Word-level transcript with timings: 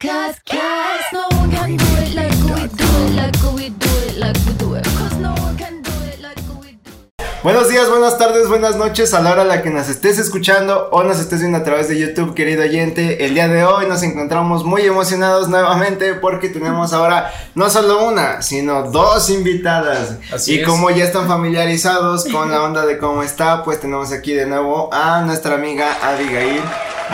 cause, 0.00 0.40
cause, 0.46 0.58
cause 0.58 1.12
no 1.12 1.26
one 1.38 1.50
can 1.50 1.76
do 1.76 1.84
it 2.02 2.14
like 2.14 2.32
we 2.44 2.68
do 2.68 2.84
it, 2.84 3.14
like 3.14 3.54
we 3.54 3.68
do 3.70 3.88
it, 4.06 4.16
like 4.18 4.36
we 4.46 4.52
do 4.54 4.74
it. 4.74 4.84
Cause 4.84 5.16
no 5.18 5.32
one 5.34 5.56
can 5.56 5.82
do 5.82 5.90
it 6.04 6.20
like 6.20 6.38
we 6.60 6.72
do 6.84 6.90
it. 6.90 7.42
Buenos 7.42 7.68
días, 7.68 7.88
buenas 7.90 8.16
tardes, 8.18 8.48
buenas 8.48 8.76
noches 8.76 9.12
a 9.14 9.20
la 9.20 9.32
hora 9.32 9.42
a 9.42 9.44
la 9.44 9.62
que 9.62 9.70
nos 9.70 9.88
estés 9.88 10.18
escuchando 10.18 10.88
o 10.90 11.02
nos 11.02 11.18
estés 11.18 11.40
viendo 11.40 11.58
a 11.58 11.64
través 11.64 11.88
de 11.88 11.98
YouTube, 11.98 12.34
querido 12.34 12.62
oyente. 12.62 13.24
El 13.24 13.34
día 13.34 13.48
de 13.48 13.64
hoy 13.64 13.86
nos 13.86 14.02
encontramos 14.02 14.64
muy 14.64 14.82
emocionados 14.82 15.48
nuevamente 15.48 16.14
porque 16.14 16.48
tenemos 16.48 16.92
ahora 16.92 17.32
no 17.54 17.68
solo 17.68 18.04
una, 18.04 18.42
sino 18.42 18.90
dos 18.90 19.28
invitadas. 19.30 20.16
Así 20.32 20.54
y 20.54 20.58
es. 20.60 20.66
como 20.66 20.90
ya 20.90 21.04
están 21.04 21.28
familiarizados 21.28 22.24
con 22.26 22.50
la 22.50 22.62
onda 22.62 22.86
de 22.86 22.98
cómo 22.98 23.22
está, 23.22 23.62
pues 23.64 23.80
tenemos 23.80 24.12
aquí 24.12 24.32
de 24.32 24.46
nuevo 24.46 24.88
a 24.92 25.20
nuestra 25.22 25.54
amiga 25.54 25.98
Abigail. 26.02 26.62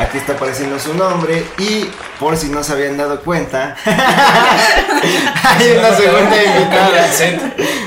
Aquí 0.00 0.18
está 0.18 0.32
apareciendo 0.32 0.78
su 0.78 0.94
nombre 0.94 1.44
y 1.58 1.88
por 2.18 2.36
si 2.36 2.48
no 2.48 2.64
se 2.64 2.72
habían 2.72 2.96
dado 2.96 3.20
cuenta, 3.20 3.76
hay 3.84 5.72
una 5.78 5.94
segunda 5.94 6.42
invitada. 6.42 7.10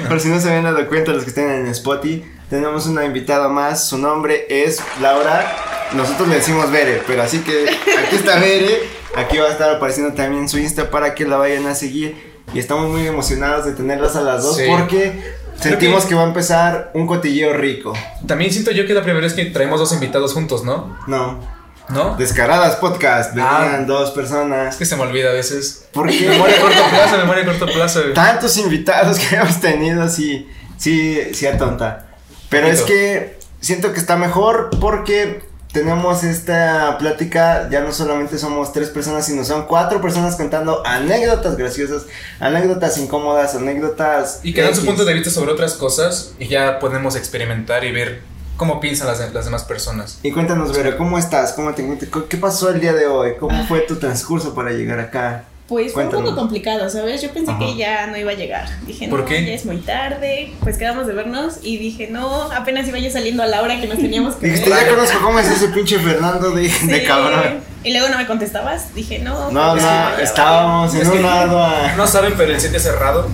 Por 0.07 0.19
si 0.19 0.27
no 0.29 0.39
se 0.39 0.47
habían 0.49 0.63
dado 0.65 0.87
cuenta 0.87 1.11
los 1.11 1.23
que 1.23 1.29
estén 1.29 1.49
en 1.49 1.67
Spotify, 1.67 2.23
tenemos 2.49 2.85
una 2.85 3.03
invitada 3.03 3.47
más. 3.49 3.87
Su 3.87 3.97
nombre 3.97 4.45
es 4.49 4.79
Laura. 5.01 5.89
Nosotros 5.93 6.27
le 6.27 6.35
decimos 6.35 6.71
Bere, 6.71 7.01
pero 7.07 7.23
así 7.23 7.39
que 7.39 7.65
aquí 7.69 8.15
está 8.15 8.39
Bere. 8.39 8.79
Aquí 9.15 9.37
va 9.37 9.47
a 9.47 9.51
estar 9.51 9.69
apareciendo 9.75 10.13
también 10.13 10.47
su 10.49 10.57
Insta 10.59 10.89
para 10.89 11.13
que 11.15 11.25
la 11.25 11.37
vayan 11.37 11.65
a 11.67 11.75
seguir. 11.75 12.33
Y 12.53 12.59
estamos 12.59 12.89
muy 12.89 13.07
emocionados 13.07 13.65
de 13.65 13.71
tenerlas 13.73 14.15
a 14.15 14.21
las 14.21 14.43
dos 14.43 14.57
Sí. 14.57 14.65
porque 14.69 15.33
sentimos 15.59 16.05
que... 16.05 16.13
va 16.15 16.21
a 16.23 16.27
empezar 16.27 16.91
un 16.93 17.07
cotilleo 17.07 17.53
rico. 17.53 17.93
También 18.27 18.51
siento 18.51 18.71
yo 18.71 18.83
que 18.85 18.89
es 18.91 18.95
la 18.95 19.03
primera 19.03 19.23
vez 19.23 19.33
que 19.33 19.45
traemos 19.45 19.79
dos 19.79 19.93
invitados 19.93 20.33
juntos, 20.33 20.63
¿no? 20.63 20.97
No, 21.07 21.39
¿No? 21.89 22.15
Descaradas 22.15 22.77
Podcast. 22.77 23.33
Venían 23.35 23.51
Ah. 23.81 23.83
dos 23.85 24.09
Es 24.09 24.15
personas. 24.15 24.75
que 24.77 24.85
se 24.85 24.95
me 24.95 25.03
olvida 25.03 25.29
a 25.29 25.33
veces. 25.33 25.85
¿Por 25.91 26.09
qué? 26.09 26.29
Memoria 26.29 26.57
a 26.57 26.61
corto 26.61 26.83
plazo, 26.89 27.17
memoria 27.17 27.43
a 27.43 27.45
corto 27.45 27.65
plazo. 27.67 28.01
tantos 28.13 28.57
invitados 28.57 29.19
que 29.29 29.35
hemos 29.35 29.59
tenido, 29.59 30.07
sí, 30.09 30.49
sí, 30.77 31.19
sí 31.33 31.45
atonta. 31.47 32.07
Pero 32.49 32.67
es 32.67 32.81
que 32.83 33.37
siento 33.59 33.93
que 33.93 33.99
está 33.99 34.15
mejor 34.15 34.69
porque 34.79 35.41
tenemos 35.73 36.23
esta 36.23 36.97
plática, 36.99 37.67
ya 37.71 37.81
no 37.81 37.91
solamente 37.91 38.37
somos 38.37 38.71
tres 38.73 38.89
personas, 38.89 39.25
sino 39.25 39.43
son 39.43 39.65
cuatro 39.65 40.01
personas 40.01 40.35
contando 40.35 40.85
anécdotas 40.85 41.57
graciosas, 41.57 42.03
anécdotas 42.39 42.95
incómodas, 42.99 43.55
anécdotas... 43.55 44.39
Y 44.43 44.53
que 44.53 44.61
dan 44.61 44.75
su 44.75 44.85
punto 44.85 45.03
de 45.03 45.15
vista 45.15 45.31
sobre 45.31 45.51
otras 45.51 45.73
cosas 45.73 46.33
y 46.37 46.47
ya 46.47 46.77
podemos 46.77 47.15
experimentar 47.15 47.83
y 47.85 47.91
ver 47.91 48.21
cómo 48.57 48.79
piensan 48.79 49.07
las, 49.07 49.33
las 49.33 49.45
demás 49.45 49.63
personas. 49.63 50.19
Y 50.23 50.31
cuéntanos, 50.31 50.75
Vero, 50.75 50.97
¿cómo 50.97 51.17
estás? 51.17 51.53
¿Cómo 51.53 51.73
te, 51.73 51.85
¿Qué 52.29 52.37
pasó 52.37 52.69
el 52.69 52.79
día 52.79 52.93
de 52.93 53.07
hoy? 53.07 53.33
¿Cómo 53.39 53.65
fue 53.67 53.81
tu 53.81 53.95
transcurso 53.97 54.53
para 54.53 54.71
llegar 54.71 54.99
acá? 54.99 55.45
Pues 55.67 55.93
fue 55.93 56.03
un 56.05 56.11
poco 56.11 56.35
complicado, 56.35 56.89
¿sabes? 56.89 57.21
Yo 57.21 57.31
pensé 57.31 57.49
Ajá. 57.49 57.59
que 57.59 57.75
ya 57.77 58.05
no 58.07 58.17
iba 58.17 58.31
a 58.31 58.35
llegar. 58.35 58.67
Dije, 58.85 59.07
¿Por 59.07 59.21
no, 59.21 59.25
qué? 59.25 59.45
ya 59.45 59.53
es 59.53 59.65
muy 59.65 59.77
tarde. 59.77 60.53
Pues 60.59 60.77
quedamos 60.77 61.07
de 61.07 61.13
vernos 61.13 61.59
y 61.63 61.77
dije, 61.77 62.09
no, 62.11 62.51
apenas 62.51 62.87
iba 62.87 62.99
yo 62.99 63.09
saliendo 63.09 63.43
a 63.43 63.47
la 63.47 63.61
hora 63.61 63.79
que 63.79 63.87
nos 63.87 63.97
teníamos 63.97 64.35
que 64.35 64.47
Dijiste, 64.47 64.69
ver. 64.69 64.83
ya 64.83 64.89
conozco 64.89 65.19
cómo 65.23 65.39
es 65.39 65.49
ese 65.49 65.69
pinche 65.69 65.97
Fernando 65.99 66.51
de, 66.51 67.03
cabrón. 67.07 67.61
Y 67.83 67.93
luego 67.93 68.09
no 68.09 68.17
me 68.17 68.27
contestabas. 68.27 68.93
Dije, 68.93 69.19
no. 69.19 69.51
No, 69.51 69.71
pues, 69.71 69.83
no, 69.83 70.17
estábamos 70.19 70.93
en 70.95 71.09
un 71.09 71.23
lado 71.23 71.63
a... 71.63 71.93
No 71.95 72.07
saben, 72.07 72.33
pero 72.37 72.53
el 72.53 72.59
sitio 72.59 72.77
es 72.77 72.83
cerrado. 72.83 73.29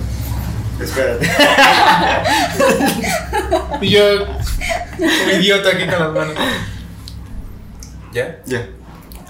Espérate. 0.80 1.28
Y 3.80 3.88
yo, 3.90 4.02
como 5.20 5.32
idiota 5.40 5.68
aquí 5.70 5.84
con 5.86 5.98
las 5.98 6.12
manos. 6.12 6.34
¿Ya? 8.12 8.40
Ya. 8.46 8.68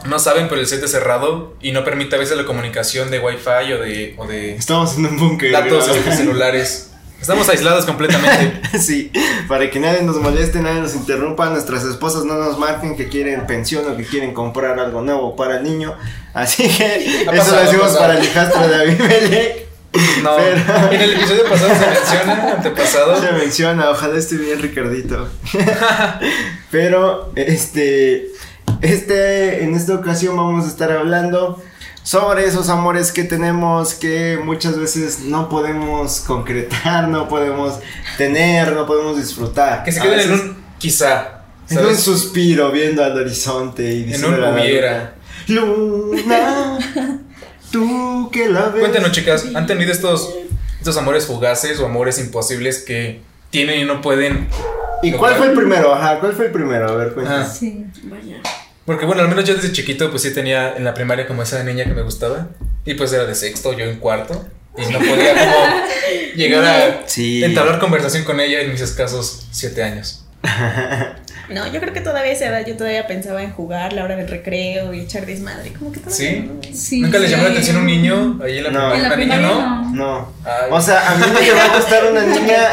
No 0.06 0.18
saben, 0.18 0.48
pero 0.48 0.60
el 0.60 0.66
set 0.66 0.82
es 0.82 0.90
cerrado 0.92 1.54
y 1.60 1.72
no 1.72 1.84
permite 1.84 2.16
a 2.16 2.18
veces 2.18 2.36
la 2.36 2.44
comunicación 2.46 3.10
de 3.10 3.18
wifi 3.20 3.72
o 3.74 3.78
de, 3.78 4.14
o 4.16 4.26
de 4.26 4.54
Estamos 4.56 4.96
en 4.96 5.06
un 5.06 5.18
búnker. 5.18 5.52
datos 5.52 5.88
este, 5.88 6.12
celulares. 6.12 6.90
Estamos 7.20 7.46
aislados 7.50 7.84
completamente. 7.84 8.60
Sí, 8.78 9.12
para 9.46 9.68
que 9.68 9.78
nadie 9.78 10.00
nos 10.02 10.16
moleste, 10.16 10.60
nadie 10.60 10.80
nos 10.80 10.94
interrumpa, 10.94 11.50
nuestras 11.50 11.84
esposas 11.84 12.24
no 12.24 12.34
nos 12.34 12.56
marquen 12.58 12.96
que 12.96 13.08
quieren 13.08 13.46
pensión 13.46 13.84
o 13.90 13.96
que 13.96 14.04
quieren 14.04 14.32
comprar 14.32 14.78
algo 14.78 15.02
nuevo 15.02 15.36
para 15.36 15.58
el 15.58 15.64
niño. 15.64 15.94
Así 16.32 16.66
que 16.68 16.84
Ha 17.28 17.32
eso 17.32 17.32
lo 17.32 17.36
pasado, 17.36 17.56
hacemos 17.58 17.82
ha 17.82 17.86
pasado. 17.88 17.98
para 18.00 18.18
el 18.18 18.24
hijastro 18.24 18.68
de 18.68 18.76
Abimelech. 18.76 19.69
No, 20.22 20.36
Pero- 20.36 20.92
en 20.92 21.00
el 21.00 21.12
episodio 21.14 21.44
pasado 21.48 21.70
se 21.74 21.86
menciona, 21.86 22.52
antepasado. 22.52 23.20
Se 23.20 23.32
menciona, 23.32 23.90
ojalá 23.90 24.18
esté 24.18 24.36
bien 24.36 24.60
Ricardito. 24.60 25.28
Pero, 26.70 27.32
este, 27.36 28.28
este, 28.82 29.64
en 29.64 29.74
esta 29.74 29.94
ocasión 29.94 30.36
vamos 30.36 30.64
a 30.64 30.68
estar 30.68 30.92
hablando 30.92 31.60
sobre 32.02 32.44
esos 32.46 32.68
amores 32.68 33.12
que 33.12 33.24
tenemos 33.24 33.94
que 33.94 34.38
muchas 34.42 34.78
veces 34.78 35.20
no 35.20 35.48
podemos 35.48 36.20
concretar, 36.20 37.08
no 37.08 37.28
podemos 37.28 37.74
tener, 38.16 38.72
no 38.72 38.86
podemos 38.86 39.16
disfrutar. 39.16 39.84
Que 39.84 39.92
se 39.92 40.00
queden 40.00 40.20
en 40.20 40.32
un 40.32 40.64
quizá. 40.78 41.42
en 41.68 41.84
un 41.84 41.96
suspiro 41.96 42.70
viendo 42.70 43.04
al 43.04 43.16
horizonte 43.18 43.82
y 43.92 44.02
En 44.02 44.06
diciendo 44.12 44.28
un 44.38 44.44
a 44.44 44.50
la 44.50 44.52
hubiera. 44.62 45.14
luna, 45.48 46.78
tú 47.70 48.30
que 48.32 48.48
la 48.48 48.68
ves. 48.68 48.80
Cuéntanos, 48.80 49.12
chicas, 49.12 49.46
¿han 49.54 49.66
tenido 49.66 49.92
estos, 49.92 50.34
estos 50.78 50.96
amores 50.96 51.26
fugaces 51.26 51.78
o 51.80 51.86
amores 51.86 52.18
imposibles 52.18 52.78
que 52.80 53.20
tienen 53.50 53.80
y 53.80 53.84
no 53.84 54.00
pueden? 54.00 54.48
¿Y 55.02 55.12
cuál 55.12 55.34
fue 55.36 55.46
el 55.48 55.54
primero? 55.54 55.94
Ajá, 55.94 56.20
¿cuál 56.20 56.32
fue 56.34 56.46
el 56.46 56.52
primero? 56.52 56.88
A 56.88 56.94
ver, 56.94 57.12
cuéntanos. 57.14 57.46
Ah. 57.48 57.50
Sí, 57.58 57.84
vaya. 58.04 58.36
Porque 58.84 59.06
bueno, 59.06 59.22
al 59.22 59.28
menos 59.28 59.44
yo 59.44 59.54
desde 59.54 59.72
chiquito 59.72 60.10
pues 60.10 60.22
sí 60.22 60.34
tenía 60.34 60.76
en 60.76 60.84
la 60.84 60.94
primaria 60.94 61.26
como 61.26 61.42
esa 61.42 61.62
niña 61.64 61.84
que 61.84 61.94
me 61.94 62.02
gustaba. 62.02 62.48
Y 62.84 62.94
pues 62.94 63.12
era 63.12 63.24
de 63.24 63.34
sexto, 63.34 63.72
yo 63.72 63.84
en 63.84 63.98
cuarto. 63.98 64.44
Y 64.76 64.90
no 64.92 64.98
podía 64.98 65.34
como 65.34 66.36
llegar 66.36 66.64
a 66.64 67.08
Sí. 67.08 67.42
entablar 67.44 67.78
conversación 67.78 68.24
con 68.24 68.40
ella 68.40 68.60
en 68.60 68.72
mis 68.72 68.80
escasos 68.80 69.46
siete 69.50 69.82
años. 69.82 70.24
No, 71.52 71.66
yo 71.72 71.80
creo 71.80 71.92
que 71.92 72.00
todavía 72.00 72.30
a 72.30 72.34
esa 72.34 72.46
edad 72.46 72.66
yo 72.66 72.76
todavía 72.76 73.06
pensaba 73.06 73.42
en 73.42 73.52
jugar 73.52 73.92
la 73.92 74.04
hora 74.04 74.16
del 74.16 74.28
recreo 74.28 74.92
y 74.94 75.00
echar 75.00 75.26
desmadre. 75.26 75.72
Como 75.72 75.92
que 75.92 76.00
todavía 76.00 76.16
¿Sí? 76.30 76.40
no. 76.48 76.74
Sí, 76.74 77.00
¿Nunca 77.00 77.18
les 77.18 77.30
llamó 77.30 77.44
la 77.44 77.50
atención 77.50 77.76
un 77.78 77.86
niño 77.86 78.40
ahí 78.42 78.58
en 78.58 78.64
la 78.64 78.70
No. 78.70 78.94
En 78.94 79.02
la 79.02 79.08
¿Una 79.08 79.16
niña 79.16 79.36
primaria 79.36 79.46
no? 79.46 79.90
no. 79.94 80.32
Ay. 80.44 80.68
O 80.70 80.80
sea, 80.80 81.10
a 81.10 81.14
mí 81.16 81.24
me 81.34 81.40
llegó 81.40 81.60
a 81.60 81.76
gustar 81.76 82.10
una 82.10 82.22
niña. 82.26 82.70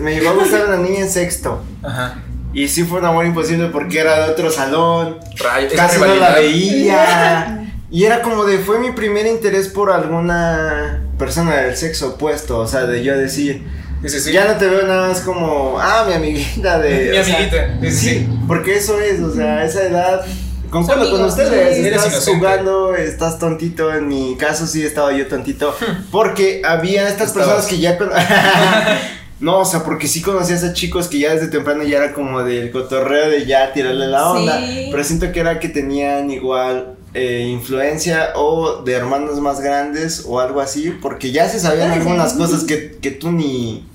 Me 0.00 0.14
llegó 0.14 0.30
a 0.30 0.34
gustar 0.34 0.66
una 0.66 0.76
niña 0.76 1.00
en 1.00 1.10
sexto. 1.10 1.62
Ajá. 1.82 2.22
Y 2.52 2.66
sí 2.68 2.84
fue 2.84 2.98
un 2.98 3.06
amor 3.06 3.26
imposible 3.26 3.66
porque 3.66 4.00
era 4.00 4.26
de 4.26 4.32
otro 4.32 4.50
salón. 4.50 5.18
Esa 5.34 5.76
Casi 5.76 6.00
no 6.00 6.14
la 6.16 6.34
veía. 6.34 7.56
Y 7.92 8.04
era 8.04 8.22
como 8.22 8.44
de, 8.44 8.58
fue 8.58 8.78
mi 8.78 8.92
primer 8.92 9.26
interés 9.26 9.66
por 9.66 9.90
alguna 9.90 11.02
persona 11.18 11.56
del 11.56 11.76
sexo 11.76 12.10
opuesto. 12.10 12.58
O 12.60 12.66
sea, 12.68 12.86
de 12.86 13.02
yo 13.02 13.18
decir, 13.18 13.64
Sí, 14.02 14.08
sí, 14.08 14.20
sí. 14.20 14.32
ya 14.32 14.46
no 14.46 14.56
te 14.58 14.66
veo 14.68 14.86
nada 14.86 15.08
más 15.08 15.20
como, 15.20 15.78
ah, 15.80 16.04
mi 16.08 16.14
amiguita 16.14 16.78
de. 16.78 17.10
Mi 17.18 17.24
sea, 17.24 17.36
amiguita. 17.36 17.78
Sí, 17.82 17.90
sí, 17.90 17.96
Sí, 17.96 18.08
sí. 18.20 18.28
porque 18.46 18.76
eso 18.76 18.98
es, 18.98 19.20
o 19.20 19.34
sea, 19.34 19.64
esa 19.64 19.82
edad. 19.84 20.24
Concuerdo 20.70 21.10
con 21.10 21.24
ustedes, 21.24 21.78
estás 21.78 22.06
inocente. 22.12 22.38
jugando, 22.38 22.94
estás 22.94 23.38
tontito, 23.40 23.92
en 23.92 24.06
mi 24.06 24.36
caso 24.38 24.68
sí 24.68 24.84
estaba 24.84 25.12
yo 25.12 25.26
tontito, 25.26 25.76
porque 26.12 26.62
había 26.64 27.08
estas 27.08 27.28
Estabas. 27.28 27.48
personas 27.48 27.66
que 27.66 27.78
ya... 27.80 27.98
con- 27.98 28.10
no, 29.40 29.58
o 29.58 29.64
sea, 29.64 29.82
porque 29.82 30.06
sí 30.06 30.22
conocías 30.22 30.62
a 30.62 30.72
chicos 30.72 31.08
que 31.08 31.18
ya 31.18 31.34
desde 31.34 31.48
temprano 31.48 31.82
ya 31.82 31.98
era 31.98 32.12
como 32.12 32.42
del 32.44 32.70
cotorreo 32.70 33.30
de 33.30 33.46
ya 33.46 33.72
tirarle 33.72 34.06
la 34.06 34.30
onda, 34.30 34.60
Sí. 34.64 34.88
pero 34.92 35.02
siento 35.02 35.32
que 35.32 35.40
era 35.40 35.58
que 35.58 35.68
tenían 35.68 36.30
igual 36.30 36.94
eh, 37.14 37.48
influencia 37.50 38.28
o 38.36 38.82
de 38.84 38.92
hermanos 38.92 39.40
más 39.40 39.60
grandes 39.60 40.22
o 40.24 40.38
algo 40.38 40.60
así, 40.60 40.96
porque 41.02 41.32
ya 41.32 41.48
se 41.48 41.58
sabían 41.58 41.90
algunas 41.90 42.34
cosas 42.34 42.62
que, 42.62 42.96
que 43.02 43.10
tú 43.10 43.32
ni... 43.32 43.88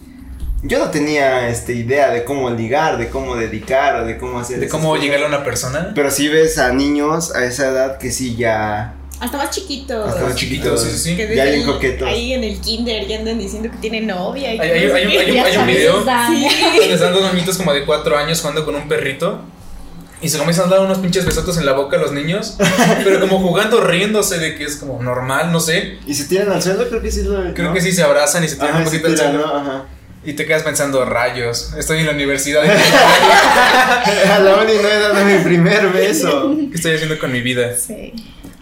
Yo 0.64 0.80
no 0.80 0.90
tenía 0.90 1.50
este, 1.50 1.74
idea 1.74 2.10
de 2.10 2.24
cómo 2.24 2.50
ligar, 2.50 2.98
de 2.98 3.10
cómo 3.10 3.36
dedicar 3.36 4.02
o 4.02 4.06
de 4.06 4.18
cómo 4.18 4.40
hacer 4.40 4.60
De 4.60 4.68
cómo 4.68 4.96
llegar 4.98 5.24
a 5.24 5.28
una 5.28 5.44
persona. 5.44 5.92
Pero 5.94 6.10
sí 6.10 6.28
ves 6.28 6.58
a 6.58 6.72
niños 6.74 7.36
a 7.36 7.46
esa 7.46 7.68
edad 7.68 7.98
que 8.00 8.12
sí 8.12 8.36
ya. 8.36 8.96
Hasta 9.20 9.38
más 9.38 9.52
chiquitos. 9.52 10.10
Hasta 10.10 10.24
más 10.24 10.36
chiquitos, 10.36 10.82
sí, 10.82 10.90
sí, 10.92 10.98
sí. 10.98 11.16
Ya 11.18 11.26
bien 11.46 11.60
ahí- 11.62 11.64
coquetos. 11.66 12.08
Ahí 12.08 12.34
en 12.34 12.44
el 12.44 12.60
kinder 12.60 13.06
ya 13.08 13.20
andan 13.20 13.38
diciendo 13.38 13.70
que 13.72 13.78
tienen 13.78 14.08
novia. 14.08 14.54
Y 14.54 14.60
Hay- 14.60 14.70
hay- 14.72 14.92
hay 14.92 15.18
hay 15.18 15.38
hay 15.38 15.58
un 15.58 15.68
video. 15.68 16.00
Sí. 16.04 16.48
Donde 16.80 16.94
están 16.94 17.14
dos 17.14 17.22
mamitos 17.22 17.58
como 17.58 17.72
de 17.74 17.86
cuatro 17.86 18.18
años 18.18 18.40
jugando 18.42 18.66
con 18.66 18.76
un 18.76 18.88
perrito. 18.88 19.42
Y 20.22 20.30
se 20.30 20.38
comienzan 20.38 20.68
a 20.68 20.70
dar 20.76 20.80
unos 20.80 20.98
pinches 20.98 21.26
besotos 21.26 21.58
en 21.58 21.66
la 21.66 21.74
boca 21.74 21.98
a 21.98 22.00
los 22.00 22.12
niños. 22.12 22.58
pero 23.04 23.20
como 23.20 23.40
jugando, 23.40 23.82
riéndose 23.82 24.40
de 24.40 24.56
que 24.56 24.64
es 24.64 24.78
como 24.78 25.02
normal, 25.02 25.52
no 25.52 25.60
sé. 25.60 26.00
Y 26.08 26.16
se 26.16 26.26
tiran 26.26 26.52
al 26.52 26.64
suelo, 26.64 26.88
creo 26.90 27.02
que 27.02 27.12
sí 27.12 27.22
lo. 27.24 27.54
Creo 27.54 27.68
¿no? 27.70 27.74
que 27.74 27.82
sí 27.82 27.92
se 27.92 28.02
abrazan 28.02 28.44
y 28.44 28.48
se 28.48 28.56
tiran 28.56 28.70
Ajá, 28.72 28.80
un 28.80 28.86
poquito 28.86 29.08
al 29.08 29.18
suelo. 29.18 29.38
¿no? 29.38 29.56
Ajá. 29.56 29.86
Y 30.26 30.34
te 30.34 30.46
quedas 30.46 30.64
pensando, 30.64 31.06
rayos, 31.06 31.74
estoy 31.78 32.00
en 32.00 32.08
la 32.08 32.14
universidad. 32.14 32.64
a 32.66 34.40
la 34.40 34.56
uni 34.56 34.74
no 34.82 34.88
he 34.90 35.00
dado 35.00 35.24
mi 35.26 35.38
primer 35.44 35.90
beso. 35.90 36.56
¿Qué 36.72 36.76
estoy 36.76 36.96
haciendo 36.96 37.20
con 37.20 37.32
mi 37.32 37.42
vida? 37.42 37.76
Sí. 37.76 38.14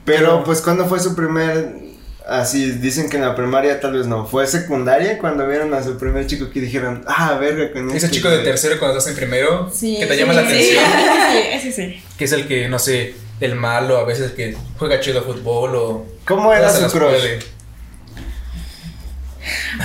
Pero, 0.05 0.43
pues, 0.43 0.61
¿cuándo 0.61 0.85
fue 0.87 0.99
su 0.99 1.15
primer 1.15 1.83
Así 2.27 2.71
dicen 2.71 3.09
que 3.09 3.17
en 3.17 3.23
la 3.23 3.35
primaria 3.35 3.81
tal 3.81 3.93
vez 3.93 4.07
no. 4.07 4.25
¿Fue 4.25 4.47
secundaria 4.47 5.17
cuando 5.19 5.45
vieron 5.45 5.73
a 5.73 5.83
su 5.83 5.97
primer 5.97 6.25
chico 6.25 6.49
que 6.49 6.61
dijeron, 6.61 7.03
ah, 7.05 7.37
verga 7.39 7.71
con 7.73 7.89
Ese 7.89 7.97
este 8.05 8.11
chico 8.11 8.29
de 8.29 8.35
güey"? 8.37 8.45
tercero 8.45 8.79
cuando 8.79 8.97
estás 8.97 9.11
en 9.11 9.17
primero, 9.17 9.69
Sí, 9.73 9.97
que 9.99 10.05
te 10.05 10.13
sí, 10.13 10.19
llama 10.21 10.33
la 10.33 10.41
sí, 10.43 10.47
atención, 10.47 10.83
Sí, 11.33 11.37
ese 11.51 11.71
sí. 11.73 12.03
que 12.17 12.23
es 12.23 12.31
el 12.31 12.47
que, 12.47 12.69
no 12.69 12.79
sé, 12.79 13.15
el 13.41 13.55
malo, 13.55 13.97
a 13.97 14.05
veces 14.05 14.31
que 14.31 14.55
juega 14.77 15.01
chido 15.01 15.21
fútbol 15.23 15.75
o. 15.75 16.05
¿Cómo 16.25 16.53
era 16.53 16.69
su 16.71 16.87
crush? 16.89 17.09
puede. 17.11 17.39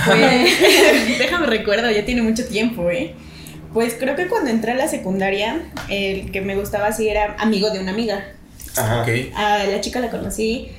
Pues, 0.05 0.19
déjame 1.19 1.47
recuerdo, 1.47 1.89
ya 1.91 2.05
tiene 2.05 2.21
mucho 2.21 2.45
tiempo, 2.47 2.89
¿eh? 2.91 3.13
Pues 3.73 3.95
creo 3.99 4.15
que 4.15 4.27
cuando 4.27 4.49
entré 4.49 4.71
a 4.71 4.75
la 4.75 4.87
secundaria, 4.87 5.61
el 5.89 6.31
que 6.31 6.41
me 6.41 6.55
gustaba 6.55 6.87
así 6.87 7.07
era 7.07 7.35
amigo 7.39 7.69
de 7.69 7.79
una 7.79 7.91
amiga. 7.91 8.23
Ajá. 8.75 9.01
Ok. 9.03 9.09
A 9.35 9.65
la 9.65 9.81
chica 9.81 9.99
la 9.99 10.09
conocí, 10.09 10.69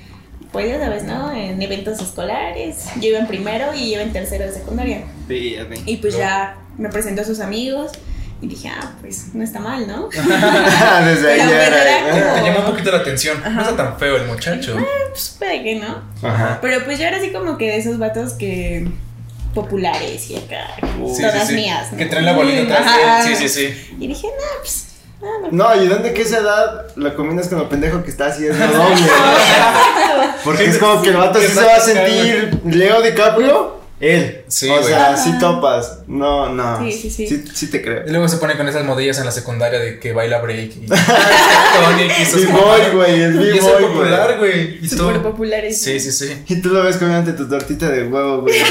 pues 0.52 0.68
ya 0.68 0.78
sabes, 0.80 1.04
¿no? 1.04 1.32
En 1.32 1.60
eventos 1.62 2.00
escolares. 2.00 2.86
Yo 3.00 3.10
iba 3.10 3.18
en 3.20 3.26
primero 3.28 3.72
y 3.74 3.92
iba 3.92 4.02
en 4.02 4.12
tercero 4.12 4.44
de 4.46 4.52
secundaria. 4.52 5.02
Fíjate. 5.28 5.76
Y 5.86 5.98
pues 5.98 6.14
No. 6.14 6.20
ya 6.20 6.56
me 6.78 6.88
presentó 6.88 7.22
a 7.22 7.24
sus 7.24 7.38
amigos 7.40 7.92
y 8.42 8.48
dije, 8.48 8.69
ah, 8.75 8.92
pues 9.00 9.34
no 9.34 9.44
está 9.44 9.60
mal, 9.60 9.87
¿no? 9.87 10.08
Desde 11.04 11.32
ahí 11.32 11.40
era. 11.40 12.10
era 12.10 12.34
Te 12.34 12.42
llamó 12.42 12.60
un 12.60 12.66
poquito 12.66 12.90
la 12.90 12.98
atención. 12.98 13.38
No 13.42 13.60
está 13.60 13.76
tan 13.76 13.98
feo 13.98 14.16
el 14.16 14.26
muchacho. 14.26 14.76
Pues 15.10 15.37
puede 15.38 15.62
que 15.62 15.75
no. 15.76 16.02
Ajá. 16.26 16.58
Pero 16.62 16.84
pues 16.84 16.98
yo 16.98 17.04
era 17.06 17.19
así 17.19 17.31
como 17.32 17.58
que 17.58 17.66
de 17.66 17.76
esos 17.78 17.98
vatos 17.98 18.32
que 18.34 18.88
populares 19.54 20.31
y 20.31 20.37
acá, 20.37 20.69
Sí, 20.81 21.22
todas 21.22 21.42
sí, 21.42 21.48
sí. 21.48 21.54
mías. 21.54 21.90
¿no? 21.92 21.98
Que 21.98 22.06
traen 22.06 22.25
la 22.25 22.32
bolita 22.34 22.75
atrás. 22.78 23.26
Sí, 23.26 23.34
sí, 23.37 23.48
sí. 23.48 23.96
Y 23.98 24.06
dije, 24.06 24.28
no, 24.28 24.60
pues. 24.60 24.87
ah, 25.22 25.48
no. 25.50 25.75
No, 25.75 25.82
y 25.82 25.88
¿dónde 25.88 26.14
que 26.14 26.22
esa 26.22 26.38
edad 26.38 26.87
lo 26.96 27.14
combinas 27.16 27.48
con 27.48 27.58
lo 27.58 27.69
pendejo 27.69 28.02
que 28.04 28.10
está 28.10 28.26
haciendo 28.26 28.56
doble? 28.58 29.02
Porque 30.44 30.64
es 30.66 30.78
como 30.78 31.02
que 31.02 31.10
el 31.10 31.16
vato 31.16 31.40
sí 31.40 31.48
se 31.48 31.64
va 31.64 31.75
a 31.76 31.81
sentir 31.81 32.60
Leo 32.64 33.02
DiCaprio, 33.02 33.79
él. 34.00 34.44
Sí, 34.49 34.69
o 34.69 34.79
güey. 34.79 34.85
sea, 34.85 35.17
sí 35.17 35.38
topas. 35.38 36.00
No, 36.06 36.49
no. 36.49 36.82
Sí, 36.82 36.93
sí, 36.93 37.11
sí. 37.11 37.29
Sí, 37.29 37.44
sí 37.52 37.70
te 37.70 37.82
creo. 37.82 38.06
Y 38.06 38.11
luego 38.11 38.29
se 38.29 38.38
pone 38.38 38.56
con 38.56 38.67
esas 38.67 38.85
modillas 38.85 39.19
en 39.19 39.26
la 39.26 39.31
secundaria 39.31 39.79
de 39.79 40.00
que 40.00 40.12
baila 40.12 40.41
break. 40.41 40.76
Y... 40.76 40.87
B-boy, 40.87 42.91
güey, 42.94 43.23
es 43.23 43.29
es 43.29 43.37
B-boy, 43.37 43.82
popular, 43.82 44.38
güey. 44.38 44.85
Y. 44.85 44.88
Súper 44.88 45.20
populares. 45.20 45.81
Sí, 45.81 46.00
sí, 46.00 46.12
sí. 46.12 46.35
Y 46.49 46.62
tú 46.62 46.70
lo 46.70 46.82
ves 46.82 46.97
comiéndote 46.97 47.37
tu 47.37 47.49
tortita 47.49 47.91
de 47.91 48.05
huevo, 48.05 48.41
güey. 48.41 48.58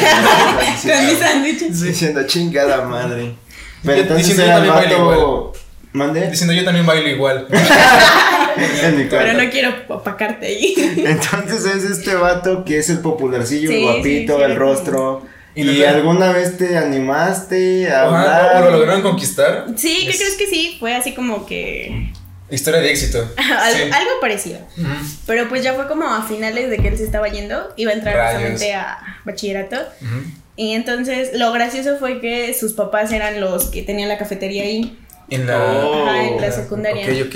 Con 0.81 1.05
mis 1.05 1.19
sándwiches. 1.19 1.81
Diciendo 1.81 2.23
chingada 2.25 2.85
madre. 2.85 3.35
Pero 3.83 4.01
entonces 4.01 4.27
diciendo, 4.27 4.45
yo 4.45 4.73
también 4.73 4.75
bailo. 4.75 5.53
¿Mande? 5.93 6.29
Diciendo 6.29 6.53
yo 6.53 6.65
también 6.65 6.85
bailo 6.85 7.07
igual. 7.07 7.47
En 8.83 8.97
mi 8.97 9.03
Pero 9.05 9.23
cuarto. 9.23 9.43
no 9.43 9.49
quiero 9.49 9.73
opacarte 9.89 10.47
ahí. 10.47 10.73
Entonces 11.05 11.65
es 11.65 11.83
este 11.89 12.15
vato 12.15 12.63
que 12.65 12.79
es 12.79 12.89
el 12.89 12.99
popularcillo, 12.99 13.69
Sí, 13.69 13.75
el 13.77 13.81
guapito, 13.83 14.33
sí, 14.37 14.43
sí, 14.45 14.51
el 14.51 14.55
rostro. 14.57 15.25
Y 15.55 15.67
¿Y, 15.69 15.83
alguna 15.83 16.31
vez 16.31 16.57
te 16.57 16.77
animaste 16.77 17.89
a 17.91 18.03
Ajá, 18.07 18.47
hablar? 18.47 18.63
¿o 18.63 18.65
lo 18.71 18.77
lograron 18.77 19.01
conquistar? 19.01 19.65
Sí, 19.75 20.03
¿qué 20.05 20.11
Es 20.11 20.17
crees 20.17 20.35
que 20.35 20.47
sí? 20.47 20.77
Fue 20.79 20.95
así 20.95 21.13
como 21.13 21.45
que. 21.45 22.11
Historia 22.51 22.79
de 22.81 22.91
éxito. 22.91 23.19
al- 23.37 23.73
Sí. 23.73 23.81
Algo 23.91 24.11
parecido. 24.21 24.59
Ujú. 24.77 24.87
Pero 25.25 25.49
pues 25.49 25.63
ya 25.63 25.73
fue 25.73 25.87
como 25.87 26.05
a 26.07 26.23
finales 26.23 26.69
de 26.69 26.77
que 26.77 26.87
él 26.87 26.97
se 26.97 27.03
estaba 27.03 27.27
yendo. 27.27 27.73
Iba 27.77 27.91
a 27.91 27.95
entrar 27.95 28.15
Rayos. 28.15 28.31
justamente 28.51 28.73
a 28.73 28.97
bachillerato. 29.25 29.75
Ujú. 30.01 30.31
Y 30.55 30.73
entonces 30.73 31.31
lo 31.33 31.51
gracioso 31.51 31.97
fue 31.99 32.21
que 32.21 32.53
sus 32.53 32.73
papás 32.73 33.11
eran 33.11 33.39
los 33.41 33.65
que 33.65 33.81
tenían 33.81 34.07
la 34.09 34.17
cafetería 34.17 34.63
ahí. 34.63 34.97
En 35.29 35.45
la. 35.45 35.57
Oh. 35.59 36.05
Ajá, 36.07 36.27
en 36.27 36.41
la 36.41 36.51
secundaria. 36.51 37.05
Ok, 37.05 37.27
ok. 37.27 37.35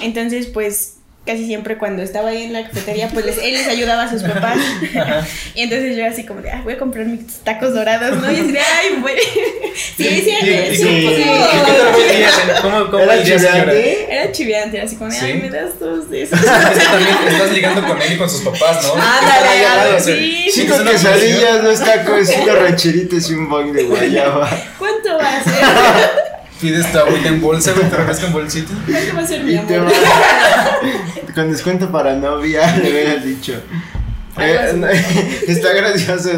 Entonces, 0.00 0.46
pues 0.46 0.94
casi 1.26 1.44
siempre 1.44 1.76
cuando 1.76 2.00
estaba 2.02 2.30
ahí 2.30 2.44
en 2.44 2.54
la 2.54 2.66
cafetería, 2.66 3.10
pues 3.12 3.26
les- 3.26 3.36
él 3.36 3.52
les 3.52 3.68
ayudaba 3.68 4.04
a 4.04 4.10
sus 4.10 4.22
papás. 4.22 4.56
y 5.54 5.60
entonces 5.60 5.94
yo 5.94 6.06
así 6.06 6.24
como 6.24 6.40
de, 6.40 6.50
"Ay, 6.50 6.62
voy 6.64 6.72
a 6.72 6.78
comprar 6.78 7.04
mis 7.04 7.26
tacos 7.44 7.74
dorados, 7.74 8.16
¿no? 8.16 8.32
Y 8.32 8.36
así 8.36 8.50
de, 8.52 8.58
ay, 8.60 8.96
bueno. 9.00 9.20
sí, 9.96 10.04
sí, 10.04 10.30
¿Y, 10.40 10.48
y, 10.48 10.76
sí, 10.76 10.84
cómo- 11.04 11.16
sí. 11.16 11.24
¿Cómo, 12.62 12.90
cómo 12.90 13.02
¿Era 13.02 13.22
chileante? 13.22 14.06
Era 14.14 14.32
chiviante, 14.32 14.80
así 14.80 14.96
como 14.96 15.10
de, 15.10 15.18
ay, 15.18 15.34
me 15.34 15.50
das 15.50 15.78
dos 15.78 16.08
de 16.10 16.22
esos. 16.22 16.40
También 16.44 17.16
estás 17.28 17.52
ligando 17.52 17.86
con 17.86 18.00
él 18.00 18.12
y 18.12 18.16
con 18.16 18.30
sus 18.30 18.40
papás, 18.40 18.82
¿no? 18.84 18.94
Ándale, 18.94 19.66
ándale, 19.66 20.00
sí. 20.00 20.46
Cinco 20.50 20.76
una 20.76 20.92
quesadillas, 20.92 21.62
dos 21.62 21.80
tacos, 21.80 22.26
cinco 22.26 22.54
rancheritos 22.54 23.30
y 23.30 23.34
un 23.34 23.50
bong 23.50 23.72
de 23.72 23.82
guayaba. 23.84 24.48
¿Cuánto 24.78 25.18
va 25.18 25.28
a 25.36 25.44
ser? 25.44 26.10
Pides 26.60 26.90
tu 26.90 26.98
agüita 26.98 27.28
en 27.28 27.40
bolsa, 27.40 27.72
güey, 27.72 27.88
te 27.88 27.96
refresco 27.96 28.26
en 28.26 28.32
bolsita. 28.32 28.72
¿Cuánto 28.90 29.14
va 29.16 29.22
a 29.22 29.26
ser 29.26 29.44
mi 29.44 29.56
amor? 29.56 29.92
Con 31.34 31.52
descuento 31.52 31.90
para 31.90 32.14
novia, 32.16 32.76
le 32.82 32.90
hubieras 32.90 33.24
dicho. 33.24 33.54
Eh, 34.40 34.72
no, 34.76 34.86
está 35.48 35.72
gracioso 35.72 36.30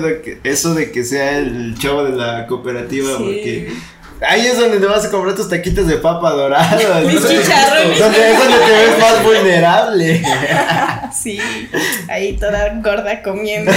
eso 0.43 0.75
de 0.75 0.90
que 0.90 1.05
sea 1.05 1.38
el 1.38 1.75
chavo 1.78 2.05
de 2.05 2.17
la 2.17 2.46
cooperativa, 2.46 3.08
Sí. 3.17 3.22
porque 3.22 3.72
ahí 4.26 4.46
es 4.46 4.58
donde 4.58 4.78
te 4.78 4.87
vas 4.87 5.05
a 5.05 5.11
comprar 5.11 5.34
tus 5.34 5.49
taquitos 5.50 5.87
de 5.87 5.96
papa 5.96 6.31
dorados. 6.31 7.05
Mis 7.05 7.20
¿no? 7.20 7.28
chicharrones. 7.28 7.99
Donde 7.99 8.32
es 8.32 8.38
donde 8.38 8.58
te 8.58 8.70
ves 8.73 8.99
más 8.99 9.23
vulnerable. 9.23 10.23
Sí, 11.12 11.40
ahí 12.08 12.37
toda 12.38 12.75
gorda 12.82 13.23
comiendo. 13.23 13.70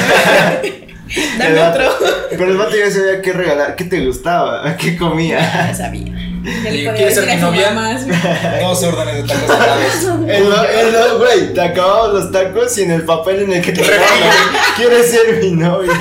El 1.15 1.37
Dame 1.37 1.59
vato- 1.59 1.89
otro. 1.89 2.07
Pero 2.29 2.45
el 2.45 2.57
vato 2.57 2.75
ya 2.75 2.89
sabía 2.89 3.21
qué 3.21 3.33
regalar, 3.33 3.75
qué 3.75 3.83
te 3.85 4.05
gustaba, 4.05 4.75
qué 4.77 4.97
comía. 4.97 5.73
sabía. 5.75 6.11
Ya 6.43 6.69
¿Y 6.71 6.77
le 6.83 6.89
podía 6.89 6.93
quieres 6.95 7.15
ser 7.15 7.25
mi 7.27 7.35
novia? 7.41 7.71
mamá, 7.71 7.97
sí. 7.99 8.09
Dos 8.61 8.83
órdenes 8.83 9.15
de 9.15 9.23
tacos 9.33 9.47
salados. 9.47 10.03
El, 10.27 10.49
no- 10.49 10.63
el 10.63 10.91
no- 10.93 11.17
güey, 11.19 11.53
te 11.53 11.61
acabamos 11.61 12.13
los 12.13 12.31
tacos 12.31 12.77
y 12.77 12.81
en 12.83 12.91
el 12.91 13.03
papel 13.03 13.43
en 13.43 13.53
el 13.53 13.61
que 13.61 13.71
te 13.71 13.81
regalan, 13.81 14.09
¿quieres 14.75 15.09
ser 15.11 15.37
mi 15.41 15.51
novia? 15.51 15.91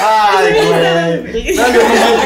Ay, 0.00 0.52
güey. 0.52 1.56
No, 1.56 1.68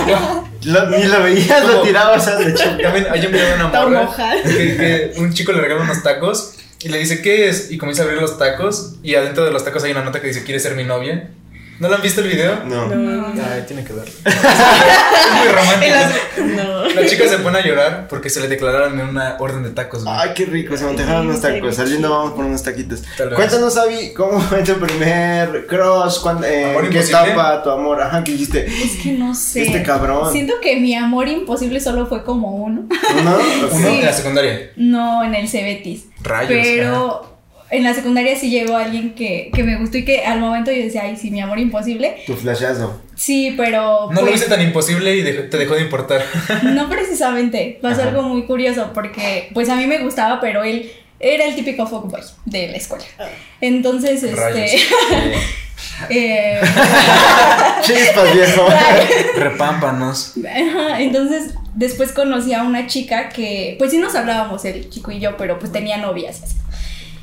no, 0.06 0.44
lo- 0.64 0.86
ni 0.98 1.04
lo 1.04 1.22
veías, 1.22 1.64
lo 1.64 1.82
tirabas 1.82 2.26
a 2.26 2.40
la 2.40 2.54
chica. 2.54 2.76
También 2.82 3.06
video 3.32 3.46
de 3.48 3.54
una 3.54 3.68
morra 3.68 4.08
que, 4.42 4.50
que 4.76 5.12
un 5.18 5.32
chico 5.34 5.52
le 5.52 5.60
regala 5.60 5.82
unos 5.82 6.02
tacos 6.02 6.53
y 6.84 6.88
le 6.88 6.98
dice, 6.98 7.22
¿qué 7.22 7.48
es? 7.48 7.70
Y 7.70 7.78
comienza 7.78 8.02
a 8.02 8.06
abrir 8.06 8.20
los 8.20 8.38
tacos 8.38 8.96
y 9.02 9.14
adentro 9.14 9.44
de 9.44 9.50
los 9.50 9.64
tacos 9.64 9.82
hay 9.84 9.92
una 9.92 10.02
nota 10.04 10.20
que 10.20 10.28
dice, 10.28 10.44
¿quieres 10.44 10.62
ser 10.62 10.74
mi 10.76 10.84
novia? 10.84 11.30
¿No 11.80 11.88
lo 11.88 11.96
han 11.96 12.02
visto 12.02 12.20
el 12.20 12.28
video? 12.28 12.62
No. 12.66 12.86
No. 12.86 13.26
Ay, 13.52 13.64
tiene 13.66 13.82
que 13.82 13.92
verlo. 13.92 14.12
es 14.24 15.32
muy 15.40 15.48
romántico. 15.48 15.92
las- 15.92 16.56
No. 16.56 16.84
La 16.88 17.06
chica 17.08 17.26
se 17.28 17.38
pone 17.38 17.58
a 17.58 17.66
llorar 17.66 18.06
porque 18.08 18.30
se 18.30 18.38
le 18.40 18.46
declararon 18.46 19.00
en 19.00 19.08
una 19.08 19.36
orden 19.40 19.64
de 19.64 19.70
tacos, 19.70 20.04
güey. 20.04 20.16
Ay, 20.16 20.30
qué 20.36 20.44
rico, 20.46 20.76
se 20.76 20.84
me 20.84 20.90
antojaron 20.90 21.26
unos 21.26 21.40
tacos. 21.40 21.74
Saliendo 21.74 22.10
vamos 22.10 22.34
por 22.34 22.44
unos 22.44 22.62
taquitos. 22.62 23.02
Cuéntanos, 23.34 23.76
Avi, 23.76 24.12
¿cómo 24.14 24.40
fue 24.40 24.62
tu 24.62 24.74
primer 24.74 25.66
crush? 25.66 26.20
¿Cuándo, 26.22 26.46
eh, 26.46 26.64
Amor 26.70 26.84
¿En 26.84 26.90
qué 26.90 26.98
imposible. 26.98 27.32
etapa 27.32 27.62
tu 27.64 27.70
amor? 27.70 28.00
Ajá, 28.00 28.22
¿qué 28.22 28.30
dijiste? 28.32 28.66
Es 28.66 29.02
que 29.02 29.12
no 29.12 29.34
sé. 29.34 29.64
Este 29.64 29.82
cabrón. 29.82 30.30
Siento 30.30 30.54
que 30.62 30.76
mi 30.76 30.94
amor 30.94 31.26
imposible 31.26 31.80
solo 31.80 32.06
fue 32.06 32.22
como 32.22 32.54
uno. 32.54 32.84
¿Uno? 33.18 33.36
Uno 33.72 33.88
Sí. 33.88 33.94
en 33.98 34.04
la 34.04 34.12
secundaria. 34.12 34.70
No 34.76 35.24
en 35.24 35.34
el 35.34 35.48
Cebetis. 35.48 36.04
Rayos. 36.24 36.50
Pero 36.50 37.30
en 37.70 37.82
la 37.82 37.94
secundaria 37.94 38.36
sí 38.38 38.50
llegó 38.50 38.76
alguien 38.76 39.14
que, 39.14 39.50
que 39.54 39.64
me 39.64 39.76
gustó 39.78 39.98
y 39.98 40.04
que 40.04 40.24
al 40.24 40.40
momento 40.40 40.70
yo 40.72 40.82
decía, 40.82 41.02
ay, 41.04 41.16
sí, 41.16 41.30
mi 41.30 41.40
amor 41.40 41.58
imposible. 41.58 42.16
Tu 42.26 42.34
flashazo. 42.34 43.00
Sí, 43.16 43.54
pero. 43.56 44.08
No 44.10 44.16
lo 44.16 44.20
pues, 44.22 44.32
viste 44.34 44.48
tan 44.48 44.60
imposible 44.62 45.14
y 45.16 45.22
dejó- 45.22 45.48
te 45.48 45.56
dejó 45.58 45.74
de 45.74 45.82
importar. 45.82 46.24
No 46.64 46.88
precisamente. 46.88 47.78
Pasó 47.80 48.00
Ajá. 48.02 48.10
algo 48.10 48.22
muy 48.22 48.42
curioso 48.44 48.90
porque, 48.92 49.50
pues 49.54 49.68
a 49.68 49.76
mí 49.76 49.86
me 49.86 49.98
gustaba, 49.98 50.40
pero 50.40 50.62
él 50.64 50.90
era 51.20 51.44
el 51.46 51.54
típico 51.54 51.86
fuckboy 51.86 52.20
de 52.44 52.68
la 52.68 52.76
escuela. 52.76 53.04
Entonces, 53.60 54.22
Rayos. 54.36 54.58
este. 54.72 54.82
Eh, 56.10 56.60
Chispas, 57.82 58.32
viejo. 58.34 58.66
Repámpanos. 59.36 60.32
Ajá, 60.38 61.00
entonces 61.00 61.54
después 61.74 62.12
conocí 62.12 62.52
a 62.52 62.62
una 62.62 62.86
chica 62.86 63.28
que, 63.28 63.76
pues 63.78 63.90
sí 63.90 63.98
nos 63.98 64.14
hablábamos 64.14 64.64
el 64.64 64.88
chico 64.90 65.10
y 65.10 65.18
yo, 65.20 65.36
pero 65.36 65.58
pues 65.58 65.72
tenía 65.72 65.98
novias 65.98 66.40
y 66.40 66.44
así. 66.44 66.56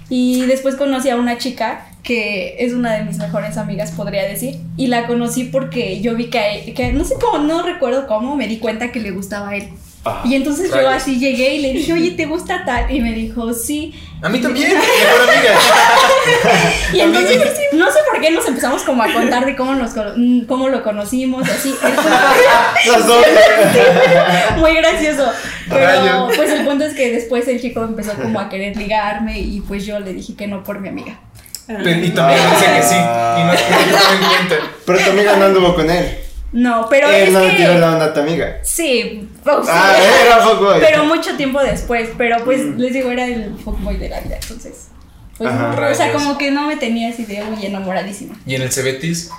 Y 0.10 0.42
después 0.46 0.76
conocí 0.76 1.10
a 1.10 1.16
una 1.16 1.38
chica 1.38 1.88
que 2.04 2.58
es 2.60 2.74
una 2.74 2.94
de 2.94 3.04
mis 3.06 3.18
mejores 3.18 3.58
amigas, 3.58 3.92
podría 3.92 4.24
decir. 4.28 4.58
Y 4.76 4.88
la 4.88 5.08
conocí 5.08 5.46
porque 5.46 6.02
yo 6.02 6.16
vi 6.16 6.26
que, 6.26 6.40
a 6.40 6.54
él- 6.54 6.74
que 6.74 6.92
no 6.92 7.06
sé 7.06 7.16
cómo, 7.22 7.38
no 7.44 7.64
recuerdo 7.64 8.08
cómo, 8.08 8.36
me 8.36 8.48
di 8.48 8.58
cuenta 8.58 8.92
que 8.92 9.00
le 9.00 9.12
gustaba 9.12 9.50
a 9.50 9.56
él. 9.56 9.70
Ah, 10.04 10.22
Y 10.26 10.34
entonces 10.36 10.70
yo 10.70 10.76
rayos. 10.78 10.94
así 10.94 11.20
llegué 11.20 11.56
y 11.56 11.60
le 11.62 11.74
dije, 11.74 11.94
oye, 11.94 12.12
¿te 12.12 12.26
gusta 12.26 12.64
tal? 12.66 12.94
Y 12.94 13.00
me 13.02 13.14
dijo, 13.14 13.54
sí. 13.54 13.94
A 14.24 14.30
mí 14.30 14.40
también, 14.40 14.70
mejor 14.74 15.30
amiga. 15.30 15.54
Y 16.94 17.00
entonces, 17.00 17.40
no 17.74 17.86
sé 17.92 18.00
por 18.10 18.22
qué 18.22 18.30
nos 18.32 18.48
empezamos 18.48 18.84
como 18.84 19.02
a 19.02 19.12
contar 19.12 19.46
de 19.46 19.56
cómo, 19.56 19.74
nos, 19.74 19.92
cono- 19.92 20.14
mm, 20.16 20.46
cómo 20.46 20.70
lo 20.70 20.84
conocimos, 20.84 21.50
así. 21.50 21.74
Dos. 23.08 23.26
Muy 24.58 24.76
gracioso. 24.76 25.32
Pero 25.70 26.28
pues 26.36 26.52
el 26.52 26.66
punto 26.66 26.84
es 26.86 26.94
que 26.94 27.12
después 27.12 27.48
el 27.48 27.60
chico 27.62 27.84
empezó 27.84 28.14
como 28.14 28.40
a 28.40 28.50
querer 28.50 28.76
ligarme 28.78 29.40
y 29.40 29.62
pues 29.62 29.86
yo 29.86 30.00
le 30.00 30.14
dije 30.14 30.36
que 30.36 30.48
no 30.48 30.64
por 30.64 30.80
mi 30.80 30.90
amiga. 30.90 31.18
Pero- 31.66 31.82
y 31.90 32.10
también 32.10 32.40
dice 32.52 32.66
que 32.76 32.84
sí. 32.84 32.96
Y 32.96 33.44
no, 33.44 33.54
no. 33.54 34.56
Pero 34.86 35.00
tu 35.00 35.10
amiga 35.12 35.36
no 35.38 35.46
anduvo 35.46 35.74
con 35.76 35.90
él. 35.90 36.18
No, 36.54 36.88
pero 36.90 37.10
Él 37.10 37.28
es 37.28 37.32
no 37.34 37.40
le 37.46 37.52
tiró 37.54 37.74
que 37.74 37.80
la 37.80 37.94
onda 37.94 38.06
a 38.06 38.14
tu 38.14 38.20
amiga. 38.20 38.58
sí, 38.64 39.30
pues, 39.44 39.56
Ah, 39.70 39.96
sí. 39.98 40.04
era 40.28 40.38
fuckboy. 40.46 40.80
pero 40.82 41.06
mucho 41.06 41.36
tiempo 41.38 41.62
después, 41.62 42.10
pero 42.18 42.44
pues 42.44 42.62
les 42.78 42.94
digo 42.94 43.10
era 43.10 43.26
el 43.26 43.56
fuckboy 43.64 43.96
de 43.98 44.10
la 44.10 44.20
vida, 44.20 44.38
entonces. 44.42 44.88
Pues, 45.38 45.50
Ajá. 45.50 45.76
no, 45.80 45.88
o 45.88 45.96
sea, 45.96 46.12
como 46.12 46.38
que 46.38 46.52
no 46.52 46.68
me 46.68 46.76
tenía 46.76 47.10
así 47.10 47.24
de 47.26 47.42
uy 47.44 47.66
enamoradísima. 47.66 48.36
Y 48.46 48.56
en 48.56 48.62
el 48.64 48.72
Cebetis. 48.72 49.30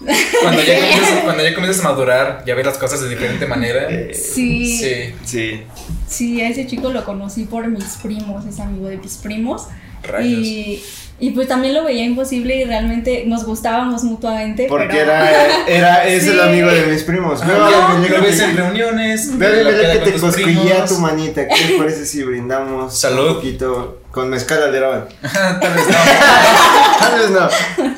Cuando 0.42 0.62
ya, 0.64 0.80
comienzas, 0.80 1.20
cuando 1.22 1.44
ya 1.44 1.54
comienzas 1.54 1.84
a 1.84 1.88
madurar 1.88 2.42
y 2.44 2.50
a 2.50 2.54
ver 2.56 2.66
las 2.66 2.76
cosas 2.78 3.00
de 3.02 3.08
diferente 3.08 3.46
manera. 3.46 3.86
Eh, 3.88 4.12
Sí, 4.14 4.76
sí. 4.76 5.14
Sí, 5.24 5.62
Sí. 6.08 6.40
a 6.42 6.48
ese 6.48 6.66
chico 6.66 6.90
lo 6.90 7.04
conocí 7.04 7.44
por 7.44 7.68
mis 7.68 7.84
primos, 8.02 8.44
es 8.46 8.58
amigo 8.60 8.88
de 8.88 8.96
mis 8.98 9.16
primos. 9.18 9.68
rayos. 10.02 10.26
Y, 10.40 10.82
y 11.24 11.30
pues 11.30 11.46
también 11.46 11.72
lo 11.72 11.84
veía 11.84 12.04
imposible 12.04 12.56
y 12.56 12.64
realmente 12.64 13.22
nos 13.28 13.44
gustábamos 13.44 14.02
mutuamente. 14.02 14.66
Porque 14.68 14.88
pero- 14.88 15.12
era, 15.12 15.66
era, 15.68 16.06
es 16.08 16.26
el 16.26 16.40
amigo 16.40 16.68
de 16.68 16.86
mis 16.86 17.04
primos. 17.04 17.40
Ah, 17.42 17.92
al 17.92 17.98
Melec 18.00 18.10
lo 18.10 18.22
que 18.22 18.26
ves 18.28 18.38
te- 18.38 18.44
en 18.44 18.56
reuniones. 18.56 19.26
Melec 19.28 19.66
peda 19.68 19.92
que 20.04 20.10
te 20.10 20.18
cosquillea 20.18 20.84
tu 20.84 20.98
manita. 20.98 21.46
¿Qué 21.46 21.64
les 21.68 21.72
parece 21.78 22.06
si 22.06 22.24
brindamos 22.24 22.98
Salud. 22.98 23.28
un 23.28 23.34
poquito 23.36 24.00
con 24.10 24.30
mezcal 24.30 24.64
alderón? 24.64 25.04
Tal 25.22 25.74
vez 25.74 25.86
no. 25.86 26.98
Tal 26.98 27.18
vez 27.20 27.30
no. 27.30 27.48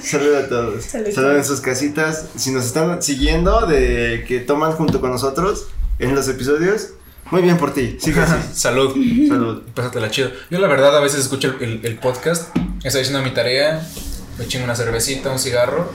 Salud 0.02 0.34
a 0.34 0.46
todos. 0.48 0.84
Salud. 0.84 1.10
Salud 1.10 1.36
en 1.36 1.44
sus 1.46 1.60
casitas. 1.62 2.26
Si 2.36 2.50
nos 2.50 2.66
están 2.66 3.02
siguiendo, 3.02 3.66
de 3.66 4.24
que 4.28 4.40
toman 4.40 4.72
junto 4.72 5.00
con 5.00 5.10
nosotros 5.10 5.68
en 5.98 6.14
los 6.14 6.28
episodios, 6.28 6.90
muy 7.30 7.42
bien 7.42 7.56
por 7.56 7.72
ti. 7.74 7.96
Sigue 8.00 8.20
así. 8.20 8.34
Salud. 8.54 8.94
Salud. 9.28 9.62
Pásatela 9.74 10.10
chido. 10.10 10.30
Yo 10.50 10.58
la 10.58 10.68
verdad 10.68 10.96
a 10.96 11.00
veces 11.00 11.20
escucho 11.20 11.48
el, 11.60 11.62
el- 11.62 11.80
el 11.84 11.98
podcast, 11.98 12.56
estoy 12.82 13.02
haciendo 13.02 13.22
mi 13.22 13.30
tarea, 13.32 13.86
me 14.38 14.46
chingo 14.46 14.64
una 14.64 14.76
cervecita, 14.76 15.30
un 15.30 15.38
cigarro. 15.38 15.92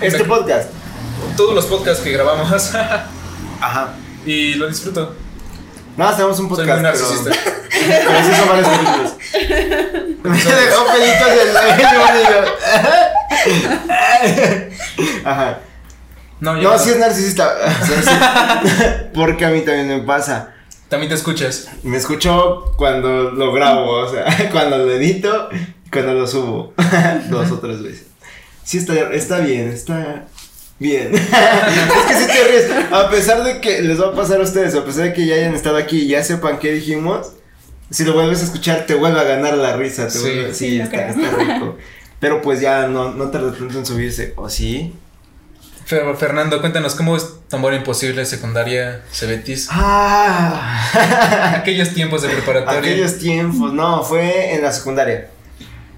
Este 0.00 0.18
Me- 0.18 0.24
podcast. 0.24 0.70
Todos 1.36 1.54
los 1.54 1.66
podcasts 1.66 2.02
que 2.02 2.12
grabamos 2.12 2.50
Ajá. 3.60 3.94
y 4.26 4.54
lo 4.54 4.68
disfruto. 4.68 5.14
No, 5.96 6.06
hacemos 6.08 6.38
un 6.40 6.48
Soy 6.54 6.66
podcast. 6.66 6.82
muy 6.82 6.90
pero- 6.92 7.08
narcisista. 7.10 7.30
Pero 7.76 8.10
sí 8.24 8.30
son 8.38 8.48
varios 8.48 8.68
capítulos. 8.68 9.12
Me 10.24 10.38
dejó 10.54 10.86
pelitos 10.86 11.28
del 11.36 11.50
Ajá. 15.24 15.58
No, 16.40 16.56
yo 16.60 16.70
No, 16.72 16.78
sí 16.78 16.90
es 16.90 16.98
narcisista. 16.98 17.54
Porque 19.14 19.44
a 19.46 19.50
mí 19.50 19.60
también 19.60 19.88
me 19.88 19.98
pasa. 20.00 20.52
También 20.88 21.08
te 21.08 21.16
escuchas. 21.16 21.68
Me 21.82 21.96
escucho 21.96 22.72
cuando 22.76 23.30
lo 23.32 23.52
grabo, 23.52 23.90
o 23.90 24.08
sea, 24.10 24.24
cuando 24.52 24.78
lo 24.78 24.90
edito 24.92 25.48
y 25.86 25.90
cuando 25.90 26.14
lo 26.14 26.26
subo. 26.26 26.72
Dos 27.30 27.50
o 27.50 27.58
tres 27.58 27.82
veces. 27.82 28.06
Sí, 28.64 28.78
está, 28.78 28.94
está 29.12 29.38
bien, 29.40 29.68
está 29.68 30.26
bien. 30.78 31.14
es 31.14 31.20
que 31.22 32.14
si 32.14 32.26
te 32.26 32.44
ríes. 32.48 32.92
A 32.92 33.08
pesar 33.10 33.42
de 33.44 33.60
que 33.60 33.80
les 33.82 34.00
va 34.00 34.08
a 34.08 34.14
pasar 34.14 34.40
a 34.40 34.44
ustedes, 34.44 34.74
a 34.74 34.84
pesar 34.84 35.04
de 35.04 35.12
que 35.12 35.26
ya 35.26 35.34
hayan 35.36 35.54
estado 35.54 35.76
aquí 35.76 36.02
y 36.02 36.08
ya 36.08 36.22
sepan 36.22 36.58
qué 36.58 36.72
dijimos, 36.72 37.32
si 37.90 38.04
lo 38.04 38.14
vuelves 38.14 38.40
a 38.42 38.44
escuchar, 38.44 38.86
te 38.86 38.94
vuelve 38.94 39.20
a 39.20 39.24
ganar 39.24 39.54
la 39.56 39.76
risa. 39.76 40.04
Te 40.06 40.10
Sí. 40.12 40.18
vuelve- 40.20 40.52
sí, 40.52 40.68
Sí, 40.70 40.80
está 40.80 41.08
rico. 41.38 41.76
Pero 42.18 42.40
pues 42.42 42.60
ya 42.60 42.86
no, 42.88 43.12
no 43.12 43.30
tarda 43.30 43.52
tanto 43.52 43.78
en 43.78 43.86
subirse. 43.86 44.32
¿O 44.36 44.48
sí? 44.48 44.92
Fer- 45.86 46.16
Fernando, 46.16 46.60
cuéntanos 46.60 46.94
cómo 46.96 47.16
es 47.16 47.26
Tambor 47.48 47.72
Imposible, 47.74 48.24
secundaria, 48.26 49.02
Cebetis. 49.12 49.68
Ah. 49.70 51.54
Aquellos 51.60 51.90
tiempos 51.94 52.22
de 52.22 52.28
preparatoria. 52.28 52.78
Aquellos 52.80 53.18
tiempos, 53.18 53.72
no, 53.72 54.02
fue 54.02 54.54
en 54.54 54.62
la 54.62 54.72
secundaria. 54.72 55.28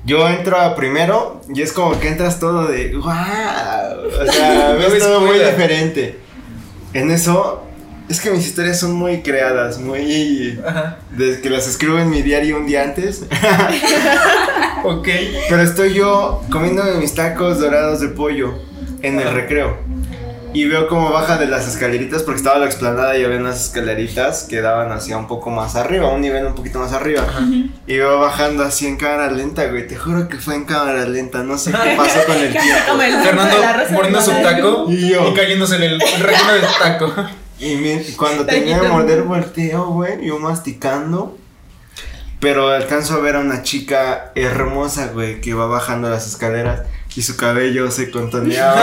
Yo 0.05 0.29
entro 0.29 0.59
a 0.61 0.75
primero 0.77 1.41
y 1.55 1.63
es 1.63 1.73
como 1.73 1.99
que 1.99 2.09
entras 2.09 2.39
todo 2.39 2.67
de 2.67 2.95
wow. 2.95 3.03
O 3.09 4.33
sea, 4.33 4.73
ves 4.79 4.99
todo 4.99 5.21
muy 5.21 5.39
diferente. 5.39 6.19
En 6.93 7.11
eso, 7.11 7.65
es 8.09 8.21
que 8.21 8.31
mis 8.31 8.47
historias 8.47 8.79
son 8.81 8.93
muy 8.93 9.23
creadas, 9.23 9.79
muy. 9.79 10.59
Ajá. 10.67 10.99
Desde 11.11 11.41
que 11.41 11.51
las 11.51 11.67
escribo 11.67 11.99
en 11.99 12.11
mi 12.11 12.23
diario 12.23 12.57
un 12.59 12.67
día 12.67 12.83
antes. 12.83 13.23
Ok. 14.85 15.09
Pero 15.49 15.61
estoy 15.63 15.93
yo 15.93 16.41
comiéndome 16.53 16.95
mis 16.95 17.13
tacos 17.13 17.59
dorados 17.59 18.01
de 18.01 18.09
pollo 18.09 18.55
en 19.03 19.21
el 19.21 19.29
Ajá. 19.29 19.37
recreo. 19.37 19.79
Y 20.55 20.65
veo 20.67 20.89
cómo 20.89 21.11
baja 21.11 21.37
de 21.37 21.47
las 21.47 21.69
escaleritas, 21.69 22.23
porque 22.23 22.39
estaba 22.39 22.59
la 22.59 22.65
explanada 22.65 23.19
y 23.19 23.23
había 23.23 23.37
unas 23.37 23.63
escaleritas 23.67 24.45
que 24.45 24.63
daban 24.63 24.91
hacia 24.93 25.19
un 25.19 25.27
poco 25.27 25.51
más 25.51 25.77
arriba, 25.77 26.09
un 26.09 26.23
nivel 26.23 26.47
un 26.47 26.55
poquito 26.55 26.79
más 26.79 26.93
arriba. 26.95 27.23
Y 27.87 27.99
veo 27.99 28.19
bajando 28.19 28.65
así 28.65 28.87
en 28.87 28.97
cámara 28.97 29.31
lenta, 29.31 29.67
güey. 29.67 29.87
Te 29.87 29.95
juro 29.97 30.27
que 30.27 30.39
fue 30.39 30.55
en 30.55 30.65
cámara 30.65 31.05
lenta, 31.07 31.43
no 31.43 31.59
sé 31.59 31.71
qué 31.71 31.95
pasó 31.99 32.21
con 32.27 32.37
el 32.39 32.51
tiempo. 32.53 32.99
Fernando 33.23 33.57
mordiendo 33.93 34.23
su 34.23 34.31
taco 34.31 34.87
Y 34.89 35.11
yo. 35.11 35.29
y 35.31 35.35
cayéndose 35.35 35.77
en 35.77 35.83
el, 35.83 35.93
el 36.03 36.21
relleno 36.23 36.53
del 36.55 36.65
taco. 36.83 37.13
Y 37.61 37.75
mi- 37.77 38.03
cuando 38.17 38.47
tenía 38.47 38.77
Taquito. 38.77 38.93
morder 38.95 39.23
volteo, 39.25 39.87
güey, 39.89 40.25
yo 40.27 40.39
masticando. 40.39 41.37
Pero 42.41 42.69
alcanzo 42.69 43.15
a 43.15 43.19
ver 43.19 43.37
a 43.37 43.41
una 43.41 43.63
chica 43.63 44.31
hermosa, 44.35 45.09
güey, 45.13 45.41
que 45.41 45.55
va 45.55 45.67
bajando 45.67 46.09
las 46.09 46.27
escaleras 46.27 46.83
y 47.19 47.23
su 47.23 47.37
cabello 47.37 47.91
se 47.91 48.11
contoneaba 48.13 48.81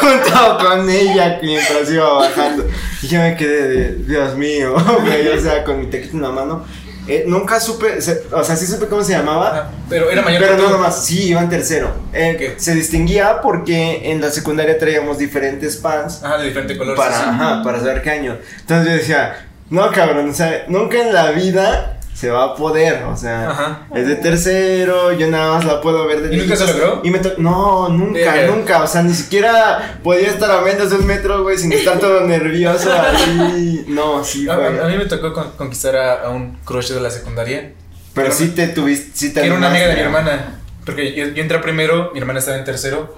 junto 0.00 0.58
con 0.64 0.88
ella 0.88 1.38
mientras 1.42 1.90
iba 1.90 2.12
bajando. 2.14 2.64
Y 3.02 3.08
yo 3.08 3.18
me 3.20 3.36
quedé 3.36 3.68
de, 3.68 3.94
Dios 4.04 4.36
mío, 4.36 4.74
güey, 5.02 5.28
o 5.28 5.40
sea, 5.40 5.64
con 5.64 5.80
mi 5.80 5.86
tequito 5.86 6.16
en 6.16 6.22
la 6.22 6.30
mano. 6.30 6.64
Eh, 7.08 7.24
nunca 7.26 7.58
supe, 7.58 8.00
se- 8.00 8.22
o 8.30 8.44
sea, 8.44 8.54
sí 8.54 8.64
supe 8.64 8.86
cómo 8.86 9.02
se 9.02 9.10
llamaba. 9.12 9.72
Pero 9.88 10.08
era 10.08 10.22
mayor 10.22 10.40
pero 10.40 10.56
no 10.56 10.70
nomás, 10.70 11.04
sí, 11.04 11.24
iba 11.30 11.40
en 11.40 11.48
tercero. 11.48 11.92
Eh. 12.12 12.54
Se 12.58 12.76
distinguía 12.76 13.40
porque 13.42 14.12
en 14.12 14.20
la 14.20 14.30
secundaria 14.30 14.78
traíamos 14.78 15.18
diferentes 15.18 15.76
pants 15.78 16.22
Ajá, 16.22 16.38
de 16.38 16.46
diferente 16.46 16.78
color. 16.78 16.94
para, 16.96 17.16
sí. 17.16 17.24
ajá, 17.26 17.62
para 17.64 17.80
saber 17.80 18.02
qué 18.02 18.10
año. 18.10 18.38
Entonces 18.60 18.86
yo 18.86 18.92
decía, 18.98 19.48
no 19.68 19.90
cabrón, 19.90 20.30
o 20.30 20.32
sea, 20.32 20.64
nunca 20.68 21.02
en 21.02 21.12
la 21.12 21.32
vida 21.32 21.98
se 22.14 22.30
va 22.30 22.44
a 22.44 22.54
poder, 22.54 23.02
o 23.04 23.16
sea, 23.16 23.50
Ajá. 23.50 23.86
es 23.94 24.06
de 24.06 24.16
tercero, 24.16 25.12
yo 25.12 25.26
nada 25.28 25.54
más 25.54 25.64
la 25.64 25.80
puedo 25.80 26.06
ver 26.06 26.22
de 26.22 26.36
¿Y 26.36 26.38
nunca 26.40 26.54
se 26.56 26.66
logró? 26.66 27.00
Y 27.02 27.10
me 27.10 27.18
to- 27.18 27.34
no, 27.38 27.88
nunca, 27.88 28.46
nunca, 28.46 28.82
o 28.82 28.86
sea, 28.86 29.02
ni 29.02 29.12
siquiera 29.14 29.98
podía 30.04 30.28
estar 30.28 30.50
a 30.50 30.60
menos 30.60 30.90
de 30.90 30.96
un 30.96 31.06
metro, 31.06 31.42
güey, 31.42 31.58
sin 31.58 31.72
estar 31.72 31.98
todo 31.98 32.20
nervioso 32.26 32.92
así. 32.92 33.84
No, 33.88 34.22
sí, 34.24 34.48
A, 34.48 34.54
a- 34.54 34.88
mí 34.88 34.96
me 34.96 35.06
tocó 35.06 35.32
con- 35.32 35.50
conquistar 35.52 35.96
a, 35.96 36.22
a 36.24 36.28
un 36.30 36.58
crush 36.64 36.90
de 36.92 37.00
la 37.00 37.10
secundaria. 37.10 37.72
Pero 38.14 38.30
sí 38.30 38.48
te 38.48 38.68
tuviste, 38.68 39.10
sí 39.14 39.32
te 39.32 39.44
era 39.46 39.54
una 39.54 39.70
amiga 39.70 39.88
de 39.88 39.94
mi 39.94 40.00
hermana. 40.00 40.60
Porque 40.84 41.14
yo, 41.14 41.26
yo 41.28 41.42
entré 41.42 41.58
primero, 41.60 42.10
mi 42.12 42.20
hermana 42.20 42.38
estaba 42.40 42.58
en 42.58 42.64
tercero. 42.64 43.16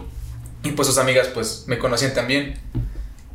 Y 0.62 0.70
pues 0.70 0.86
sus 0.88 0.98
amigas 0.98 1.26
pues 1.34 1.64
me 1.66 1.78
conocían 1.78 2.14
también. 2.14 2.54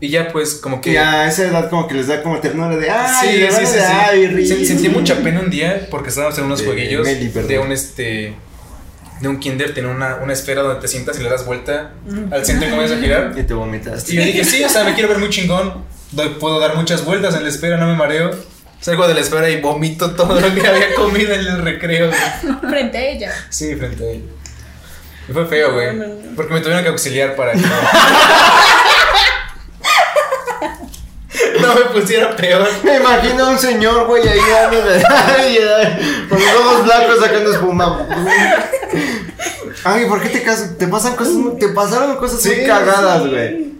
Y 0.01 0.09
ya 0.09 0.29
pues 0.29 0.55
como 0.55 0.79
que... 0.79 0.91
Que 0.91 0.99
a 0.99 1.27
esa 1.27 1.43
edad 1.45 1.69
como 1.69 1.87
que 1.87 1.93
les 1.95 2.07
da 2.07 2.23
como 2.23 2.39
ternura 2.39 2.77
de, 2.77 2.89
ay, 2.89 3.27
Sí, 3.49 3.55
sí, 3.55 3.65
sí, 3.65 3.73
de, 3.73 3.79
sí. 3.81 3.85
ay, 3.91 4.45
Se- 4.47 4.57
ri- 4.57 4.65
Sentí 4.65 4.89
mucha 4.89 5.15
pena 5.17 5.41
un 5.41 5.49
día 5.49 5.87
porque 5.91 6.09
estábamos 6.09 6.37
en 6.37 6.45
unos 6.45 6.59
De 6.59 6.65
jueguillos 6.67 7.05
Meli, 7.05 7.27
de 7.27 7.59
un 7.59 7.71
este 7.71 8.33
de 9.19 9.27
un 9.27 9.37
kinder, 9.41 9.73
tiene 9.73 9.89
una, 9.89 10.15
una 10.23 10.31
esfera 10.31 10.61
donde 10.61 10.79
te 10.79 10.87
sientas 10.87 11.19
y 11.19 11.23
le 11.23 11.29
das 11.29 11.45
vuelta 11.45 11.91
al 12.31 12.45
centro 12.45 12.67
y 12.69 12.71
comienzas 12.71 12.97
a 12.97 13.01
girar. 13.03 13.33
Y 13.37 13.43
te 13.43 13.53
vomitaste. 13.53 14.13
Y 14.13 14.15
yo 14.15 14.23
dije, 14.23 14.45
sí, 14.45 14.63
o 14.63 14.69
sea, 14.69 14.85
me 14.85 14.93
quiero 14.93 15.09
ver 15.09 15.17
muy 15.17 15.27
chingón. 15.29 15.83
Doy- 16.13 16.35
puedo 16.39 16.57
dar 16.61 16.75
muchas 16.77 17.03
vueltas 17.03 17.35
en 17.35 17.43
la 17.43 17.49
esfera, 17.49 17.75
no 17.75 17.85
me 17.87 17.95
mareo. 17.95 18.31
Salgo 18.79 19.05
de 19.09 19.13
la 19.15 19.19
esfera 19.19 19.49
y 19.49 19.59
vomito 19.59 20.11
todo 20.11 20.39
lo 20.39 20.55
que 20.55 20.65
había 20.65 20.95
comido 20.95 21.33
en 21.33 21.41
el 21.41 21.61
recreo. 21.61 22.07
güey. 22.07 22.55
Frente 22.69 22.97
a 22.97 23.01
ella. 23.09 23.33
Sí, 23.49 23.75
frente 23.75 24.01
a 24.07 24.11
él. 24.11 24.23
Y 25.27 25.33
fue 25.33 25.45
feo, 25.47 25.73
güey. 25.73 25.89
Porque 26.37 26.53
me 26.53 26.61
tuvieron 26.61 26.81
que 26.83 26.89
auxiliar 26.89 27.35
para 27.35 27.51
que. 27.51 27.59
pusiera 31.91 32.35
peor. 32.35 32.67
Me 32.83 32.97
imagino 32.97 33.45
a 33.45 33.49
un 33.49 33.59
señor, 33.59 34.07
güey, 34.07 34.27
ahí 34.27 34.39
dándole, 34.51 35.03
con 36.29 36.39
los 36.39 36.55
ojos 36.55 36.83
blancos 36.85 37.19
sacando 37.19 37.51
espuma. 37.53 38.07
Ay, 39.83 40.05
¿por 40.05 40.21
qué 40.21 40.29
te, 40.29 40.39
te 40.77 40.87
pasan 40.87 41.15
cosas, 41.15 41.33
muy- 41.33 41.57
te 41.57 41.69
pasaron 41.69 42.17
cosas 42.17 42.43
muy 42.45 42.55
Sí, 42.55 42.61
cagadas, 42.65 43.23
sí. 43.23 43.29
güey? 43.29 43.73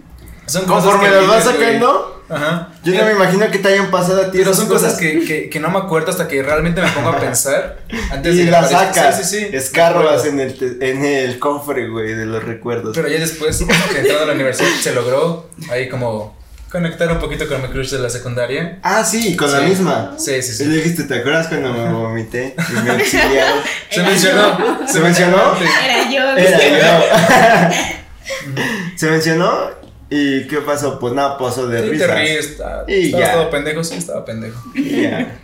Son 0.45 0.65
cosas 0.65 0.83
Conforme 0.83 1.09
que 1.09 1.15
las 1.15 1.27
vas 1.27 1.43
sacando, 1.43 2.23
Ajá. 2.29 2.69
yo 2.83 2.93
no 2.95 3.05
me 3.05 3.11
imagino 3.11 3.51
que 3.51 3.59
te 3.59 3.67
hayan 3.67 3.91
pasado 3.91 4.21
a 4.23 4.31
ti 4.31 4.39
Pero 4.39 4.53
son 4.55 4.67
cosas 4.67 4.95
que, 4.95 5.23
que, 5.25 5.47
que 5.49 5.59
no 5.59 5.69
me 5.69 5.77
acuerdo 5.77 6.09
hasta 6.09 6.27
que 6.27 6.41
realmente 6.41 6.81
me 6.81 6.89
pongo 6.89 7.09
a 7.09 7.19
pensar. 7.19 7.79
Antes 8.11 8.35
de 8.35 8.41
Y 8.41 8.45
que 8.45 8.51
las 8.51 8.71
sacas, 8.71 9.17
Sí, 9.17 9.23
sí, 9.25 9.39
sí. 9.45 9.55
escarbas 9.55 10.25
en 10.25 10.39
el, 10.39 10.77
en 10.81 11.05
el 11.05 11.37
cofre, 11.37 11.87
güey, 11.89 12.13
de 12.13 12.25
los 12.25 12.43
recuerdos. 12.43 12.95
Pero 12.95 13.07
ya 13.09 13.19
después, 13.19 13.61
entrando 13.95 14.23
a 14.23 14.25
la 14.25 14.33
universidad, 14.33 14.69
se 14.81 14.93
logró 14.93 15.49
ahí 15.69 15.87
como 15.87 16.35
conectar 16.71 17.11
un 17.11 17.19
poquito 17.19 17.47
con 17.47 17.61
mi 17.61 17.67
crush 17.69 17.89
de 17.91 17.99
la 17.99 18.09
secundaria. 18.09 18.79
Ah, 18.83 19.03
sí, 19.03 19.35
con 19.35 19.51
la 19.51 19.61
misma. 19.61 20.13
Sí, 20.17 20.41
sí, 20.41 20.51
Y 20.51 20.55
sí. 20.55 20.65
le 20.65 20.75
dijiste, 20.77 21.03
¿te 21.05 21.15
acuerdas 21.15 21.47
cuando 21.47 21.73
me 21.73 21.91
vomité 21.91 22.55
y 22.69 22.73
me 22.83 22.91
auxiliaron? 22.91 23.59
Se 23.89 24.01
mencionó. 24.03 24.87
¿Se 24.87 24.99
mencionó? 24.99 25.53
Era 25.83 26.11
yo. 26.11 26.37
Era 26.37 26.59
yo. 26.99 27.75
Se 28.95 29.09
mencionó 29.09 29.69
y 30.09 30.47
¿qué 30.47 30.57
pasó? 30.57 30.99
Pues 30.99 31.13
nada, 31.13 31.37
pasó 31.37 31.67
de 31.67 31.81
Sí, 31.83 31.89
risa. 31.89 32.07
te 32.07 32.15
ríes. 32.15 32.45
está- 32.45 32.83
Y 32.87 33.05
Estaba 33.07 33.25
ya. 33.25 33.33
todo 33.33 33.49
pendejo, 33.49 33.83
sí, 33.83 33.95
estaba 33.95 34.25
pendejo. 34.25 34.61
Ya. 34.75 35.35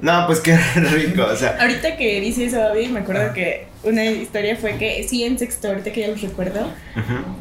No, 0.00 0.26
pues 0.26 0.40
qué 0.40 0.56
rico, 0.76 1.24
o 1.30 1.36
sea. 1.36 1.56
Ahorita 1.60 1.96
que 1.96 2.20
dice 2.20 2.46
eso, 2.46 2.62
Abby, 2.62 2.88
me 2.88 3.00
acuerdo 3.00 3.32
que 3.34 3.66
una 3.82 4.04
historia 4.06 4.56
fue 4.56 4.76
que, 4.78 5.06
sí, 5.08 5.24
en 5.24 5.38
sexto, 5.38 5.68
ahorita 5.68 5.92
que 5.92 6.00
ya 6.00 6.08
los 6.08 6.20
recuerdo, 6.22 6.66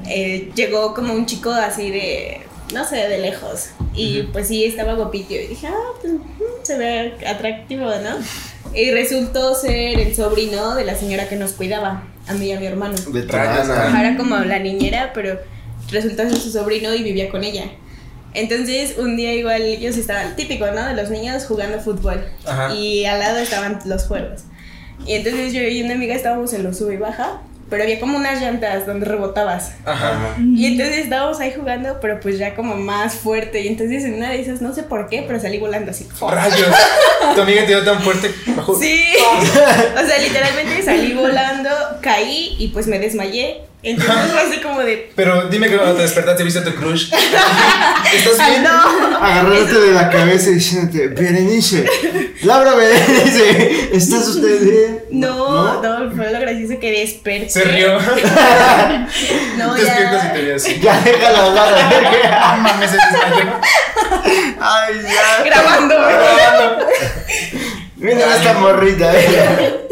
eh, 0.08 0.50
llegó 0.56 0.94
como 0.94 1.14
un 1.14 1.26
chico 1.26 1.52
así 1.52 1.90
de, 1.90 2.42
no 2.74 2.86
sé, 2.86 2.96
de 3.08 3.18
lejos. 3.18 3.70
Y 3.94 4.24
pues 4.24 4.48
sí, 4.48 4.66
estaba 4.66 4.94
guapito. 4.94 5.34
Y 5.34 5.48
dije, 5.48 5.68
ah, 5.68 5.94
pues 6.02 6.14
mm, 6.14 6.64
se 6.64 6.78
ve 6.78 7.14
atractivo, 7.26 7.86
¿no? 7.86 8.18
Y 8.74 8.92
resultó 8.92 9.56
ser 9.56 10.00
el 10.00 10.16
sobrino 10.16 10.76
de 10.76 10.86
la 10.86 10.96
señora 10.96 11.28
que 11.28 11.36
nos 11.36 11.54
cuidaba, 11.54 12.04
a 12.28 12.34
mí 12.34 12.48
y 12.48 12.52
a 12.52 12.60
mi 12.60 12.68
hermano. 12.68 12.96
De 12.98 13.24
como 14.18 14.38
la 14.38 14.60
niñera, 14.60 15.12
pero 15.14 15.40
resultó 15.90 16.24
ser 16.30 16.38
su 16.38 16.52
sobrino 16.52 16.94
y 16.94 17.04
vivía 17.04 17.30
con 17.30 17.44
ella. 17.44 17.66
Entonces, 18.36 18.96
un 18.98 19.18
día 19.18 19.34
igual 19.34 19.64
ellos 19.64 19.98
estaban, 19.98 20.36
típico, 20.36 20.68
¿no? 20.68 20.86
De 20.86 20.94
los 20.94 21.10
niños 21.10 21.46
jugando 21.46 21.80
fútbol. 21.80 22.24
Ajá. 22.46 22.74
Y 22.76 23.06
al 23.06 23.20
lado 23.20 23.40
estaban 23.40 23.80
los 23.86 24.06
juegos. 24.06 24.44
Y 25.06 25.14
entonces 25.14 25.54
yo 25.54 25.62
y 25.62 25.82
una 25.82 25.94
amiga 25.94 26.14
estábamos 26.14 26.54
en 26.54 26.64
los 26.64 26.78
sube 26.78 26.96
y 26.96 26.98
baja, 26.98 27.42
pero 27.70 27.84
había 27.84 28.00
como 28.00 28.18
unas 28.18 28.42
llantas 28.42 28.86
donde 28.86 29.06
rebotabas. 29.06 29.74
Ajá. 29.86 30.36
Y 30.40 30.66
entonces 30.66 30.98
estábamos 31.00 31.40
ahí 31.40 31.54
jugando, 31.56 32.00
pero 32.02 32.20
pues 32.20 32.38
ya 32.38 32.56
como 32.56 32.76
más 32.76 33.16
fuerte. 33.16 33.62
Y 33.62 33.68
entonces 33.68 34.04
en 34.04 34.16
una 34.16 34.30
de 34.30 34.42
esas, 34.42 34.62
no 34.62 34.74
sé 34.74 34.84
por 34.84 35.10
qué, 35.10 35.24
pero 35.28 35.40
salí 35.40 35.60
volando 35.60 35.92
así. 35.92 36.08
Rayos. 36.22 36.76
Tu 37.36 37.42
amiga 37.42 37.62
te 37.62 37.68
dio 37.68 37.84
tan 37.84 38.02
fuerte. 38.02 38.34
Bajo. 38.56 38.78
Sí. 38.80 39.04
O 40.00 40.06
sea, 40.06 40.18
literalmente 40.20 40.82
salí 40.84 41.14
volando, 41.14 41.70
caí 42.02 42.56
y 42.58 42.70
pues 42.70 42.88
me 42.88 43.00
desmayé. 43.00 43.69
Entonces 43.82 44.32
fue 44.32 44.42
así 44.42 44.60
como 44.62 44.82
de. 44.82 45.10
Pero 45.16 45.44
dime 45.50 45.70
que 45.70 45.78
cuando 45.78 45.96
te 45.96 46.02
despertaste 46.02 46.44
viste 46.44 46.60
a 46.60 46.64
tu 46.66 46.76
crush. 46.76 47.14
¿Estás 48.14 48.40
¡Ay, 48.40 48.52
bien? 48.52 48.64
no! 48.64 49.18
Agarrándote 49.26 49.80
de 49.80 49.92
la 49.94 50.10
cabeza 50.10 50.50
y 50.50 50.56
diciéndote, 50.56 51.08
Berenice, 51.08 51.86
Laura 52.44 52.76
Berenice, 52.76 53.90
¿estás 53.96 54.28
usted 54.28 54.62
bien? 54.64 55.04
No, 55.12 55.82
no, 55.82 56.12
fue 56.14 56.32
lo 56.32 56.40
gracioso 56.42 56.78
que 56.80 56.92
desperté. 56.92 57.50
Se 57.50 57.64
rió. 57.64 57.98
No, 59.58 59.74
te 59.76 59.82
despiertas 59.84 60.26
y 60.26 60.34
te 60.34 60.48
ya. 60.48 60.56
así. 60.56 60.80
Ya 60.82 61.00
déjalo 61.02 61.38
hablar, 61.38 61.74
a 61.74 61.90
ver 61.90 62.04
qué- 62.12 62.28
Ah, 62.32 62.58
mames, 62.62 62.92
se 62.92 62.98
desmayó. 62.98 63.52
Ay, 64.62 65.02
ya. 65.04 65.44
Grabando. 65.44 65.96
Mira 67.98 68.36
esta 68.38 68.54
morrita, 68.54 69.12
eh. 69.20 69.89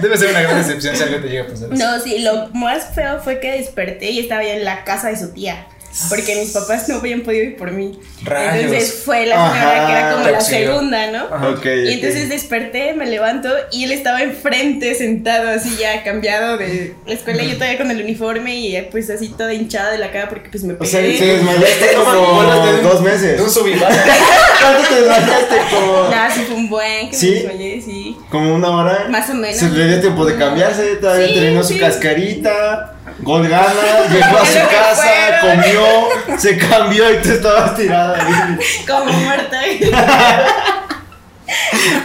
Debe 0.00 0.16
ser 0.16 0.30
una 0.30 0.40
gran 0.42 0.58
decepción 0.58 0.96
si 0.96 1.02
algo 1.02 1.18
te 1.20 1.28
llega 1.28 1.44
a 1.44 1.46
pasar. 1.46 1.68
No, 1.70 2.00
sí, 2.00 2.18
lo 2.20 2.48
más 2.48 2.94
feo 2.94 3.20
fue 3.20 3.40
que 3.40 3.52
desperté 3.52 4.10
y 4.10 4.20
estaba 4.20 4.42
en 4.44 4.64
la 4.64 4.84
casa 4.84 5.08
de 5.08 5.16
su 5.16 5.32
tía. 5.32 5.66
Porque 6.08 6.36
mis 6.36 6.50
papás 6.52 6.88
no 6.88 6.96
habían 6.96 7.22
podido 7.22 7.42
ir 7.44 7.56
por 7.56 7.72
mí. 7.72 7.98
Rayos. 8.22 8.64
Entonces 8.72 9.02
fue 9.04 9.26
la 9.26 9.34
señora 9.50 9.72
Ajá, 9.72 9.86
que 9.86 9.92
era 9.92 10.12
como 10.12 10.28
la 10.30 10.40
segunda, 10.40 11.10
¿no? 11.10 11.24
Ajá. 11.34 11.48
Ok, 11.50 11.66
Y 11.66 11.92
entonces 11.94 12.28
desperté, 12.28 12.92
me 12.94 13.06
levanto 13.06 13.48
y 13.72 13.84
él 13.84 13.92
estaba 13.92 14.22
enfrente, 14.22 14.94
sentado 14.94 15.48
así 15.50 15.76
ya 15.80 16.04
cambiado 16.04 16.58
de 16.58 16.94
la 17.06 17.14
escuela, 17.14 17.42
yo 17.42 17.54
todavía 17.54 17.76
con 17.78 17.90
el 17.90 18.02
uniforme 18.02 18.54
y 18.56 18.80
pues 18.92 19.10
así 19.10 19.28
toda 19.30 19.52
hinchada 19.52 19.90
de 19.90 19.98
la 19.98 20.12
cara 20.12 20.28
porque 20.28 20.48
pues 20.48 20.62
me 20.62 20.74
O 20.74 20.84
sea, 20.84 21.00
pegué. 21.00 21.18
se 21.18 21.24
desmayaste 21.26 21.86
como 21.96 22.42
de- 22.42 22.82
dos 22.82 23.00
meses. 23.02 23.36
De 23.38 23.42
un 23.42 23.50
subibaja. 23.50 24.04
¿Cuánto 24.60 24.88
te 24.88 24.94
desmayaste? 25.00 25.56
Como, 25.74 26.08
Nada, 26.08 26.30
sí 26.30 26.40
fue 26.46 26.56
un 26.56 26.68
buen 26.70 27.10
que 27.10 27.16
¿Sí? 27.16 27.30
me 27.30 27.34
desmayé, 27.40 27.82
sí. 27.82 28.16
como 28.30 28.54
una 28.54 28.70
hora. 28.70 29.06
Más 29.10 29.28
o 29.30 29.34
menos. 29.34 29.56
Se 29.56 29.68
le 29.70 29.88
dio 29.88 30.00
tiempo 30.00 30.24
de 30.24 30.36
cambiarse, 30.36 30.96
todavía 30.96 31.26
Sí, 31.28 31.34
terminó 31.34 31.62
su 31.64 31.72
sí. 31.74 31.80
cascarita, 31.80 32.94
gol 33.18 33.48
gana, 33.48 33.72
llegó 34.10 34.38
a 34.38 34.46
su 34.46 34.58
casa, 34.70 35.08
fueron. 35.40 35.62
comió, 35.62 36.38
se 36.38 36.56
cambió 36.58 37.12
y 37.12 37.16
tú 37.22 37.30
estabas 37.32 37.76
tirada 37.76 38.16
ahí. 38.24 38.58
Como 38.86 39.12
muerta. 39.12 39.60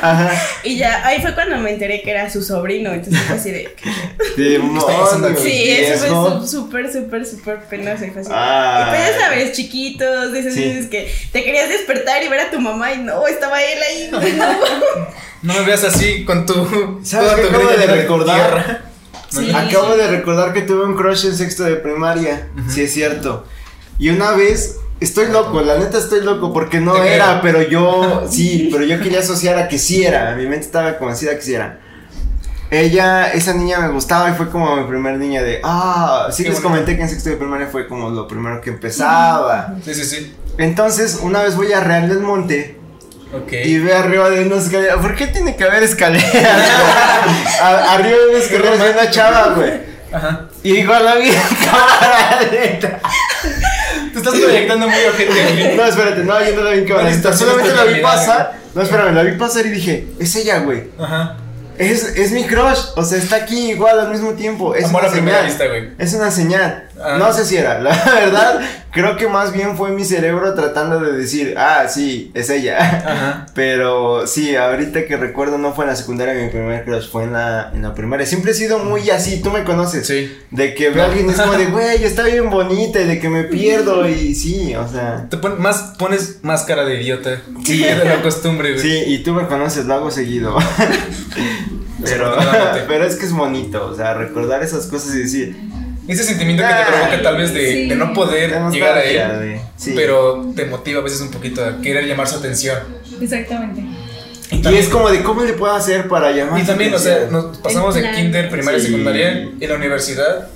Ajá. 0.02 0.32
y 0.64 0.78
ya, 0.78 1.06
ahí 1.06 1.22
fue 1.22 1.34
cuando 1.36 1.58
me 1.58 1.72
enteré 1.74 2.02
que 2.02 2.10
era 2.12 2.30
su 2.30 2.42
sobrino, 2.42 2.92
entonces 2.92 3.22
fue 3.24 3.36
así 3.36 3.52
de... 3.52 3.76
Demonios. 4.38 5.40
Sí, 5.40 5.70
eso 5.72 6.08
fue 6.08 6.48
súper, 6.48 6.92
súper, 6.92 7.26
súper 7.26 7.60
penoso 7.66 8.06
y 8.06 8.10
fue 8.10 8.22
así. 8.22 8.32
Y 8.32 8.90
pues 8.90 9.02
ya 9.08 9.20
sabes, 9.20 9.52
chiquitos, 9.54 10.32
de 10.32 10.40
esas 10.40 10.54
Sí. 10.56 10.62
veces 10.64 10.88
que 10.88 11.14
te 11.32 11.44
querías 11.44 11.70
despertar 11.70 12.24
y 12.24 12.28
ver 12.28 12.40
a 12.40 12.50
tu 12.52 12.60
mamá 12.60 12.94
y 12.94 12.98
no, 13.00 13.28
estaba 13.28 13.62
él 13.64 13.80
ahí. 13.90 14.10
No. 14.12 14.20
No 15.42 15.54
me 15.54 15.62
veas 15.62 15.84
así 15.84 16.26
con 16.26 16.48
tu. 16.48 17.00
¿Sabes 17.04 17.30
toda 17.30 17.36
qué 17.36 17.42
tu 17.44 17.50
acabo 17.56 17.70
de 17.70 17.86
recordar? 17.86 18.36
tierra. 18.36 18.82
Sí. 19.29 19.51
Acabo 19.53 19.96
de 19.96 20.08
recordar 20.08 20.53
que 20.53 20.62
tuve 20.62 20.86
un 20.86 20.96
crush 20.96 21.25
en 21.25 21.36
sexto 21.36 21.63
de 21.63 21.75
primaria. 21.75 22.50
Sí, 22.70 22.84
es 22.84 22.94
cierto. 22.94 23.46
Y 23.98 24.10
una 24.10 24.32
vez, 24.32 24.77
estoy 25.00 25.27
loco, 25.32 25.62
la 25.62 25.77
neta 25.77 25.98
estoy 25.98 26.22
loco 26.22 26.53
porque 26.53 26.79
no 26.79 26.96
era, 27.03 27.41
creo. 27.41 27.41
pero 27.41 27.70
yo, 27.70 28.25
sí, 28.29 28.70
pero 28.72 28.84
yo 28.84 29.00
quería 29.01 29.20
asociar 29.20 29.58
a 29.58 29.67
que 29.67 29.77
sí 29.77 30.03
era. 30.03 30.36
Mi 30.36 30.44
mente 30.44 30.65
estaba 30.65 30.98
convencida 30.98 31.36
que 31.36 31.41
sí 31.41 31.53
era. 31.53 31.82
Ella, 32.72 33.32
esa 33.32 33.53
niña 33.53 33.79
me 33.79 33.89
gustaba 33.89 34.29
y 34.32 34.34
fue 34.34 34.50
como 34.50 34.75
mi 34.75 34.88
primer 34.88 35.17
niña 35.17 35.44
de, 35.44 35.61
ah, 35.64 36.29
sí 36.31 36.44
Qué 36.44 36.50
les 36.50 36.59
comenté 36.59 36.96
que 36.96 37.03
en 37.03 37.09
sexto 37.09 37.29
de 37.29 37.38
primaria 37.38 37.68
fue 37.68 37.88
como 37.88 38.09
lo 38.09 38.27
primero 38.27 38.59
que 38.59 38.72
empezaba. 38.72 39.75
Sí, 39.83 39.94
sí, 39.94 40.03
sí. 40.03 40.35
Entonces, 40.57 41.20
una 41.22 41.44
vez 41.44 41.55
voy 41.55 41.72
a 41.74 41.79
Real 41.79 42.09
del 42.09 42.20
Monte 42.22 42.79
Y 43.64 43.79
ve 43.79 43.94
arriba 43.94 44.29
de 44.29 44.46
una 44.46 44.57
escalera. 44.57 44.96
¿Por 45.01 45.16
qué 45.16 45.27
tiene 45.27 45.55
que 45.55 45.64
haber 45.64 45.83
escaleras? 45.83 46.31
Arriba 47.61 48.18
de 48.18 48.29
una 48.29 48.38
escalera 48.38 48.83
hay 48.83 48.92
una 48.92 49.09
chava, 49.11 49.53
güey. 49.55 49.74
Ajá. 50.11 50.48
Y 50.64 50.77
igual 50.77 51.03
la 51.03 51.16
vi 51.16 51.31
lenta. 52.51 53.00
Te 54.14 54.18
estás 54.20 54.33
proyectando 54.33 54.88
muy 54.88 55.00
ojete, 55.03 55.33
güey. 55.33 55.75
No, 55.75 55.85
espérate, 55.85 56.24
no, 56.24 56.44
yo 56.44 56.55
no 56.55 56.64
la 56.64 56.72
vi 56.72 56.79
en 56.79 56.85
cámara 56.85 57.33
Solamente 57.35 57.74
la 57.74 57.83
vi 57.83 58.01
pasar. 58.01 58.53
No, 58.74 58.81
espérame, 58.81 59.14
la 59.14 59.24
vi 59.24 59.33
pasar 59.33 59.66
y 59.66 59.70
dije, 59.70 60.07
es 60.20 60.35
ella, 60.35 60.59
güey. 60.59 60.85
Ajá. 60.98 61.38
Es, 61.77 62.03
es 62.16 62.31
mi 62.31 62.46
crush. 62.46 62.79
O 62.96 63.03
sea, 63.03 63.18
está 63.18 63.35
aquí 63.38 63.72
igual 63.72 64.00
al 64.00 64.09
mismo 64.09 64.33
tiempo. 64.33 64.75
Es 64.75 64.85
Amor 64.85 65.01
una 65.01 65.09
a 65.09 65.14
primera 65.14 65.38
señal. 65.40 65.50
vista, 65.50 65.68
güey. 65.68 65.90
Es 65.98 66.14
una 66.14 66.31
señal. 66.31 66.90
Ah. 67.01 67.18
No 67.20 67.34
sé 67.34 67.46
si 67.46 67.58
era. 67.58 67.79
La 67.81 67.92
verdad, 68.05 68.62
creo 68.92 69.18
que 69.18 69.27
más 69.27 69.51
bien 69.51 69.75
fue 69.75 69.92
mi 69.92 70.05
cerebro 70.05 70.53
tratando 70.53 71.00
de 71.00 71.12
decir, 71.12 71.55
ah, 71.58 71.88
sí, 71.90 72.31
es 72.34 72.50
ella. 72.50 72.77
Ajá. 72.79 73.46
Pero 73.53 74.25
sí, 74.27 74.55
ahorita 74.55 75.05
que 75.05 75.18
recuerdo, 75.18 75.58
no 75.58 75.74
fue 75.74 75.86
en 75.86 75.90
la 75.92 75.96
secundaria 75.98 76.34
mi 76.34 76.50
primer 76.50 76.86
crush, 76.86 77.10
fue 77.10 77.24
en 77.25 77.34
la, 77.34 77.72
en 77.74 77.81
la 77.81 77.94
primaria. 77.94 78.25
Siempre 78.25 78.51
he 78.51 78.55
sido 78.55 78.79
muy 78.79 79.10
así, 79.10 79.42
tú 79.42 79.51
me 79.51 79.64
conoces. 79.64 80.08
Sí. 80.08 80.36
De 80.51 80.74
que 80.74 80.90
veo 80.90 81.03
a 81.03 81.08
alguien 81.08 81.27
y 81.27 81.31
es 81.31 81.42
como 81.42 81.53
de, 81.53 81.66
güey, 81.72 82.03
está 82.03 82.24
bien 82.24 82.50
bonita 82.50 83.01
y 83.01 83.05
de 83.08 83.20
que 83.20 83.29
me 83.29 83.44
pierdo 83.44 84.08
y 84.08 84.34
sí, 84.36 84.74
o 84.75 84.88
sea. 84.88 85.27
Te 85.29 85.38
pon- 85.38 85.62
más, 85.62 85.96
pones 86.00 86.40
más 86.44 86.64
cara 86.64 86.86
de 86.86 87.01
idiota. 87.01 87.42
Sí. 87.66 87.79
De 87.84 88.05
la 88.05 88.22
costumbre, 88.22 88.72
güey. 88.74 88.81
Sí, 88.81 89.03
y 89.08 89.24
tú 89.24 89.34
me 89.34 89.48
conoces, 89.48 89.86
lo 89.86 89.96
hago 89.96 90.12
seguido. 90.12 90.55
pero, 92.03 92.36
pero 92.88 93.05
es 93.05 93.16
que 93.16 93.25
es 93.25 93.34
bonito, 93.34 93.86
o 93.88 93.96
sea, 93.96 94.14
recordar 94.14 94.64
esas 94.64 94.86
cosas 94.88 95.16
y 95.16 95.20
decir, 95.20 95.58
Ese 96.07 96.24
sentimiento 96.24 96.63
que 96.63 96.70
te 96.74 96.83
provoca 96.91 97.22
tal 97.24 97.37
vez 97.37 97.53
de, 97.53 97.72
sí. 97.74 97.87
de 97.89 97.96
no 97.96 98.13
poder 98.13 98.51
llegar 98.72 98.98
a 98.98 99.03
él. 99.03 99.59
Sí. 99.75 99.94
Pero 99.96 100.51
te 100.55 100.65
motiva 100.65 101.00
a 101.00 101.03
veces 101.03 101.22
un 101.22 101.31
poquito 101.31 101.63
a 101.65 101.81
querer 101.81 102.05
llamar 102.05 102.27
su 102.27 102.35
atención. 102.37 102.77
Exactamente. 103.20 103.81
Y 104.51 104.68
y 104.68 104.75
es 104.77 104.89
como 104.89 105.09
de, 105.09 105.24
¿cómo 105.24 105.41
le 105.41 105.53
puedo 105.53 105.74
hacer 105.74 106.07
para 106.07 106.31
llamar 106.31 106.59
y 106.59 106.61
su 106.61 106.68
también 106.68 106.94
o 106.94 107.00
sea, 107.00 107.27
nos 107.31 107.57
pasamos 107.57 107.96
de 107.96 108.11
kinder, 108.11 108.50
primaria, 108.51 108.79
Sí. 108.79 108.87
secundaria, 108.87 109.31
en 109.59 109.70
la 109.70 109.75
universidad. 109.75 110.48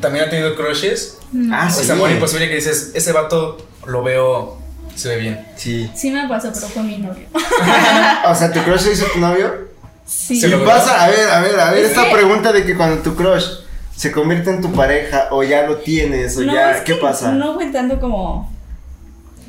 También 0.00 0.24
ha 0.26 0.30
tenido 0.30 0.54
crushes. 0.54 1.18
Ah, 1.52 1.68
O 1.68 1.74
sí. 1.74 1.82
ese 1.82 1.92
amor 1.92 2.10
imposible 2.10 2.48
que 2.48 2.54
dices, 2.54 2.92
ese 2.94 3.12
vato 3.12 3.66
lo 3.86 4.02
veo, 4.02 4.58
se 4.94 5.08
ve 5.08 5.16
bien. 5.16 5.46
Sí. 5.56 5.90
Sí 5.94 6.10
me 6.10 6.26
pasó, 6.28 6.50
pero 6.54 6.68
fue 6.68 6.82
mi 6.84 6.98
novio. 6.98 7.26
O 8.28 8.34
sea, 8.34 8.52
¿tu 8.52 8.60
crush 8.62 8.80
se 8.80 8.92
hizo 8.92 9.06
tu 9.06 9.18
novio? 9.18 9.68
Sí. 10.06 10.40
Se 10.40 10.46
Y 10.46 10.50
lo- 10.50 10.64
pasa, 10.64 11.04
a 11.04 11.08
ver, 11.10 11.28
a 11.30 11.40
ver, 11.40 11.58
a 11.60 11.70
ver, 11.72 11.84
Es 11.84 11.90
esta 11.90 12.10
pregunta 12.10 12.52
de 12.52 12.64
que 12.64 12.76
cuando 12.76 13.02
tu 13.02 13.14
crush 13.16 13.44
se 14.00 14.12
convierte 14.12 14.48
en 14.48 14.62
tu 14.62 14.72
pareja 14.72 15.28
o 15.30 15.42
ya 15.42 15.66
lo 15.66 15.76
tienes 15.76 16.34
o 16.38 16.40
No, 16.40 16.54
ya, 16.54 16.70
es 16.70 16.80
¿qué 16.84 16.94
que 16.94 17.00
pasa? 17.00 17.32
No 17.32 17.52
fue 17.52 17.66
tanto 17.66 18.00
como. 18.00 18.50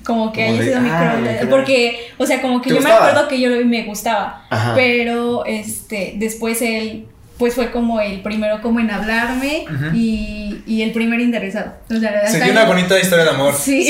Como 0.03 0.33
que 0.33 0.45
Como 0.45 0.55
haya 0.55 0.61
de, 0.61 0.69
sido 0.71 0.81
mi 0.81 0.89
ah. 0.91 1.47
Porque, 1.49 2.09
o 2.17 2.25
sea, 2.25 2.41
como 2.41 2.61
que 2.61 2.67
¿Te 2.67 2.75
yo 2.75 2.81
me 2.81 2.91
acuerdo 2.91 3.29
que 3.29 3.39
yo 3.39 3.47
lo 3.47 3.57
vi 3.59 3.63
me 3.63 3.85
gustaba. 3.85 4.45
Ajá. 4.49 4.73
Pero 4.75 5.45
este, 5.45 6.15
después 6.17 6.61
él, 6.61 7.07
pues 7.37 7.55
fue 7.55 7.71
como 7.71 8.01
el 8.01 8.21
primero 8.23 8.61
como 8.61 8.81
en 8.81 8.91
hablarme 8.91 9.67
y, 9.93 10.61
y 10.67 10.81
el 10.81 10.91
primer 10.91 11.21
interesado. 11.21 11.75
O 11.89 11.97
sea, 11.97 12.27
Se 12.27 12.43
dio 12.43 12.51
una 12.51 12.65
bonita 12.65 12.99
historia 12.99 13.23
de 13.23 13.29
amor. 13.29 13.53
Sí. 13.53 13.89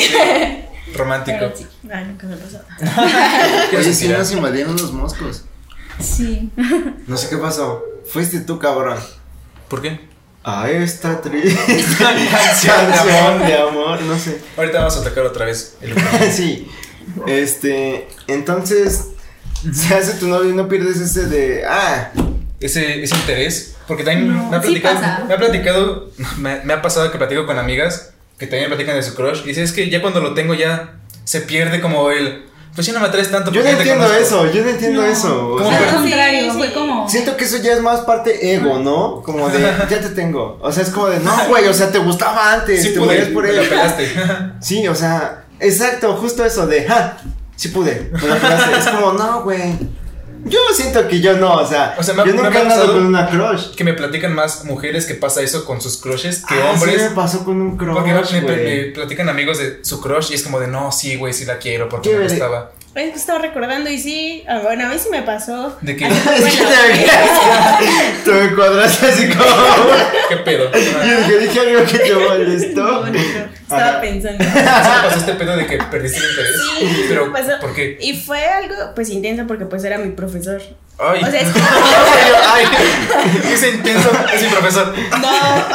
Romántico. 0.93 1.38
Pero 1.39 1.58
sí. 1.58 1.65
Ay, 1.91 2.06
nunca 2.06 2.28
me 2.28 2.36
pasó. 2.36 2.62
¿Quieres 3.71 3.88
Oye, 3.88 3.95
sí 3.95 4.08
nos 4.10 4.32
invadieron 4.32 4.74
los 4.74 4.93
moscos. 4.93 5.43
Sí. 6.00 6.52
No 7.08 7.17
sé 7.17 7.30
qué 7.30 7.38
pasó. 7.38 7.84
Fuiste 8.06 8.41
tú, 8.41 8.60
cabrón. 8.60 9.00
¿Por 9.67 9.82
qué? 9.82 10.11
A 10.43 10.69
esta 10.71 11.21
triste 11.21 11.56
Canción 11.99 13.39
de 13.45 13.56
amor. 13.58 14.01
no 14.01 14.17
sé. 14.17 14.39
Ahorita 14.58 14.80
vamos 14.80 14.97
a 14.97 15.04
tocar 15.04 15.23
otra 15.25 15.45
vez. 15.45 15.75
el- 15.82 15.93
sí. 16.32 16.67
Este, 17.27 18.08
entonces, 18.27 19.08
se 19.73 19.93
hace 19.95 20.13
tu 20.19 20.27
novio 20.27 20.49
y 20.49 20.54
no 20.54 20.67
pierdes 20.67 20.97
ese 20.97 21.25
de, 21.27 21.63
ah, 21.67 22.12
ese, 22.60 23.04
ese 23.04 23.15
interés. 23.15 23.75
Porque 23.88 24.04
también 24.04 24.30
No, 24.36 24.49
me, 24.49 24.58
ha 24.58 24.62
sí 24.62 24.67
platicado, 24.80 25.25
me 25.27 25.34
ha 25.34 25.38
platicado, 25.38 26.12
me, 26.38 26.62
me 26.63 26.73
ha 26.73 26.82
pasado 26.82 27.12
que 27.12 27.17
platico 27.17 27.45
con 27.45 27.60
amigas 27.60 28.12
que 28.38 28.47
también 28.47 28.69
platican 28.69 28.95
de 28.95 29.04
su 29.04 29.13
crush. 29.13 29.41
Y 29.43 29.49
dice, 29.49 29.62
es 29.63 29.71
que 29.73 29.89
ya 29.89 30.01
cuando 30.01 30.21
lo 30.21 30.34
tengo 30.34 30.54
ya 30.56 30.95
se 31.25 31.41
pierde 31.41 31.82
como 31.82 32.10
el... 32.12 32.45
Pues 32.73 32.88
ya 32.88 32.93
no 32.93 32.99
me 33.01 33.07
atraes 33.07 33.29
tanto. 33.29 33.51
yo 33.51 33.62
no 33.63 33.69
entiendo 33.69 34.05
conozco". 34.05 34.21
eso, 34.23 34.51
yo 34.51 34.63
no 34.63 34.69
entiendo 34.69 35.01
No. 35.01 35.07
eso. 35.07 35.47
o 35.49 35.57
¿Cómo 35.57 35.69
sea, 35.69 35.89
Al 35.89 35.95
contrario, 35.95 36.51
Sí, 36.51 36.57
fue 36.57 36.67
sí. 36.67 36.73
como. 36.73 37.10
Siento 37.10 37.36
que 37.38 37.43
eso 37.43 37.57
ya 37.57 37.73
es 37.73 37.81
más 37.81 38.01
parte 38.01 38.53
ego, 38.55 38.79
¿no? 38.79 39.21
Como 39.23 39.49
de, 39.49 39.60
ya 39.89 39.99
te 39.99 40.10
tengo. 40.10 40.57
O 40.62 40.71
sea, 40.71 40.84
es 40.84 40.89
como 40.89 41.07
de, 41.07 41.19
no, 41.19 41.31
güey, 41.49 41.67
o 41.67 41.73
sea, 41.73 41.91
te 41.91 41.99
gustaba 41.99 42.53
antes, 42.53 42.81
Sí 42.81 42.93
te 42.93 42.99
pude, 42.99 43.07
morías 43.07 43.27
por 43.29 43.45
él. 43.45 43.67
pelaste. 43.67 44.10
Sí, 44.62 44.88
o 44.88 44.95
sea, 44.95 45.43
exacto, 45.60 46.15
justo 46.15 46.45
eso 46.45 46.65
de, 46.65 46.86
ja, 46.86 47.17
sí 47.57 47.67
pude, 47.69 48.10
me 48.13 48.19
lo. 48.27 48.36
Es 48.36 48.88
como, 48.88 49.13
no, 49.13 49.43
güey. 49.43 49.75
Yo 50.43 50.60
siento 50.73 51.08
que 51.08 51.21
yo 51.21 51.38
no, 51.38 51.54
o 51.56 51.67
sea, 51.67 51.95
O 51.97 52.04
sea, 52.04 52.13
me 52.15 52.23
ha- 52.23 52.25
yo 52.25 52.34
nunca 52.34 52.47
he 52.49 52.62
andado 52.62 52.82
pasado- 52.82 52.93
con 52.93 53.06
una 53.06 53.30
crush. 53.30 53.75
Que 53.75 53.84
me 53.84 53.93
platican 53.93 54.34
más 54.34 54.65
mujeres 54.65 55.06
que 55.06 55.13
pasa 55.13 55.41
eso 55.41 55.65
con 55.65 55.80
sus 55.82 55.97
crushes 55.97 56.43
que 56.45 56.56
Ah, 56.56 56.71
hombres. 56.73 56.95
Sí 56.95 57.01
me 57.10 57.15
pasó 57.15 57.45
con 57.45 57.62
un 57.62 57.77
crush, 57.77 57.93
Porque 57.93 58.12
me, 58.12 58.41
me- 58.41 58.41
güey. 58.41 58.86
me 58.88 58.91
platican 58.93 59.30
amigos 59.30 59.60
de 59.60 59.80
su 59.84 60.01
crush 60.01 60.32
y 60.32 60.36
es 60.36 60.43
como 60.43 60.60
de 60.60 60.67
no, 60.67 60.91
sí, 60.91 61.15
güey, 61.15 61.34
sí 61.34 61.45
la 61.45 61.58
quiero 61.60 61.88
porque 61.89 62.15
me 62.15 62.23
gustaba. 62.23 62.71
Es 62.93 63.12
que 63.13 63.19
estaba 63.19 63.39
recordando 63.39 63.89
y 63.89 63.97
sí, 63.97 64.43
ah, 64.49 64.60
bueno, 64.63 64.88
a 64.88 64.89
mí 64.89 64.95
sí 65.01 65.08
me 65.10 65.21
pasó. 65.21 65.77
¿De 65.80 65.95
qué? 65.95 66.10
Tú 68.25 68.32
me 68.32 68.54
cuadraste 68.54 69.06
así 69.08 69.30
como. 69.30 69.45
¿Qué 70.30 70.38
pedo? 70.38 70.69
Yo 70.73 71.17
dije, 71.27 71.39
dije 71.39 71.60
algo 71.60 71.86
que 71.86 71.99
te 71.99 72.15
molestó. 72.15 73.06
Estaba 73.71 73.89
Ajá. 73.89 74.01
pensando. 74.01 74.43
Sí 74.43 74.49
pasó 75.03 75.17
este 75.19 75.34
pedo 75.34 75.55
de 75.57 75.65
que 75.67 75.77
perdiste 75.77 76.17
el 76.19 76.29
interés. 76.29 76.55
Sí, 76.79 77.05
pero 77.10 77.31
pasó. 77.31 77.51
¿por 77.60 77.73
qué? 77.73 77.97
Y 78.01 78.17
fue 78.17 78.43
algo 78.45 78.75
pues 78.95 79.10
intenso 79.10 79.45
porque 79.47 79.65
pues 79.65 79.84
era 79.84 79.97
mi 79.97 80.10
profesor. 80.12 80.62
Ay. 80.99 81.21
O 81.23 81.31
sea, 81.31 81.41
es 81.41 81.47
Ay, 82.53 82.65
es 83.53 83.63
intenso, 83.73 84.12
es 84.34 84.41
mi 84.43 84.49
profesor. 84.49 84.93
No, 85.21 85.29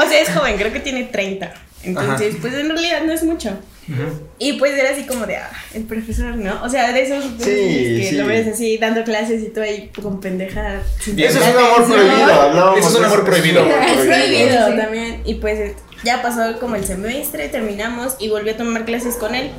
o 0.05 0.09
sea, 0.09 0.21
es 0.21 0.29
joven, 0.31 0.57
creo 0.57 0.73
que 0.73 0.81
tiene 0.81 1.05
30. 1.05 1.53
Entonces, 1.85 2.37
pues 2.41 2.53
en 2.55 2.69
realidad 2.69 3.03
no 3.07 3.13
es 3.13 3.23
mucho. 3.23 3.51
Y 4.41 4.55
pues 4.55 4.77
era 4.77 4.91
así 4.91 5.05
como 5.07 5.27
de, 5.27 5.37
ah, 5.37 5.49
el 5.73 5.85
profesor, 5.85 6.35
¿no? 6.35 6.61
O 6.65 6.69
sea, 6.69 6.93
de 6.93 7.03
esos 7.03 7.23
Sí, 7.39 7.45
que 7.45 8.07
sí. 8.11 8.17
lo 8.17 8.27
ves 8.27 8.49
así 8.49 8.79
dando 8.79 9.05
clases 9.05 9.41
y 9.43 9.51
tú 9.51 9.61
ahí 9.61 9.91
con 10.03 10.21
pendeja. 10.21 10.81
Eso 11.01 11.13
es 11.17 11.55
un 11.55 11.65
amor 11.65 11.87
prohibido, 11.87 12.35
hablábamos. 12.43 12.79
Eso 12.81 12.89
es 12.89 12.95
un 12.97 13.05
amor 13.05 13.25
prohibido. 13.25 13.65
Es 13.87 14.07
prohibido 14.07 14.71
Sí. 14.71 14.77
también. 14.77 15.23
Y 15.25 15.35
pues 15.35 15.77
ya 16.05 16.23
pasó 16.23 16.59
como 16.59 16.77
el 16.77 16.85
semestre, 16.85 17.49
terminamos 17.49 18.17
y 18.19 18.29
volví 18.29 18.51
a 18.51 18.57
tomar 18.57 18.85
clases 18.85 19.17
con 19.17 19.35
él. 19.35 19.51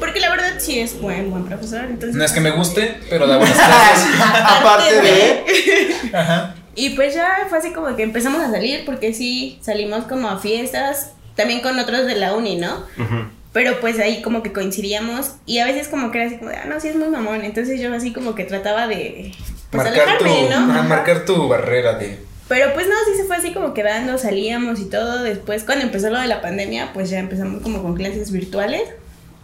Porque 0.00 0.20
la 0.20 0.30
verdad 0.30 0.54
sí 0.58 0.80
es 0.80 1.00
buen, 1.00 1.30
buen 1.30 1.44
profesor. 1.44 1.84
Entonces, 1.84 2.16
No 2.16 2.24
es 2.24 2.32
que 2.32 2.40
me 2.40 2.50
guste, 2.50 2.98
pero 3.08 3.26
da 3.26 3.38
buenas 3.38 3.56
clases. 3.56 4.20
Aparte 4.60 5.00
de. 5.00 5.96
Ajá. 6.12 6.54
Y 6.76 6.90
pues 6.90 7.14
ya 7.14 7.46
fue 7.48 7.58
así 7.58 7.72
como 7.72 7.94
que 7.96 8.02
empezamos 8.02 8.42
a 8.42 8.50
salir 8.50 8.84
porque 8.84 9.14
sí, 9.14 9.58
salimos 9.62 10.04
como 10.04 10.28
a 10.28 10.38
fiestas, 10.38 11.12
también 11.36 11.60
con 11.60 11.78
otros 11.78 12.06
de 12.06 12.16
la 12.16 12.34
uni, 12.34 12.56
¿no? 12.56 12.74
Ujú. 12.98 13.28
Pero 13.52 13.78
pues 13.80 14.00
ahí 14.00 14.20
como 14.22 14.42
que 14.42 14.52
coincidíamos 14.52 15.36
y 15.46 15.58
a 15.58 15.64
veces 15.64 15.86
como 15.86 16.10
que 16.10 16.18
era 16.18 16.26
así 16.26 16.38
como 16.38 16.50
de, 16.50 16.56
ah, 16.56 16.64
no, 16.66 16.80
sí 16.80 16.88
es 16.88 16.96
muy 16.96 17.08
mamón. 17.08 17.44
Entonces 17.44 17.80
yo 17.80 17.94
así 17.94 18.12
como 18.12 18.34
que 18.34 18.44
trataba 18.44 18.88
de, 18.88 19.32
pues 19.70 19.84
marcar, 19.84 20.18
tu, 20.18 20.24
alejarme, 20.24 20.50
¿no? 20.50 20.72
ajá, 20.72 20.82
marcar 20.82 21.24
tu 21.24 21.48
barrera 21.48 21.94
de. 21.94 22.18
Pero 22.48 22.74
pues 22.74 22.86
no, 22.86 22.92
sí 23.10 23.16
se 23.16 23.24
fue 23.24 23.36
así 23.36 23.52
como 23.52 23.72
quedando, 23.74 24.18
salíamos 24.18 24.80
y 24.80 24.86
todo. 24.90 25.22
Después 25.22 25.64
cuando 25.64 25.84
empezó 25.84 26.10
lo 26.10 26.20
de 26.20 26.26
la 26.26 26.40
pandemia, 26.42 26.92
pues 26.92 27.08
ya 27.10 27.18
empezamos 27.18 27.62
como 27.62 27.82
con 27.82 27.94
clases 27.94 28.30
virtuales. 28.32 28.82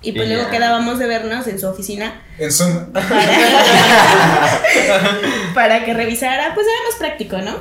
Y 0.03 0.13
pues 0.13 0.27
Y 0.27 0.31
luego 0.31 0.45
ya. 0.45 0.51
quedábamos 0.51 0.99
de 0.99 1.07
vernos 1.07 1.47
en 1.47 1.59
su 1.59 1.67
oficina 1.69 2.23
En 2.39 2.51
Zoom. 2.51 2.87
para 5.55 5.85
que 5.85 5.95
revisara, 5.95 6.55
pues 6.55 6.67
era 6.67 6.77
más 6.89 6.97
práctico, 6.99 7.39
¿no? 7.39 7.57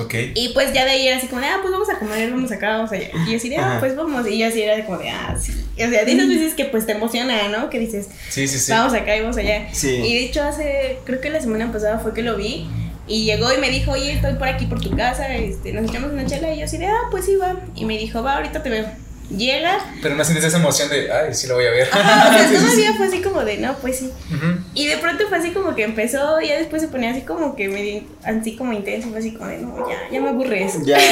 Ok. 0.00 0.14
Y 0.34 0.50
pues 0.50 0.72
ya 0.72 0.84
de 0.84 0.92
ahí 0.92 1.08
era 1.08 1.16
así 1.16 1.26
como 1.26 1.40
de, 1.40 1.48
ah, 1.48 1.58
pues 1.60 1.72
vamos 1.72 1.88
a 1.90 1.98
comer, 1.98 2.30
vamos 2.30 2.52
acá, 2.52 2.76
vamos 2.76 2.92
allá. 2.92 3.08
Y 3.26 3.30
yo 3.32 3.36
así 3.36 3.48
de, 3.48 3.56
ah, 3.56 3.78
pues 3.80 3.96
vamos. 3.96 4.26
Y 4.28 4.38
yo 4.38 4.46
así 4.46 4.62
era 4.62 4.84
como 4.86 4.98
de, 4.98 5.10
ah, 5.10 5.36
sí. 5.40 5.52
O 5.74 5.90
sea, 5.90 6.04
de 6.04 6.12
esas 6.12 6.28
veces 6.28 6.54
que 6.54 6.64
pues 6.66 6.86
te 6.86 6.92
emociona, 6.92 7.48
¿no? 7.48 7.70
Que 7.70 7.80
dices, 7.80 8.08
Sí, 8.28 8.46
sí, 8.46 8.58
sí. 8.58 8.70
vamos 8.70 8.94
acá 8.94 9.16
y 9.16 9.20
vamos 9.22 9.36
allá. 9.36 9.68
Sí. 9.72 9.96
Y 9.96 10.14
de 10.14 10.24
hecho 10.26 10.44
hace, 10.44 10.98
creo 11.04 11.20
que 11.20 11.30
la 11.30 11.40
semana 11.40 11.72
pasada 11.72 11.98
fue 11.98 12.14
que 12.14 12.22
lo 12.22 12.36
vi. 12.36 12.68
Y 13.10 13.24
llegó 13.24 13.52
y 13.52 13.58
me 13.58 13.70
dijo, 13.70 13.90
oye, 13.90 14.12
estoy 14.12 14.34
por 14.34 14.46
aquí 14.46 14.66
por 14.66 14.80
tu 14.80 14.96
casa, 14.96 15.34
este, 15.34 15.72
nos 15.72 15.90
echamos 15.90 16.12
una 16.12 16.24
chela. 16.26 16.54
Y 16.54 16.60
yo 16.60 16.64
así 16.64 16.78
de, 16.78 16.86
ah, 16.86 17.08
pues 17.10 17.24
sí, 17.24 17.34
va. 17.34 17.56
Y 17.74 17.84
me 17.84 17.98
dijo, 17.98 18.22
va, 18.22 18.36
ahorita 18.36 18.62
te 18.62 18.70
veo. 18.70 18.86
Llega. 19.36 19.78
Pero 20.02 20.16
no 20.16 20.24
sientes 20.24 20.44
esa 20.44 20.58
emoción 20.58 20.88
de, 20.88 21.10
ay, 21.12 21.32
sí 21.34 21.46
lo 21.46 21.54
voy 21.54 21.66
a 21.66 21.70
ver. 21.70 21.88
Ajá, 21.92 22.28
o 22.28 22.32
sea, 22.48 22.60
todavía 22.60 22.94
fue 22.94 23.06
así 23.06 23.22
como 23.22 23.44
de, 23.44 23.58
no, 23.58 23.74
pues 23.76 23.98
sí. 23.98 24.10
Ujú. 24.34 24.58
Y 24.74 24.86
de 24.86 24.96
pronto 24.98 25.24
fue 25.28 25.38
así 25.38 25.50
como 25.50 25.74
que 25.74 25.84
empezó, 25.84 26.40
y 26.40 26.48
ya 26.48 26.58
después 26.58 26.82
se 26.82 26.88
ponía 26.88 27.12
así 27.12 27.22
como 27.22 27.54
que 27.54 27.68
medio, 27.68 28.02
así 28.24 28.56
como 28.56 28.72
intenso, 28.72 29.08
fue 29.10 29.20
así 29.20 29.32
como 29.34 29.48
de, 29.48 29.58
no, 29.58 29.88
ya, 29.88 29.96
ya 30.12 30.20
me 30.20 30.28
aburres. 30.30 30.84
Ya. 30.84 30.98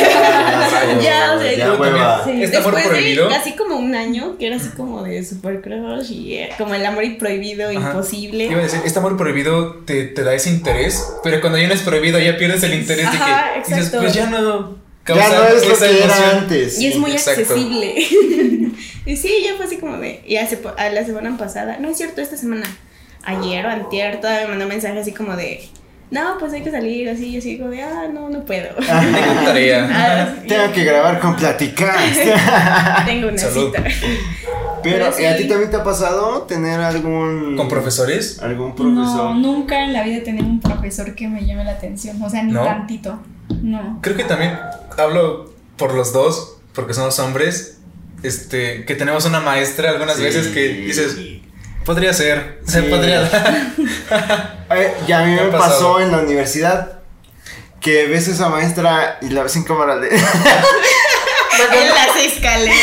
Ya, 1.01 1.35
o 1.37 1.41
sea, 1.41 1.53
ya 1.55 1.75
hueva. 1.75 2.23
Sí, 2.25 2.43
¿Este 2.43 2.57
amor 2.57 2.75
después 2.75 2.97
prohibido? 2.99 3.29
de 3.29 3.35
casi 3.35 3.53
como 3.53 3.77
un 3.77 3.95
año, 3.95 4.37
que 4.39 4.47
era 4.49 4.57
así 4.57 4.71
como 4.71 5.03
de 5.03 5.25
super 5.25 5.61
crush 5.61 6.11
y 6.11 6.35
eh, 6.35 6.51
como 6.59 6.75
el 6.75 6.85
amor 6.85 7.05
prohibido, 7.19 7.69
Ajá. 7.71 7.91
imposible. 7.91 8.45
Iba 8.45 8.61
a 8.61 8.63
decir, 8.63 8.81
este 8.85 8.99
amor 8.99 9.17
prohibido 9.17 9.77
te, 9.85 10.05
te 10.05 10.25
da 10.25 10.35
ese 10.35 10.51
interés, 10.51 11.05
pero 11.23 11.41
cuando 11.41 11.59
ya 11.59 11.69
no 11.69 11.75
es 11.75 11.83
prohibido 11.83 12.19
ya 12.19 12.37
pierdes 12.37 12.63
el 12.65 12.75
interés 12.75 13.07
Ajá, 13.07 13.53
de 13.57 13.63
que 13.63 13.75
dices, 13.75 13.95
pues 13.95 14.15
ya 14.15 14.29
no 14.29 14.77
Ya 15.17 15.29
no 15.31 15.45
es 15.45 15.67
lo 15.69 15.79
que 15.79 16.05
era 16.05 16.31
antes. 16.39 16.79
Y 16.81 16.89
es 16.89 16.97
muy 16.97 17.13
exacto. 17.13 17.41
accesible. 17.43 17.95
y 19.07 19.17
sí, 19.17 19.31
ya 19.45 19.55
fue 19.57 19.67
así 19.67 19.77
como 19.79 19.97
de. 19.99 20.21
Y 20.27 20.37
hace, 20.37 20.57
po- 20.57 20.75
a 20.77 20.89
la 20.91 21.05
semana 21.05 21.37
pasada, 21.37 21.79
no 21.81 21.89
es 21.89 21.97
cierto, 21.97 22.21
esta 22.21 22.37
semana, 22.37 22.67
ayer 23.25 23.65
o 23.67 23.71
antier, 23.71 24.21
todavía 24.21 24.43
me 24.43 24.49
mandó 24.51 24.65
un 24.65 24.71
mensaje 24.71 24.99
así 24.99 25.13
como 25.13 25.37
de. 25.37 25.61
No, 26.11 26.39
pues 26.39 26.55
hay 26.55 26.63
que 26.63 26.71
salir 26.71 27.07
así, 27.11 27.27
y 27.27 27.37
así 27.37 27.59
como 27.59 27.69
de, 27.71 27.83
ah, 27.83 28.09
no, 28.13 28.31
no 28.31 28.43
puedo. 28.47 28.75
Tengo 28.77 29.45
tarea. 29.45 29.89
Ah, 29.93 30.35
Tengo 30.49 30.73
que 30.73 30.85
grabar 30.85 31.21
con 31.21 31.37
platicar. 31.37 31.99
tengo 33.05 33.29
una 33.29 33.37
Salud. 33.39 33.67
cita. 33.75 33.85
Pero, 34.83 35.07
Pero 35.11 35.21
¿y 35.21 35.25
¿a 35.27 35.37
ti 35.37 35.45
también 35.49 35.71
te 35.71 35.77
ha 35.77 35.85
pasado 35.85 36.43
tener 36.43 36.81
algún. 36.81 37.57
¿Con 37.57 37.69
profesores? 37.69 38.39
algún 38.41 38.69
No, 38.71 38.75
profesor? 38.77 39.35
nunca 39.37 39.85
en 39.85 39.93
la 39.93 40.03
vida 40.05 40.19
he 40.19 40.21
tenido 40.21 40.47
un 40.47 40.61
profesor 40.61 41.15
que 41.15 41.29
me 41.29 41.45
llame 41.45 41.65
la 41.65 41.73
atención. 41.73 42.23
O 42.23 42.31
sea, 42.31 42.43
ni 42.43 42.53
¿No? 42.53 42.63
tantito. 42.65 43.19
No. 43.63 43.99
Creo 44.03 44.17
que 44.17 44.25
también 44.25 44.59
hablo 44.97 45.53
por 45.77 45.95
los 45.95 46.13
dos, 46.13 46.57
porque 46.75 46.95
somos 46.95 47.19
hombres, 47.19 47.79
este, 48.23 48.85
que 48.85 48.95
tenemos 48.95 49.25
una 49.25 49.41
maestra 49.41 49.91
algunas 49.91 50.17
Sí. 50.17 50.23
veces 50.23 50.49
que 50.49 50.69
dices, 50.69 51.17
podría 51.85 52.13
ser, 52.13 52.61
se 52.67 52.83
Sí. 52.83 52.89
podría 52.89 53.21
dar. 53.23 53.67
Eh, 54.71 54.95
ya 55.07 55.21
a 55.21 55.25
mí 55.25 55.35
¿Qué 55.35 55.45
me 55.45 55.51
pasó 55.51 55.99
en 55.99 56.11
la 56.13 56.19
universidad 56.19 56.99
que 57.81 58.07
ves 58.07 58.29
a 58.29 58.33
esa 58.33 58.49
maestra 58.51 59.19
y 59.23 59.31
la 59.31 59.43
ves 59.45 59.57
en 59.57 59.65
cámara 59.65 59.97
de. 59.97 60.09
en 60.09 60.19
las 61.89 62.17
escaleras. 62.17 62.77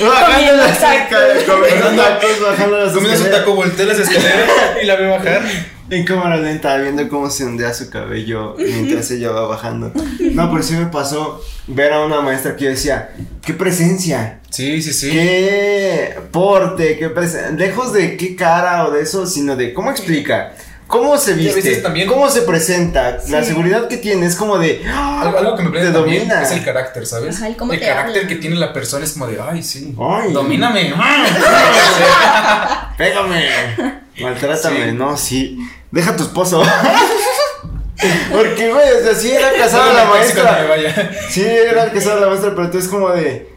bajando 0.00 0.56
las 0.56 0.70
escaleras, 0.70 1.44
comiendo 1.44 3.12
escaleras. 3.12 3.30
taco, 3.32 3.54
voltea 3.54 3.86
las 3.86 3.98
escaleras 3.98 4.50
y 4.82 4.86
la 4.86 4.96
ve 4.96 5.08
bajar. 5.08 5.42
En 5.90 6.04
cámara 6.04 6.36
lenta, 6.38 6.76
viendo 6.78 7.06
cómo 7.08 7.28
se 7.30 7.44
ondea 7.44 7.72
su 7.74 7.90
cabello 7.90 8.56
mientras 8.58 9.10
ella 9.10 9.30
va 9.30 9.46
bajando. 9.46 9.92
No, 10.32 10.50
pero 10.50 10.62
sí 10.62 10.74
me 10.74 10.86
pasó 10.86 11.42
ver 11.66 11.92
a 11.92 12.04
una 12.04 12.20
maestra 12.22 12.56
que 12.56 12.64
yo 12.64 12.70
decía, 12.70 13.10
qué 13.44 13.52
presencia, 13.52 14.40
Sí, 14.50 14.80
sí, 14.82 14.92
sí. 14.94 15.10
qué 15.10 16.18
porte, 16.32 16.96
qué 16.98 17.10
presencia. 17.10 17.50
Lejos 17.50 17.92
de 17.92 18.16
qué 18.16 18.34
cara 18.34 18.86
o 18.86 18.90
de 18.92 19.02
eso, 19.02 19.26
sino 19.26 19.56
de 19.56 19.74
cómo 19.74 19.90
explica. 19.90 20.54
¿Cómo 20.86 21.16
se 21.18 21.32
viste? 21.34 21.76
también- 21.76 22.06
¿Cómo 22.08 22.30
se 22.30 22.42
presenta? 22.42 23.18
La 23.28 23.40
Sí. 23.42 23.48
seguridad 23.48 23.88
que 23.88 23.96
tiene 23.96 24.26
es 24.26 24.36
como 24.36 24.58
de. 24.58 24.82
¡ah! 24.86 25.22
Algo, 25.22 25.38
algo 25.38 25.56
que 25.56 25.62
me 25.64 25.70
te 25.70 25.74
parece 25.78 25.92
también 25.92 26.30
es 26.30 26.50
el 26.52 26.64
carácter, 26.64 27.06
¿sabes? 27.06 27.36
Ajá, 27.36 27.48
el 27.48 27.54
te 27.56 27.80
carácter 27.80 28.16
habla. 28.22 28.28
que 28.28 28.36
tiene 28.36 28.56
la 28.56 28.72
persona 28.72 29.04
es 29.04 29.12
como 29.12 29.26
de, 29.26 29.38
ay, 29.40 29.62
sí, 29.62 29.94
Ay. 29.98 30.32
domíname. 30.32 30.92
Pégame. 32.98 34.03
Maltrátame, 34.18 34.90
Sí. 34.90 34.92
no, 34.96 35.16
sí. 35.16 35.58
Deja 35.90 36.10
a 36.12 36.16
tu 36.16 36.22
esposo. 36.24 36.62
Porque, 38.32 38.70
güey, 38.72 38.90
o 39.00 39.02
sea, 39.04 39.14
sí 39.14 39.30
era 39.32 39.52
casada 39.56 39.92
la 39.92 40.04
maestra. 40.04 40.66
vaya. 40.68 41.10
Sí, 41.30 41.42
era 41.44 41.90
casada 41.92 42.20
la 42.20 42.26
maestra, 42.28 42.52
pero 42.54 42.70
tú 42.70 42.78
es 42.78 42.88
como 42.88 43.10
de. 43.10 43.48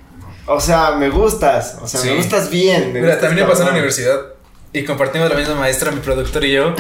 O 0.46 0.60
sea, 0.62 0.92
me 0.92 1.10
gustas. 1.10 1.78
O 1.82 1.88
sea, 1.88 2.00
Sí. 2.00 2.10
me 2.10 2.16
gustas 2.18 2.50
bien. 2.50 2.94
me 2.94 3.02
Mira, 3.02 3.14
gustas 3.16 3.22
también 3.22 3.46
me 3.46 3.52
pasó 3.52 3.64
en 3.64 3.68
la 3.68 3.74
universidad 3.74 4.20
y 4.72 4.84
compartimos 4.86 5.30
la 5.30 5.36
misma 5.36 5.56
maestra, 5.56 5.92
mi 5.92 6.00
productor 6.00 6.46
y 6.46 6.54
yo. 6.54 6.74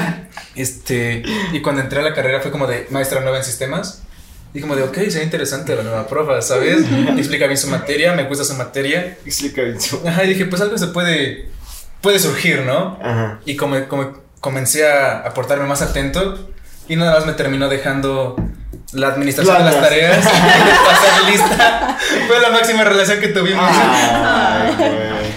este, 0.54 1.22
y 1.52 1.60
cuando 1.60 1.82
entré 1.82 2.00
a 2.00 2.02
la 2.02 2.14
carrera 2.14 2.40
fue 2.40 2.50
como 2.50 2.66
de 2.66 2.86
maestra 2.90 3.20
nueva 3.20 3.38
en 3.38 3.44
sistemas. 3.44 4.02
Y 4.52 4.60
como 4.60 4.74
de, 4.74 4.82
ok, 4.82 4.94
se 5.10 5.18
ve 5.18 5.24
interesante 5.24 5.76
la 5.76 5.82
nueva 5.84 6.06
profa, 6.08 6.40
¿sabes? 6.42 6.78
Explica 7.16 7.46
bien 7.46 7.58
su 7.58 7.68
materia, 7.68 8.14
me 8.14 8.24
gusta 8.24 8.44
su 8.44 8.54
materia. 8.54 9.16
Explica 9.24 9.62
bien 9.62 9.80
su- 9.80 10.00
Ajá, 10.06 10.24
y 10.24 10.28
dije, 10.28 10.46
pues 10.46 10.60
algo 10.62 10.76
se 10.78 10.88
puede, 10.88 11.48
puede 12.00 12.18
surgir, 12.18 12.62
¿no? 12.62 12.98
Ajá. 13.02 13.40
Y 13.46 13.56
como, 13.56 13.86
como 13.88 14.12
comencé 14.40 14.88
a, 14.90 15.18
a 15.20 15.34
portarme 15.34 15.66
más 15.66 15.82
atento 15.82 16.38
y 16.88 16.96
nada 16.96 17.14
más 17.14 17.26
me 17.26 17.32
terminó 17.34 17.68
dejando 17.68 18.36
la 18.92 19.08
administración 19.08 19.58
de 19.58 19.64
las 19.64 19.80
tareas 19.80 20.18
y 20.24 20.28
pasar 20.86 21.24
lista. 21.30 21.98
Fue 22.26 22.40
la 22.40 22.50
máxima 22.50 22.82
relación 22.84 23.20
que 23.20 23.28
tuvimos. 23.28 23.64
Ay, 23.70 24.74
güey. 24.78 25.30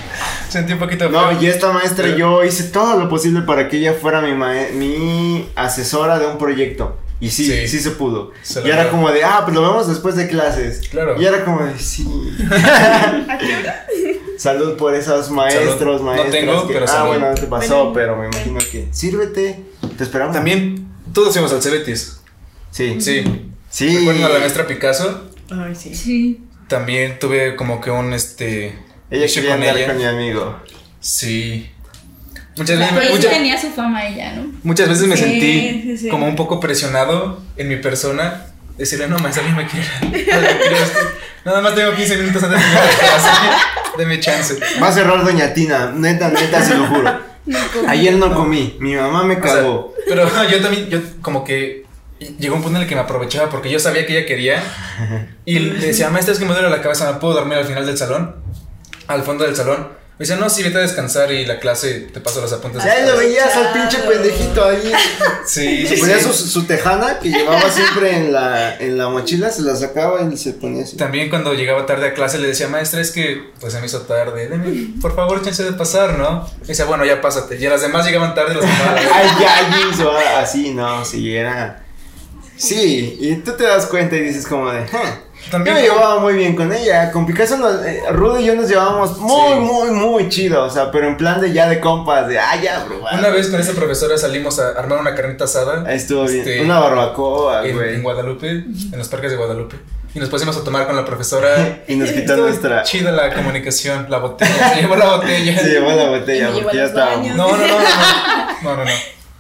Sentí 0.50 0.74
un 0.74 0.80
poquito 0.80 1.10
No, 1.10 1.30
feo. 1.30 1.42
y 1.42 1.48
esta 1.48 1.72
maestra 1.72 2.06
Pero- 2.06 2.18
yo 2.18 2.44
hice 2.44 2.66
todo 2.66 3.00
lo 3.00 3.10
posible 3.10 3.42
para 3.42 3.68
que 3.70 3.78
ella 3.78 3.94
fuera 3.94 4.22
mi, 4.22 4.34
mi 4.74 5.50
asesora 5.56 6.20
de 6.20 6.28
un 6.28 6.38
proyecto. 6.38 6.98
Y 7.20 7.30
sí, 7.30 7.46
sí, 7.46 7.68
Sí. 7.68 7.80
se 7.80 7.92
pudo. 7.92 8.32
Se 8.42 8.62
y 8.62 8.68
era 8.68 8.84
logró. 8.84 8.92
como 8.92 9.12
de, 9.12 9.24
ah, 9.24 9.42
pues 9.44 9.56
lo 9.56 9.62
vemos 9.62 9.88
después 9.88 10.16
de 10.16 10.28
clases. 10.28 10.88
Claro. 10.90 11.20
Y 11.22 11.26
era 11.26 11.44
como 11.46 11.64
de, 11.66 11.80
sí. 11.80 12.06
Salud 14.44 14.76
por 14.78 14.94
esos 14.94 15.30
maestros, 15.32 15.80
Salud. 15.80 15.98
No 16.00 16.04
maestras. 16.04 16.32
tengo, 16.32 16.68
que- 16.68 16.74
pero 16.74 16.86
ah, 16.90 17.04
bueno, 17.08 17.30
no 17.30 17.36
te 17.36 17.48
pasó, 17.48 17.76
Bueno, 17.92 17.94
pero 17.94 18.18
me 18.18 18.26
imagino 18.28 18.60
que. 18.72 18.88
Sírvete. 18.92 19.64
Te 19.98 20.04
esperamos. 20.04 20.36
También 20.36 20.86
todos 21.14 21.32
fuimos 21.34 21.54
al 21.54 21.62
Cebetis. 21.62 22.20
Sí. 22.72 23.00
Sí. 23.00 23.24
Sí. 23.70 23.98
Recuerdo 24.00 24.26
a 24.26 24.30
la 24.30 24.40
maestra 24.40 24.68
Picasso. 24.68 25.30
Ay, 25.50 25.74
sí. 25.76 25.96
Sí. 25.96 26.42
También 26.68 27.20
tuve 27.20 27.56
como 27.56 27.80
que 27.80 27.90
un 27.92 28.12
este. 28.14 28.76
Ella 29.10 29.28
quería 29.28 29.52
con 29.52 29.62
andar 29.62 29.78
ella. 29.78 29.88
con 29.88 29.98
mi 29.98 30.06
amigo. 30.06 30.58
Sí. 31.00 31.70
Muchas 32.58 32.78
veces, 32.80 32.94
Pero 32.94 33.08
sí 33.08 33.14
muchas- 33.14 33.32
tenía 33.32 33.62
su 33.62 33.70
fama 33.70 34.06
ella, 34.08 34.34
¿no? 34.36 34.52
muchas 34.64 34.88
veces 34.90 35.08
me 35.08 35.16
Sí, 35.18 35.24
sentí 35.24 35.82
sí, 35.84 35.98
sí. 35.98 36.10
como 36.10 36.28
un 36.28 36.36
poco 36.36 36.60
presionado 36.60 37.42
en 37.58 37.68
mi 37.70 37.78
persona. 37.78 38.46
Decirle, 38.78 39.08
no, 39.08 39.18
maestra, 39.20 39.44
alguien 39.46 39.58
me 39.58 39.68
quiere. 39.68 39.88
Nada 41.46 41.62
más 41.62 41.76
tengo 41.76 41.94
15 41.94 42.18
minutos 42.18 42.44
antes 42.44 42.60
de 42.60 42.66
mi 42.68 42.96
clase. 42.98 43.30
Deme 43.98 44.20
chance. 44.20 44.58
Va 44.82 44.88
a 44.88 44.92
cerrar 44.92 45.24
Doña 45.24 45.54
Tina, 45.54 45.92
neta, 45.94 46.30
neta, 46.30 46.64
se 46.64 46.76
lo 46.76 46.88
juro. 46.88 47.34
Ayer 47.88 48.14
no 48.16 48.34
comí, 48.34 48.78
mi 48.80 48.96
mamá 48.96 49.24
me 49.24 49.36
O 49.36 49.44
sea, 49.44 49.54
cagó. 49.56 49.94
pero 50.08 50.26
yo 50.50 50.62
también, 50.62 50.90
yo 50.90 51.00
como 51.22 51.44
que 51.44 51.86
llegó 52.40 52.56
un 52.56 52.64
punto 52.64 52.78
en 52.78 52.84
el 52.84 52.90
que 52.90 52.96
me 52.96 53.02
aprovechaba 53.02 53.50
porque 53.50 53.70
yo 53.70 53.80
sabía 53.80 54.06
que 54.06 54.18
ella 54.18 54.26
quería. 54.26 54.64
Y 55.46 55.60
le 55.60 55.88
decía, 55.88 56.10
maestra, 56.10 56.34
es 56.34 56.40
que 56.40 56.46
me 56.46 56.54
duele 56.54 56.70
la 56.70 56.82
cabeza, 56.82 57.12
¿me 57.12 57.20
puedo 57.20 57.34
dormir 57.34 57.58
al 57.58 57.66
final 57.66 57.86
del 57.86 57.98
salón? 57.98 58.36
Al 59.08 59.24
fondo 59.24 59.44
del 59.44 59.56
salón. 59.56 59.90
Me 60.24 60.28
decía, 60.30 60.42
no, 60.42 60.50
sí, 60.50 60.64
vete 60.64 60.78
a 60.78 60.82
descansar 60.82 61.34
y 61.34 61.46
la 61.46 61.60
clase 61.60 62.08
te 62.14 62.22
paso 62.22 62.40
los 62.40 62.54
apuntes. 62.54 62.82
Ya 62.82 63.06
lo 63.06 63.18
veías 63.18 63.54
al 63.58 63.74
pinche 63.74 63.98
pendejito 64.00 64.64
ahí. 64.64 64.90
Sí, 65.46 65.86
Se 65.90 65.98
ponía 65.98 66.18
sí. 66.20 66.24
su, 66.24 66.34
su 66.34 66.64
tejana 66.64 67.20
que 67.20 67.28
llevaba 67.30 67.70
siempre 67.70 68.16
en 68.16 68.32
la, 68.32 68.78
en 68.78 68.98
la 68.98 69.10
mochila, 69.10 69.52
se 69.52 69.62
la 69.64 69.76
sacaba 69.76 70.22
y 70.22 70.38
se 70.38 70.54
ponía 70.54 70.84
así. 70.84 70.96
También 70.96 71.30
cuando 71.30 71.54
llegaba 71.54 71.86
tarde 71.86 72.08
a 72.08 72.14
clase 72.14 72.38
le 72.40 72.48
decía, 72.48 72.70
maestra, 72.70 73.02
es 73.02 73.12
que 73.12 73.52
pues 73.60 73.74
se 73.74 73.82
me 73.82 73.88
hizo 73.88 74.04
tarde, 74.04 74.48
deme 74.48 74.94
por 75.02 75.14
favor 75.14 75.44
chance 75.44 75.62
de 75.62 75.74
pasar, 75.74 76.18
¿no? 76.18 76.50
Y 76.64 76.68
decía, 76.68 76.86
bueno, 76.86 77.04
ya 77.04 77.20
pásate. 77.20 77.58
Y 77.58 77.68
las 77.68 77.82
demás 77.82 78.06
llegaban 78.06 78.34
tarde, 78.34 78.56
las 78.56 78.62
demás. 78.64 79.02
Ay, 79.14 79.28
ya, 79.42 79.90
hizo 79.92 80.10
así, 80.38 80.74
no, 80.74 81.04
sí, 81.04 81.36
era. 81.36 81.84
Sí, 82.56 83.18
y 83.20 83.36
tú 83.38 83.52
te 83.58 83.66
das 83.66 83.88
cuenta 83.88 84.16
y 84.16 84.22
dices 84.22 84.48
como 84.48 84.72
de, 84.72 84.86
Yo 85.52 85.60
me 85.60 85.82
llevaba 85.82 86.20
muy 86.20 86.34
bien 86.34 86.56
con 86.56 86.72
ella, 86.74 87.12
con 87.12 87.26
Picasso, 87.26 87.58
nos, 87.58 87.86
eh, 87.86 88.02
Rudo 88.12 88.40
y 88.40 88.46
yo 88.46 88.56
nos 88.56 88.68
llevábamos 88.68 89.18
muy, 89.20 89.54
Sí. 89.54 89.60
muy, 89.60 89.92
muy 89.92 90.30
chido, 90.30 90.64
o 90.64 90.70
sea, 90.70 90.90
pero 90.92 91.08
en 91.08 91.16
plan 91.18 91.40
de 91.42 91.52
ya 91.54 91.68
de 91.70 91.80
compas, 91.80 92.28
de, 92.28 92.40
ah, 92.40 92.56
ya, 92.62 92.84
bro. 92.86 93.02
va". 93.02 93.12
una 93.20 93.30
vez 93.30 93.48
con 93.50 93.60
esa 93.60 93.74
profesora 93.74 94.18
salimos 94.18 94.60
a 94.60 94.70
armar 94.70 95.00
una 95.00 95.14
carnita 95.14 95.44
asada. 95.44 95.84
Ahí 95.88 95.98
estuvo 95.98 96.24
bien, 96.24 96.40
este, 96.40 96.62
una 96.62 96.80
barbacoa, 96.80 97.66
en, 97.68 97.76
güey. 97.76 97.96
en 97.96 98.04
Guadalupe, 98.04 98.50
en 98.50 98.94
los 98.98 99.08
parques 99.10 99.32
de 99.32 99.38
Guadalupe. 99.38 99.76
Y 100.16 100.20
nos 100.20 100.30
pusimos 100.30 100.56
a 100.58 100.64
tomar 100.64 100.86
con 100.86 100.96
la 100.96 101.04
profesora. 101.06 101.80
Y 101.88 101.96
nos 101.96 102.12
quitó 102.12 102.36
nuestra- 102.38 102.84
Chida 102.84 103.12
la 103.12 103.34
comunicación, 103.34 104.06
la 104.10 104.20
botella. 104.20 104.70
Se 104.76 104.82
llevó 104.82 104.96
la 104.96 105.16
botella. 105.16 105.60
Se 105.60 105.70
llevó 105.70 105.92
la 105.92 106.10
botella 106.10 106.50
porque 106.54 106.78
ya 106.78 106.88
baños. 106.90 107.36
No, 107.36 107.48
no, 107.52 107.58
no, 107.58 107.68
no. 107.68 107.76
No, 108.64 108.76
no, 108.78 108.86
no. 108.86 108.92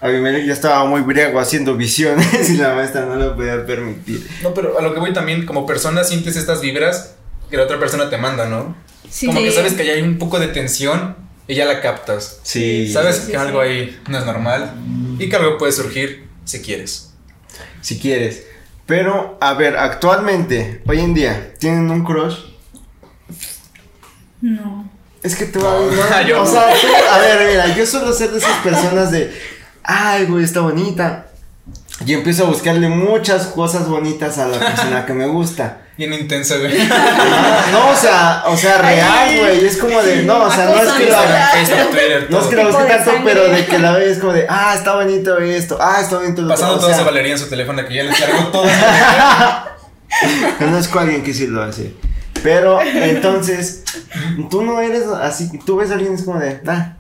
Abimelech 0.04 0.46
ya 0.46 0.54
estaba 0.54 0.86
muy 0.86 1.02
briago 1.02 1.40
haciendo 1.40 1.76
visiones 1.76 2.50
y 2.50 2.58
la 2.58 2.74
maestra 2.76 3.06
no 3.06 3.16
lo 3.16 3.36
podía 3.36 3.66
permitir. 3.66 4.28
No, 4.42 4.54
pero 4.54 4.78
a 4.78 4.82
lo 4.82 4.94
que 4.94 5.00
voy 5.00 5.14
también, 5.14 5.46
como 5.46 5.66
persona 5.66 6.04
sientes 6.04 6.36
estas 6.36 6.62
vibras 6.62 7.16
que 7.50 7.58
la 7.58 7.64
otra 7.64 7.80
persona 7.80 8.10
te 8.10 8.18
manda, 8.18 8.48
¿no? 8.48 8.76
Sí. 9.10 9.28
Como 9.28 9.40
que 9.42 9.52
sabes 9.52 9.74
que 9.74 9.86
ya 9.86 9.94
hay 9.94 10.02
un 10.02 10.18
poco 10.18 10.40
de 10.40 10.48
tensión 10.48 11.16
y 11.48 11.56
ya 11.56 11.66
la 11.66 11.82
captas. 11.82 12.40
Sí. 12.44 12.92
Sabes 12.92 13.16
sí, 13.18 13.22
que 13.28 13.32
sí. 13.32 13.36
algo 13.38 13.62
ahí 13.62 14.00
no 14.10 14.18
es 14.18 14.26
normal 14.26 14.74
y 15.20 15.30
que 15.30 15.36
algo 15.36 15.58
puede 15.58 15.72
surgir 15.72 16.28
si 16.46 16.62
quieres. 16.62 17.14
Si 17.82 18.00
quieres. 18.00 18.44
Pero, 18.86 19.38
a 19.40 19.54
ver, 19.54 19.78
actualmente, 19.78 20.82
hoy 20.86 21.00
en 21.00 21.14
día, 21.14 21.54
¿tienen 21.60 21.90
un 21.90 22.04
crush? 22.04 22.36
No. 24.42 24.90
Es 25.22 25.36
que 25.38 25.46
tú, 25.46 25.60
no, 25.62 26.22
yo 26.28 26.42
o 26.42 26.46
no. 26.46 26.52
sea, 26.52 26.74
tú- 26.74 26.88
a 27.12 27.18
ver, 27.20 27.48
mira, 27.50 27.76
yo 27.76 27.86
suelo 27.86 28.12
ser 28.12 28.32
de 28.32 28.40
esas 28.40 28.58
personas 28.60 29.12
de, 29.12 29.32
ay, 29.84 30.26
güey, 30.26 30.44
está 30.44 30.62
bonita. 30.62 31.28
Y 32.06 32.14
empiezo 32.14 32.46
a 32.46 32.50
buscarle 32.50 32.90
muchas 32.90 33.48
cosas 33.48 33.88
bonitas 33.88 34.38
a 34.38 34.48
la 34.48 34.60
persona 34.60 35.06
que 35.06 35.14
me 35.14 35.28
gusta. 35.28 35.80
Bien 35.98 36.12
intenso, 36.12 36.58
güey. 36.60 36.76
Ah, 36.92 37.66
no, 37.72 37.90
o 37.92 37.96
sea, 37.96 38.44
o 38.48 38.58
sea, 38.58 38.80
real, 38.80 39.38
güey, 39.38 39.64
es 39.64 39.78
como 39.78 40.02
de, 40.02 40.24
no, 40.24 40.44
o 40.44 40.52
sea, 40.52 40.66
no 40.66 40.76
es 40.76 40.92
que 40.92 41.06
Twitter, 41.06 42.28
no 42.32 42.40
es 42.40 42.44
todo. 42.46 42.50
que 42.50 42.56
la 42.56 42.66
busque 42.66 42.86
tanto, 42.86 43.12
pero 43.24 43.44
de 43.48 43.66
que 43.66 43.78
la 43.78 43.92
ves 43.94 44.18
como 44.18 44.34
de, 44.34 44.48
ah, 44.50 44.74
está 44.76 44.96
bonito 44.96 45.38
esto, 45.38 45.78
ah, 45.80 46.00
está 46.02 46.18
bonito 46.18 46.42
lo 46.42 46.48
Pasando 46.48 46.76
otro, 46.76 46.78
o 46.78 46.82
todo 46.82 46.90
sea, 46.90 46.98
ese 46.98 47.06
Valeria 47.06 47.34
en 47.34 47.40
su 47.40 47.48
teléfono 47.48 47.86
que 47.86 47.94
ya 47.94 48.04
le 48.04 48.12
cargó 48.12 48.48
todo. 48.52 48.66
Conozco 50.58 50.98
a 50.98 51.02
alguien 51.04 51.24
que 51.24 51.34
sí 51.34 51.46
lo 51.46 51.62
hace. 51.62 51.94
Pero 52.42 52.82
entonces, 52.82 53.84
tú 54.50 54.64
no 54.64 54.82
eres 54.82 55.04
así, 55.08 55.60
tú 55.60 55.78
ves 55.78 55.92
a 55.92 55.94
alguien 55.94 56.16
es 56.16 56.24
como 56.24 56.40
de, 56.40 56.60
ah, 56.68 56.96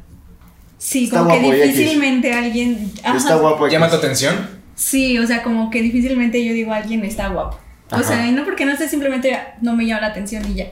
Sí, 0.85 1.05
Está 1.05 1.19
como 1.19 1.39
que 1.39 1.47
X. 1.63 1.77
difícilmente 1.77 2.33
alguien. 2.33 2.91
Ajá. 3.03 3.17
está 3.17 3.35
guapo. 3.35 3.67
¿Llama 3.67 3.87
tu 3.89 3.95
X. 3.95 4.03
atención? 4.05 4.49
Sí, 4.75 5.17
o 5.17 5.25
sea, 5.25 5.41
como 5.41 5.69
que 5.71 5.81
difícilmente 5.81 6.43
yo 6.43 6.51
digo 6.53 6.73
alguien 6.73 7.05
está 7.05 7.29
guapo. 7.29 7.57
O 7.91 8.03
sea, 8.03 8.27
y 8.27 8.31
no 8.31 8.43
porque 8.43 8.65
no 8.65 8.75
sé, 8.75 8.89
simplemente 8.89 9.37
no 9.61 9.75
me 9.77 9.85
llama 9.85 10.01
la 10.01 10.07
atención 10.07 10.43
y 10.51 10.55
ya. 10.55 10.65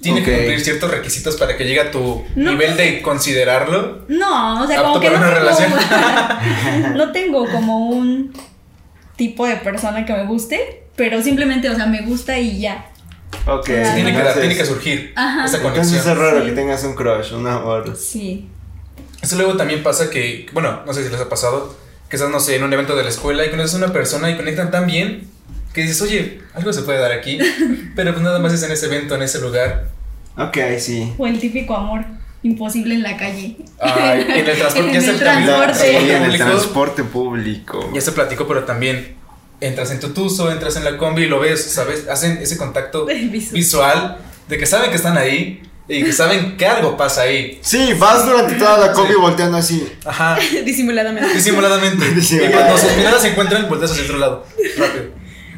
Tiene 0.00 0.22
que 0.22 0.36
cumplir 0.36 0.60
ciertos 0.60 0.90
requisitos 0.90 1.36
para 1.36 1.56
que 1.56 1.64
llegue 1.64 1.80
a 1.80 1.90
tu 1.90 2.22
No. 2.36 2.52
nivel 2.52 2.76
de 2.76 3.02
considerarlo. 3.02 4.04
No, 4.08 4.62
o 4.62 4.66
sea, 4.66 4.82
como 4.82 5.00
que 5.00 5.10
no 5.10 5.16
una 5.16 5.56
tengo, 5.56 5.76
no 6.96 7.12
tengo 7.12 7.46
como 7.50 7.88
un 7.88 8.32
tipo 9.16 9.46
de 9.46 9.56
persona 9.56 10.04
que 10.04 10.12
me 10.12 10.26
guste, 10.26 10.84
pero 10.96 11.20
simplemente, 11.22 11.68
o 11.70 11.74
sea, 11.74 11.86
me 11.86 12.02
gusta 12.02 12.38
y 12.38 12.60
ya. 12.60 12.86
Ok. 13.46 13.64
Tiene 13.66 13.82
que, 14.04 14.10
entonces- 14.10 14.40
tiene 14.40 14.56
que 14.56 14.64
surgir 14.64 15.12
Ajá. 15.16 15.44
esa 15.44 15.56
Entonces 15.58 16.06
es 16.06 16.16
raro 16.16 16.40
Sí. 16.40 16.46
que 16.46 16.52
tengas 16.52 16.84
un 16.84 16.94
crush, 16.94 17.32
un 17.32 17.46
amor. 17.46 17.96
Sí. 17.96 18.48
Eso 19.22 19.36
luego 19.36 19.56
también 19.56 19.82
pasa 19.82 20.10
que, 20.10 20.46
bueno, 20.52 20.82
no 20.86 20.92
sé 20.94 21.04
si 21.04 21.10
les 21.10 21.20
ha 21.20 21.28
pasado, 21.28 21.76
que 22.08 22.16
estás, 22.16 22.30
no 22.30 22.40
sé, 22.40 22.56
en 22.56 22.64
un 22.64 22.72
evento 22.72 22.96
de 22.96 23.02
la 23.04 23.10
escuela 23.10 23.44
y 23.44 23.50
conoces 23.50 23.74
a 23.74 23.78
una 23.78 23.92
persona 23.92 24.30
y 24.30 24.36
conectan 24.36 24.70
tan 24.70 24.86
bien 24.86 25.28
que 25.74 25.82
dices, 25.82 26.00
oye, 26.02 26.40
algo 26.54 26.72
se 26.72 26.82
puede 26.82 26.98
dar 26.98 27.12
aquí, 27.12 27.38
pero 27.96 28.12
pues 28.12 28.22
nada 28.24 28.38
más 28.38 28.52
es 28.52 28.62
en 28.62 28.72
ese 28.72 28.86
evento, 28.86 29.14
en 29.14 29.22
ese 29.22 29.40
lugar. 29.40 29.88
Ok, 30.36 30.56
sí. 30.78 31.12
O 31.18 31.26
el 31.26 31.38
típico 31.38 31.76
amor 31.76 32.04
imposible 32.42 32.94
en 32.94 33.02
la 33.02 33.16
calle. 33.18 33.56
Ay, 33.78 34.22
en 34.28 34.48
el 34.48 34.56
transporte, 34.58 34.88
En 34.96 35.04
el 35.04 35.18
transporte. 35.18 35.74
sí, 35.74 35.86
en 36.10 36.10
el 36.10 36.22
público. 36.24 36.44
transporte 36.46 37.04
público. 37.04 37.90
Ya 37.94 38.00
se 38.00 38.12
platicó, 38.12 38.48
pero 38.48 38.64
también 38.64 39.14
entras 39.60 39.90
en 39.90 40.00
tu 40.00 40.08
tuzo, 40.14 40.50
entras 40.50 40.76
en 40.76 40.84
la 40.84 40.96
combi 40.96 41.24
y 41.24 41.26
lo 41.26 41.38
ves, 41.38 41.62
¿sabes? 41.62 42.08
Hacen 42.08 42.38
ese 42.38 42.56
contacto 42.56 43.04
Visual. 43.30 43.52
visual 43.52 44.18
de 44.48 44.56
que 44.58 44.64
saben 44.66 44.88
que 44.90 44.96
están 44.96 45.18
ahí 45.18 45.62
y 45.92 46.04
que 46.04 46.12
saben 46.12 46.56
que 46.56 46.66
algo 46.66 46.96
pasa 46.96 47.22
ahí. 47.22 47.58
Sí, 47.62 47.94
vas 47.98 48.24
durante 48.24 48.54
toda 48.54 48.78
la 48.78 48.94
Sí. 48.94 49.00
volteando 49.20 49.56
así. 49.56 49.92
Ajá, 50.04 50.38
Disimuladamente. 50.64 51.34
disimuladamente. 51.34 52.06
y 52.10 52.14
Disimuladamente. 52.14 52.64
cuando 52.64 52.78
sus 52.88 52.96
miradas 52.96 53.22
se 53.22 53.28
encuentran, 53.28 53.68
volteas 53.68 53.90
hacia 53.90 54.04
otro 54.04 54.18
lado. 54.18 54.46
Rápido. 54.78 55.04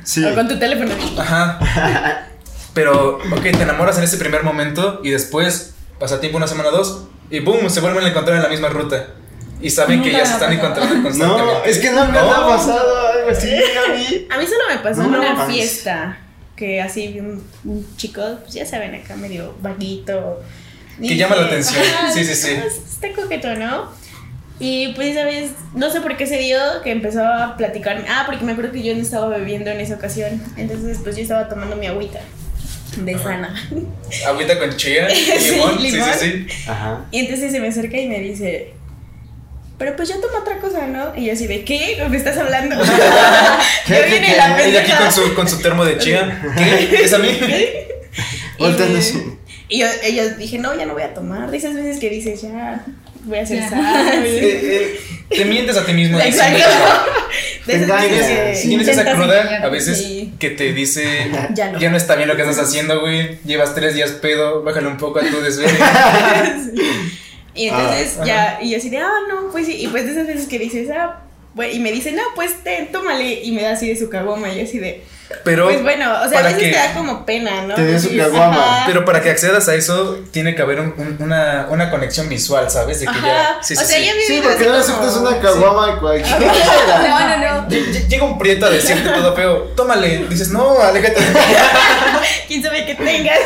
Sí. 0.04 0.24
O 0.24 0.34
con 0.34 0.48
tu 0.48 0.58
teléfono. 0.58 0.92
Ajá. 1.18 2.28
Pero, 2.74 3.18
ok, 3.30 3.42
te 3.42 3.62
enamoras 3.62 3.98
en 3.98 4.04
ese 4.04 4.16
primer 4.16 4.42
momento 4.42 5.00
y 5.04 5.10
después 5.10 5.74
pasa 6.00 6.18
tiempo, 6.20 6.38
una 6.38 6.46
semana, 6.48 6.70
dos, 6.70 7.04
y 7.30 7.40
boom, 7.40 7.68
se 7.68 7.80
vuelven 7.80 8.04
a 8.04 8.08
encontrar 8.08 8.36
en 8.38 8.42
la 8.42 8.48
misma 8.48 8.68
ruta. 8.70 9.08
Y 9.60 9.70
saben 9.70 10.02
que 10.02 10.10
ya 10.10 10.24
se 10.26 10.32
están 10.32 10.52
encontrando 10.52 11.02
constantemente. 11.02 11.52
No, 11.52 11.64
es 11.64 11.78
que 11.78 11.90
nunca 11.90 12.08
me 12.10 12.18
ha 12.18 12.46
pasado 12.46 13.08
algo 13.12 13.30
así, 13.30 13.48
Gaby. 13.50 14.26
A 14.30 14.38
mí 14.38 14.44
solo 14.46 14.62
me 14.70 14.78
pasó 14.78 15.02
No, 15.02 15.04
en 15.04 15.12
no 15.12 15.18
una 15.34 15.46
fiesta. 15.46 16.18
Que 16.56 16.80
así 16.80 17.18
un, 17.18 17.42
un 17.64 17.96
chico, 17.96 18.22
pues 18.42 18.54
ya 18.54 18.66
saben, 18.66 18.94
acá 18.94 19.16
medio 19.16 19.54
vaguito. 19.60 20.42
Que 21.00 21.16
llama 21.16 21.36
la 21.36 21.46
atención. 21.46 21.82
Sí, 22.12 22.24
sí, 22.24 22.34
sí. 22.34 22.50
Está 22.52 23.12
coqueto, 23.12 23.54
¿no? 23.54 23.90
Y 24.60 24.92
pues 24.94 25.08
esa 25.08 25.24
vez, 25.24 25.50
no 25.74 25.90
sé 25.90 26.00
por 26.00 26.16
qué 26.16 26.26
se 26.26 26.38
dio 26.38 26.58
que 26.84 26.92
empezó 26.92 27.24
a 27.24 27.56
platicar. 27.56 28.04
Ah, 28.08 28.24
porque 28.26 28.44
me 28.44 28.52
acuerdo 28.52 28.72
que 28.72 28.82
yo 28.82 28.94
no 28.94 29.02
estaba 29.02 29.28
bebiendo 29.28 29.70
en 29.70 29.80
esa 29.80 29.94
ocasión. 29.94 30.40
Entonces, 30.56 30.98
pues 31.02 31.16
yo 31.16 31.22
estaba 31.22 31.48
tomando 31.48 31.74
mi 31.74 31.86
agüita 31.86 32.20
de 32.96 33.18
sana. 33.18 33.54
Agüita 34.26 34.58
con 34.58 34.76
chía, 34.76 35.08
Sí, 35.38 35.54
limón, 35.54 35.80
sí, 35.80 35.90
sí, 35.90 36.46
sí. 36.46 36.70
Ajá. 36.70 37.06
Y 37.10 37.20
entonces 37.20 37.50
se 37.50 37.58
me 37.58 37.68
acerca 37.68 37.98
y 37.98 38.08
me 38.08 38.20
dice, 38.20 38.74
pero 39.82 39.96
pues 39.96 40.08
yo 40.08 40.14
tomo 40.20 40.38
otra 40.38 40.58
cosa, 40.58 40.86
¿no? 40.86 41.12
Y 41.16 41.24
yo 41.26 41.32
así 41.32 41.48
de, 41.48 41.64
¿qué? 41.64 42.00
¿Me 42.08 42.16
estás 42.16 42.36
hablando? 42.38 42.76
¿Qué, 42.78 42.84
Ya 43.92 44.04
qué, 44.04 44.10
viene 44.10 44.26
qué? 44.28 44.36
la 44.36 44.68
Y 44.68 44.76
aquí 44.76 44.92
con 44.92 45.10
su, 45.12 45.34
con 45.34 45.48
su 45.48 45.58
termo 45.58 45.84
de 45.84 45.98
chía. 45.98 46.40
¿Qué? 46.56 47.02
¿Es 47.04 47.12
a 47.12 47.18
mí? 47.18 47.28
Y, 48.58 48.62
Volteando 48.62 48.92
me- 48.94 49.00
así. 49.00 49.20
y 49.68 49.78
yo, 49.80 49.86
yo 50.14 50.28
dije, 50.36 50.58
no, 50.58 50.76
ya 50.78 50.84
no 50.86 50.92
voy 50.92 51.02
a 51.02 51.14
tomar. 51.14 51.50
De 51.50 51.56
esas 51.56 51.74
veces 51.74 51.98
que 51.98 52.10
dices, 52.10 52.42
ya, 52.42 52.84
voy 53.24 53.38
a 53.38 53.42
Ya. 53.42 53.68
sabio. 53.68 54.22
Eh, 54.24 54.60
eh, 54.62 55.00
te 55.30 55.44
mientes 55.46 55.76
a 55.76 55.84
ti 55.84 55.94
mismo. 55.94 56.20
Exacto. 56.20 56.58
diciendo- 56.58 56.86
De 57.66 57.72
esas 57.74 57.82
engañas, 57.84 58.10
veces 58.10 58.28
que 58.38 58.54
sí. 58.56 58.68
Tienes 58.68 58.88
esa 58.88 59.12
cruda 59.14 59.60
a 59.64 59.68
veces 59.68 59.98
Sí. 59.98 60.32
que 60.38 60.50
te 60.50 60.72
dice 60.72 61.28
Ya 61.54 61.70
no. 61.72 61.78
ya 61.80 61.90
no 61.90 61.96
está 61.96 62.14
bien 62.16 62.28
lo 62.28 62.36
que 62.36 62.42
estás 62.42 62.58
haciendo, 62.58 63.00
güey. 63.00 63.38
Llevas 63.44 63.74
tres 63.74 63.94
días 63.94 64.10
pedo, 64.12 64.62
bájale 64.62 64.86
un 64.88 64.98
poco 64.98 65.18
a 65.18 65.22
tu 65.22 65.40
desvelo. 65.40 65.72
Y 67.54 67.68
entonces 67.68 68.16
Ah, 68.20 68.24
ya, 68.24 68.58
y 68.62 68.70
yo 68.70 68.78
así 68.78 68.88
de, 68.90 68.98
ah, 68.98 69.10
no, 69.28 69.50
pues 69.52 69.66
sí. 69.66 69.76
Y 69.82 69.86
pues 69.88 70.04
de 70.06 70.12
esas 70.12 70.26
veces 70.26 70.48
que 70.48 70.58
dices, 70.58 70.88
ah, 70.90 71.18
bueno, 71.54 71.72
y 71.74 71.80
me 71.80 71.92
dice, 71.92 72.12
no, 72.12 72.22
pues 72.34 72.62
ten, 72.64 72.90
tómale. 72.90 73.42
Y 73.44 73.52
me 73.52 73.62
da 73.62 73.72
así 73.72 73.86
de 73.88 73.96
su 73.96 74.08
cagoma. 74.08 74.48
Y 74.50 74.56
yo 74.58 74.64
así 74.64 74.78
de, 74.78 75.04
Pero, 75.44 75.64
pues 75.66 75.82
bueno, 75.82 76.10
o 76.24 76.28
sea, 76.30 76.38
a 76.40 76.42
veces 76.44 76.58
te 76.58 76.70
da 76.72 76.94
como 76.94 77.26
pena, 77.26 77.62
¿no? 77.66 77.74
Te 77.74 77.86
dio 77.86 77.98
su 78.00 78.16
caguama. 78.16 78.84
pero 78.86 79.04
para 79.04 79.20
que 79.22 79.30
accedas 79.30 79.68
a 79.68 79.74
eso, 79.74 80.18
tiene 80.30 80.54
que 80.54 80.62
haber 80.62 80.80
un- 80.80 80.94
un- 80.96 81.16
una, 81.20 81.66
una 81.70 81.90
conexión 81.90 82.28
visual, 82.30 82.70
¿sabes? 82.70 83.00
De 83.00 83.06
que 83.06 83.10
Ajá. 83.12 83.26
ya. 83.26 83.58
Sí, 83.62 83.74
o 83.74 83.80
sí, 83.80 83.86
sea, 83.86 83.98
sí. 83.98 84.10
Sí, 84.26 84.40
porque 84.42 84.64
no 84.64 84.70
como- 84.72 84.76
aceptas 84.82 85.16
una 85.16 85.40
caguama 85.40 85.98
cualquiera. 86.00 86.38
No, 87.08 87.20
no, 87.20 87.36
no. 87.36 87.68
Lle- 87.68 87.84
lle- 87.92 88.08
Llega 88.08 88.24
un 88.24 88.38
prieto 88.38 88.64
a 88.66 88.70
decirte 88.70 89.10
todo 89.10 89.34
feo, 89.36 89.58
tómale. 89.76 90.26
Dices, 90.28 90.48
no, 90.50 90.78
aléjate 90.80 91.20
de 91.20 91.30
mí. 91.30 91.36
¿Quién 92.48 92.62
sabe 92.62 92.86
qué 92.86 92.94
tengas? 92.94 93.38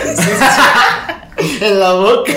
en 1.61 1.81
la 1.81 1.93
boca. 1.93 2.33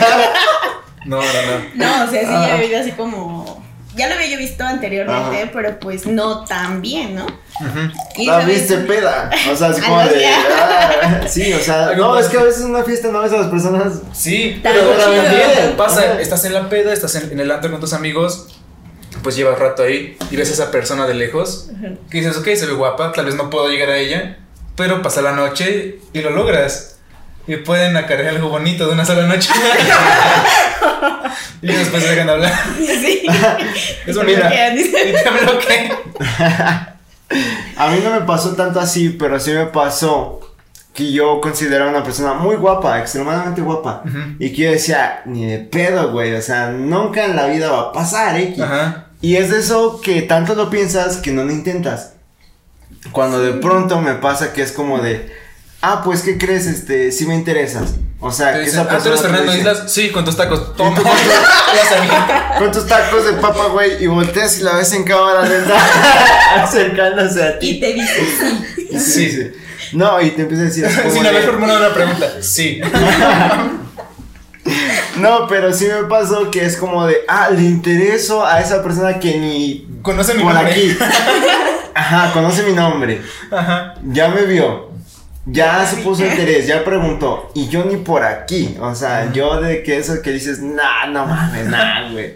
No, 1.06 1.18
no, 1.18 1.24
no. 1.24 1.66
No, 1.76 2.04
o 2.06 2.08
sea, 2.10 2.22
sí 2.22 2.28
Ah. 2.30 2.46
ya 2.48 2.54
había 2.56 2.80
así 2.82 2.92
como. 2.92 3.68
Ya 3.96 4.08
lo 4.08 4.14
había 4.16 4.28
yo 4.28 4.38
visto 4.38 4.64
anteriormente, 4.64 5.42
Ajá. 5.42 5.52
pero 5.52 5.80
pues 5.80 6.06
no 6.06 6.46
tan 6.46 6.80
bien, 6.82 7.16
¿no? 7.16 7.26
Ujú. 7.26 7.92
Y 8.18 8.28
La 8.28 8.40
viste 8.40 8.76
vez- 8.78 8.86
peda. 8.86 9.30
O 9.52 9.56
sea, 9.56 9.70
así 9.70 9.82
como 9.88 10.00
de. 10.04 10.26
ah, 10.28 11.22
sí, 11.28 11.52
o 11.54 11.60
sea. 11.60 11.94
No, 11.98 12.18
es 12.18 12.28
que 12.28 12.38
a 12.38 12.44
veces 12.44 12.62
en 12.64 12.70
una 12.70 12.84
fiesta 12.84 13.10
no 13.10 13.22
ves 13.22 13.34
a 13.34 13.38
las 13.38 13.48
personas. 13.48 13.94
Sí, 14.14 14.60
pero 14.64 14.82
también 14.92 15.76
pasa, 15.76 16.02
Ajá. 16.02 16.22
estás 16.22 16.46
en 16.46 16.54
la 16.54 16.70
peda, 16.70 16.94
estás 16.94 17.16
en, 17.16 17.32
en 17.32 17.40
el 17.40 17.50
antro 17.52 17.72
con 17.72 17.80
tus 17.82 17.94
amigos, 17.94 18.48
pues 19.24 19.36
llevas 19.36 19.58
rato 19.60 19.84
ahí 19.84 20.18
y 20.32 20.36
ves 20.38 20.50
a 20.52 20.54
esa 20.54 20.72
persona 20.72 21.06
de 21.08 21.16
lejos, 21.16 21.70
que 22.10 22.20
dices, 22.20 22.38
ok, 22.38 22.46
se 22.56 22.68
ve 22.68 22.74
guapa, 22.74 23.12
tal 23.12 23.26
vez 23.26 23.36
no 23.36 23.50
puedo 23.50 23.68
llegar 23.70 23.90
a 23.90 23.98
ella, 23.98 24.38
pero 24.78 25.02
pasa 25.02 25.22
la 25.22 25.32
noche 25.34 25.98
y 26.14 26.22
lo 26.22 26.30
logras. 26.30 26.96
Y 27.48 27.56
pueden 27.58 27.98
acarrear 27.98 28.36
algo 28.36 28.50
bonito 28.50 28.86
de 28.86 28.94
una 28.94 29.04
sola 29.06 29.24
noche. 29.24 29.50
y 31.62 31.68
después 31.68 32.04
se 32.04 32.10
dejan 32.10 32.28
de 32.28 32.34
hablar. 32.34 32.54
Sí. 32.78 33.22
Es 34.06 34.06
Te 34.06 34.14
bonita. 34.14 34.40
bloquean, 34.42 34.78
Y 34.80 34.84
te 34.84 35.30
bloquean. 35.44 35.92
A 37.78 37.88
mí 37.90 38.00
no 38.04 38.12
me 38.12 38.22
pasó 38.22 38.56
tanto 38.56 38.80
así, 38.80 39.10
pero 39.10 39.40
sí 39.40 39.52
me 39.52 39.68
pasó 39.68 40.40
que 40.94 41.12
yo 41.12 41.40
consideraba 41.42 41.90
una 41.92 42.04
persona 42.04 42.34
muy 42.34 42.56
guapa, 42.56 43.00
extremadamente 43.00 43.62
guapa. 43.62 44.04
Y 44.40 44.52
que 44.52 44.64
yo 44.64 44.72
decía, 44.72 45.22
ni 45.26 45.46
de 45.46 45.60
pedo, 45.60 46.12
güey. 46.12 46.34
O 46.34 46.42
sea, 46.42 46.72
nunca 46.72 47.26
en 47.26 47.36
la 47.36 47.46
vida 47.46 47.70
va 47.72 47.82
a 47.82 47.92
pasar, 47.94 48.38
X. 48.38 48.60
Ajá. 48.60 49.06
Y 49.22 49.36
es 49.36 49.52
de 49.52 49.60
eso 49.60 50.02
que 50.02 50.22
tanto 50.24 50.56
lo 50.56 50.70
piensas 50.70 51.18
que 51.18 51.32
no 51.32 51.44
lo 51.44 51.52
intentas. 51.52 52.14
Cuando 53.12 53.40
de 53.42 53.54
pronto 53.54 54.02
me 54.02 54.16
pasa 54.16 54.52
que 54.52 54.62
es 54.62 54.72
como 54.72 55.00
de, 55.00 55.32
ah, 55.82 56.02
pues, 56.04 56.22
¿qué 56.24 56.38
crees? 56.38 56.66
Este, 56.66 57.12
sí 57.12 57.26
me 57.28 57.36
interesas. 57.36 57.96
O 58.22 58.32
sea, 58.32 58.52
que 58.54 58.60
dicen, 58.60 58.82
esa 58.82 58.82
ah, 58.82 58.88
¿tú 58.88 59.08
eres 59.08 59.22
persona 59.22 59.22
Fernando 59.38 59.52
dice, 59.54 59.60
Islas? 59.70 59.92
Sí, 59.94 60.10
con 60.12 60.26
tus 60.26 60.36
tacos. 60.36 60.76
Toma. 60.76 60.96
tú 60.96 61.04
con 61.04 61.12
tus- 61.14 61.24
Ya 61.76 61.86
sabía. 61.90 62.56
Con 62.58 62.72
tus 62.72 62.86
tacos 62.88 63.26
de 63.26 63.34
papa, 63.34 63.68
güey, 63.68 64.04
y 64.04 64.08
volteas 64.08 64.58
y 64.60 64.64
la 64.64 64.76
ves 64.76 64.92
en 64.94 65.04
cámara 65.06 65.44
lenta 65.46 65.76
acercándose 66.64 67.42
a 67.44 67.58
ti. 67.60 67.70
Y 67.70 67.80
te 67.80 67.94
dice 67.94 68.26
sí. 68.90 69.00
Sí, 69.00 69.26
dice, 69.26 69.54
No, 69.94 70.20
y 70.22 70.32
te 70.32 70.42
empieza 70.42 70.64
a 70.64 70.66
decir 70.66 70.88
Sin 71.14 71.26
haber 71.26 71.44
formulado 71.44 71.80
una 71.86 71.94
pregunta. 71.94 72.28
Sí. 72.42 72.82
No, 75.18 75.48
pero 75.48 75.74
sí 75.74 75.86
me 75.86 76.04
pasó 76.08 76.52
que 76.52 76.64
es 76.64 76.78
como 76.78 77.06
de, 77.08 77.18
ah, 77.28 77.50
le 77.50 77.62
intereso 77.64 78.46
a 78.46 78.60
esa 78.62 78.84
persona 78.84 79.20
que 79.20 79.38
ni 79.38 79.88
Conoce 80.02 80.34
mi 80.36 80.44
por 80.44 80.54
nombre. 80.54 80.72
aquí. 80.72 80.96
Ajá, 81.96 82.32
conoce 82.34 82.64
mi 82.64 82.74
nombre. 82.74 83.22
Ajá. 83.52 83.96
Ya 84.04 84.30
me 84.30 84.44
vio. 84.44 84.89
Ya 85.52 85.86
se 85.86 85.98
puso 85.98 86.26
interés, 86.26 86.68
ya 86.68 86.84
preguntó. 86.84 87.52
Y 87.54 87.68
yo 87.70 87.86
ni 87.86 87.98
por 87.98 88.24
aquí. 88.24 88.78
O 88.80 88.94
sea, 88.96 89.32
yo 89.32 89.60
de 89.62 89.84
que 89.84 89.98
eso 89.98 90.22
que 90.22 90.32
dices, 90.32 90.60
nah, 90.62 91.08
no 91.10 91.26
mames, 91.26 91.66
nah, 91.68 92.10
güey. 92.12 92.36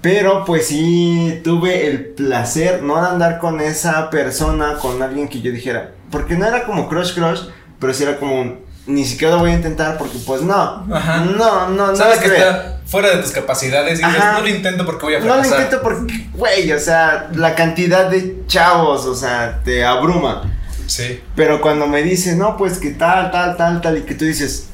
Pero 0.00 0.44
pues 0.46 0.66
sí 0.68 1.40
tuve 1.44 1.86
el 1.86 2.06
placer 2.06 2.82
no 2.82 3.00
de 3.02 3.08
andar 3.08 3.38
con 3.38 3.60
esa 3.60 4.08
persona, 4.08 4.74
con 4.80 5.02
alguien 5.02 5.28
que 5.28 5.40
yo 5.42 5.52
dijera. 5.52 5.92
Porque 6.10 6.36
no 6.36 6.46
era 6.46 6.64
como 6.64 6.88
crush 6.88 7.14
crush, 7.14 7.40
pero 7.78 7.92
sí 7.92 8.04
era 8.04 8.16
como 8.16 8.40
un, 8.40 8.60
ni 8.86 9.04
siquiera 9.04 9.34
lo 9.34 9.40
voy 9.40 9.50
a 9.50 9.54
intentar 9.54 9.98
porque 9.98 10.18
pues 10.26 10.40
no. 10.40 10.86
Ajá. 10.90 11.18
No, 11.18 11.68
no, 11.68 11.88
no. 11.88 11.96
Sabes 11.96 12.18
que 12.18 12.28
creo. 12.28 12.38
está 12.38 12.80
fuera 12.86 13.10
de 13.10 13.18
tus 13.22 13.30
capacidades 13.32 14.00
y 14.00 14.04
dices, 14.04 14.24
no 14.32 14.40
lo 14.40 14.48
intento 14.48 14.86
porque 14.86 15.04
voy 15.04 15.14
a 15.16 15.20
No 15.20 15.26
lo 15.26 15.32
fracasar. 15.34 15.60
intento 15.60 15.82
porque, 15.82 16.28
güey, 16.32 16.72
o 16.72 16.80
sea, 16.80 17.28
la 17.34 17.54
cantidad 17.54 18.08
de 18.10 18.42
chavos, 18.46 19.04
o 19.04 19.14
sea, 19.14 19.60
te 19.62 19.84
abruma. 19.84 20.42
Sí. 20.90 21.20
Pero 21.36 21.60
cuando 21.60 21.86
me 21.86 22.02
dice, 22.02 22.34
no, 22.36 22.56
pues 22.56 22.78
que 22.78 22.90
tal, 22.90 23.30
tal, 23.30 23.56
tal, 23.56 23.80
tal, 23.80 23.98
y 23.98 24.02
que 24.02 24.14
tú 24.14 24.24
dices, 24.24 24.66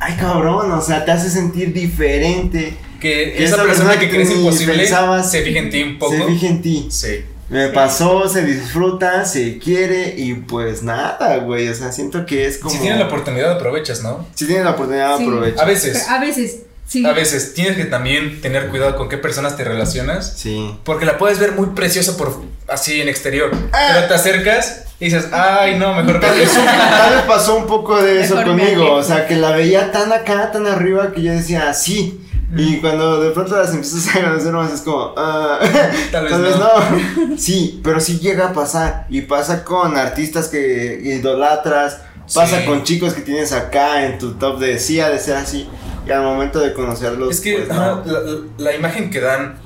ay 0.00 0.14
cabrón, 0.16 0.70
o 0.72 0.80
sea, 0.80 1.04
te 1.04 1.10
hace 1.12 1.30
sentir 1.30 1.72
diferente. 1.72 2.76
Que, 3.00 3.34
Que 3.36 3.44
esa, 3.44 3.56
esa 3.56 3.64
persona 3.64 3.90
persona 3.90 4.00
que 4.00 4.06
que 4.08 4.14
crees 4.14 4.30
imposible 4.30 4.86
pensabas- 4.86 5.30
se 5.30 5.42
fija 5.42 5.58
en 5.58 5.70
ti 5.70 5.82
un 5.82 5.98
poco. 5.98 6.14
Se 6.16 6.24
fija 6.24 6.46
en 6.46 6.62
ti. 6.62 6.88
Sí. 6.90 7.24
Me 7.50 7.68
pasó, 7.68 8.26
se 8.28 8.42
disfruta, 8.44 9.26
se 9.26 9.58
quiere 9.58 10.14
y 10.16 10.32
pues 10.34 10.82
nada, 10.82 11.36
güey, 11.38 11.68
o 11.68 11.74
sea, 11.74 11.92
siento 11.92 12.24
que 12.24 12.46
es 12.46 12.56
como... 12.58 12.74
Si 12.74 12.80
tienes 12.80 12.98
la 12.98 13.06
oportunidad, 13.06 13.52
aprovechas, 13.52 14.02
¿no? 14.02 14.26
Si 14.34 14.46
tienes 14.46 14.64
la 14.64 14.70
oportunidad, 14.70 15.18
Sí. 15.18 15.24
aprovecha. 15.24 15.62
A 15.62 15.66
veces. 15.66 16.02
Pero 16.04 16.16
a 16.16 16.20
veces, 16.20 16.56
sí. 16.88 17.04
A 17.04 17.12
veces 17.12 17.52
tienes 17.52 17.76
que 17.76 17.84
también 17.84 18.40
tener 18.40 18.68
cuidado 18.68 18.96
con 18.96 19.10
qué 19.10 19.18
personas 19.18 19.56
te 19.58 19.64
relacionas. 19.64 20.32
Sí. 20.38 20.74
Porque 20.84 21.04
la 21.04 21.18
puedes 21.18 21.38
ver 21.38 21.52
muy 21.52 21.66
preciosa 21.74 22.16
por 22.16 22.40
así 22.68 23.02
en 23.02 23.08
exterior. 23.10 23.50
Ah. 23.72 23.88
Pero 23.94 24.08
te 24.08 24.14
acercas 24.14 24.83
y 25.00 25.06
dices, 25.06 25.28
ay, 25.32 25.78
no, 25.78 25.92
mejor 25.94 26.20
Tal 26.20 26.32
que 26.34 26.40
vez, 26.40 26.52
tal 26.54 27.14
vez 27.14 27.22
pasó 27.26 27.56
un 27.56 27.66
poco 27.66 28.00
de 28.00 28.22
eso 28.22 28.36
Mejor 28.36 28.56
conmigo, 28.56 28.92
o 28.92 29.02
sea, 29.02 29.26
que 29.26 29.36
la 29.36 29.50
veía 29.50 29.90
tan 29.92 30.12
acá, 30.12 30.50
tan 30.52 30.66
arriba 30.66 31.12
que 31.12 31.22
yo 31.22 31.32
decía, 31.32 31.72
sí. 31.74 32.20
Y 32.56 32.76
cuando 32.76 33.20
de 33.20 33.30
pronto 33.30 33.56
las 33.56 33.70
empiezas 33.74 34.14
a 34.14 34.20
conocer 34.22 34.52
más 34.52 34.72
es 34.72 34.80
como, 34.82 35.12
ah, 35.16 35.58
Tal 36.12 36.22
vez 36.24 36.30
tal 36.32 36.42
vez 36.42 36.56
no. 36.56 37.26
no. 37.28 37.36
Sí, 37.38 37.80
pero 37.82 37.98
sí 37.98 38.20
llega 38.20 38.48
a 38.50 38.52
pasar. 38.52 39.06
Y 39.10 39.22
pasa 39.22 39.64
con 39.64 39.96
artistas 39.96 40.46
que 40.48 41.00
idolatras, 41.02 42.00
pasa 42.32 42.60
Sí. 42.60 42.66
con 42.66 42.84
chicos 42.84 43.12
que 43.14 43.22
tienes 43.22 43.52
acá 43.52 44.04
en 44.06 44.18
tu 44.18 44.34
top 44.34 44.60
de 44.60 44.78
sí, 44.78 45.00
ha 45.00 45.08
de 45.10 45.18
ser 45.18 45.36
así. 45.36 45.68
Y 46.06 46.12
al 46.12 46.22
momento 46.22 46.60
de 46.60 46.72
conocerlos, 46.74 47.30
Es 47.30 47.40
que 47.40 47.54
pues, 47.56 47.68
no. 47.68 48.02
la, 48.04 48.20
la 48.58 48.74
imagen 48.76 49.10
que 49.10 49.20
dan 49.20 49.56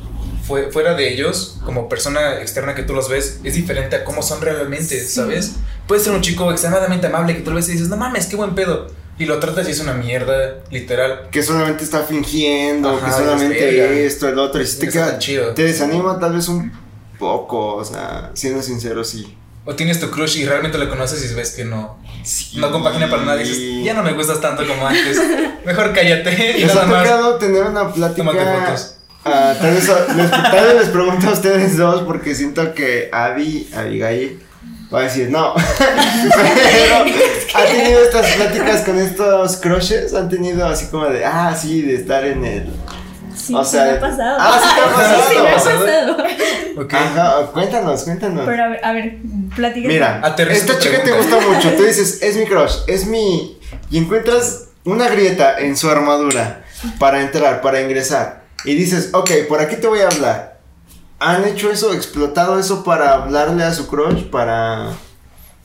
fue- 0.49 0.73
fuera 0.73 0.95
de 0.95 1.13
ellos, 1.13 1.59
como 1.65 1.89
persona 1.89 2.41
externa 2.41 2.75
que 2.75 2.83
tú 2.83 2.95
los 2.95 3.09
ves, 3.09 3.39
es 3.45 3.55
diferente 3.55 3.95
a 3.95 4.05
cómo 4.05 4.23
son 4.23 4.41
realmente, 4.41 4.99
¿sabes? 5.07 5.53
Puede 5.87 6.01
ser 6.01 6.13
un 6.15 6.23
chico 6.23 6.51
extremadamente 6.51 7.07
amable 7.07 7.37
que 7.37 7.43
tú 7.43 7.51
lo 7.51 7.57
ves 7.57 7.69
y 7.69 7.73
dices, 7.73 7.89
no 7.89 7.97
mames, 7.97 8.27
qué 8.27 8.35
buen 8.37 8.55
pedo. 8.57 8.89
Y 9.19 9.27
lo 9.27 9.39
tratas 9.41 9.69
y 9.69 9.73
es 9.73 9.81
una 9.81 9.93
mierda, 9.95 10.55
literal. 10.71 11.29
que 11.31 11.43
solamente 11.43 11.85
está 11.85 12.03
fingiendo, 12.05 12.89
Ajá, 12.97 13.07
que 13.07 13.13
solamente 13.13 14.07
esto, 14.07 14.29
el 14.29 14.39
otro. 14.39 14.63
Y 14.63 14.67
si 14.67 14.79
te, 14.79 14.89
queda, 14.89 15.19
chido. 15.19 15.55
te 15.55 15.65
desanima 15.65 16.19
tal 16.19 16.35
vez 16.35 16.49
un 16.49 16.73
poco, 17.19 17.75
o 17.77 17.85
sea, 17.85 18.31
siendo 18.35 18.63
sincero, 18.63 19.03
sí. 19.05 19.37
O 19.65 19.75
tienes 19.75 20.01
tu 20.01 20.09
crush 20.11 20.39
y 20.39 20.47
realmente 20.47 20.79
lo 20.79 20.89
conoces 20.89 21.31
y 21.31 21.35
ves 21.35 21.51
que 21.51 21.65
no, 21.65 21.99
Sí. 22.23 22.59
no 22.59 22.71
compagina 22.71 23.11
para 23.11 23.25
nada. 23.25 23.43
Y 23.43 23.49
dices, 23.49 23.85
ya 23.85 23.93
no 23.93 24.03
me 24.03 24.13
gustas 24.15 24.41
tanto 24.41 24.67
como 24.67 24.87
antes. 24.87 25.19
Mejor 25.67 25.93
cállate 25.93 26.55
y 26.57 26.61
¿Les 26.63 26.69
nada 26.69 26.85
ha 26.85 26.87
más. 26.87 27.03
tocado 27.05 27.35
tener 27.39 27.65
una 27.65 27.93
plática? 27.93 28.98
Ah, 29.33 29.55
tal, 29.61 29.71
vez, 29.75 29.89
les, 30.17 30.31
tal 30.31 30.65
vez 30.67 30.75
les 30.77 30.89
pregunto 30.89 31.29
a 31.29 31.33
ustedes 31.33 31.77
dos 31.77 32.03
porque 32.03 32.35
siento 32.35 32.75
que 32.75 33.09
Abby, 33.13 33.69
Abigail, 33.77 34.41
va 34.93 35.01
a 35.01 35.03
decir 35.03 35.31
no. 35.31 35.55
Pero, 36.35 37.05
¿ha 37.55 37.65
tenido 37.67 38.03
estas 38.03 38.27
pláticas 38.35 38.81
con 38.83 38.99
estos 38.99 39.57
crushes? 39.59 40.15
¿Han 40.15 40.29
tenido 40.29 40.67
así 40.67 40.87
como 40.87 41.07
de, 41.07 41.25
ah, 41.25 41.55
sí, 41.61 41.83
de 41.83 41.95
estar 41.97 42.25
en 42.25 42.45
el... 42.45 42.67
Sí, 43.37 43.55
O 43.55 43.65
sí 43.65 43.71
sea, 43.73 43.85
me 43.85 43.91
ha 43.93 44.01
pasado. 44.01 44.37
ah, 44.41 44.61
sí 44.61 44.69
te 44.75 44.81
ha 44.81 44.95
pasado. 44.97 45.23
Sí, 45.31 45.37
me 45.41 45.49
ha 45.49 45.55
¿Pasado? 45.55 45.85
pasado. 46.17 46.17
Ok. 46.85 46.95
Ajá, 46.95 47.47
cuéntanos, 47.53 48.03
cuéntanos. 48.05 48.45
Pero 48.47 48.65
a 48.65 48.69
ver, 48.69 48.85
a 48.85 48.93
ver, 48.93 49.17
platica. 49.55 49.89
Mira, 49.89 50.21
Aterriza 50.25 50.59
esta 50.61 50.79
chica 50.79 50.97
te 50.99 51.13
pregunta. 51.13 51.37
gusta 51.37 51.49
mucho. 51.55 51.73
Tú 51.77 51.85
dices, 51.85 52.21
es 52.23 52.37
mi 52.37 52.47
crush, 52.47 52.79
es 52.89 53.07
mi. 53.07 53.59
Y 53.91 53.99
encuentras 53.99 54.65
una 54.85 55.09
grieta 55.09 55.57
en 55.59 55.77
su 55.77 55.89
armadura 55.89 56.63
para 56.99 57.21
entrar, 57.21 57.61
para 57.61 57.81
ingresar. 57.81 58.38
Y 58.65 58.75
dices, 58.75 59.11
ok, 59.13 59.31
por 59.49 59.61
aquí 59.61 59.77
te 59.77 59.87
voy 59.87 60.01
a 60.01 60.09
hablar. 60.09 60.59
¿Han 61.21 61.45
hecho 61.47 61.71
eso, 61.71 61.93
explotado 61.95 62.59
eso 62.59 62.83
para 62.85 63.15
hablarle 63.15 63.65
a 63.65 63.73
su 63.73 63.87
crush? 63.89 64.25
Para. 64.25 64.89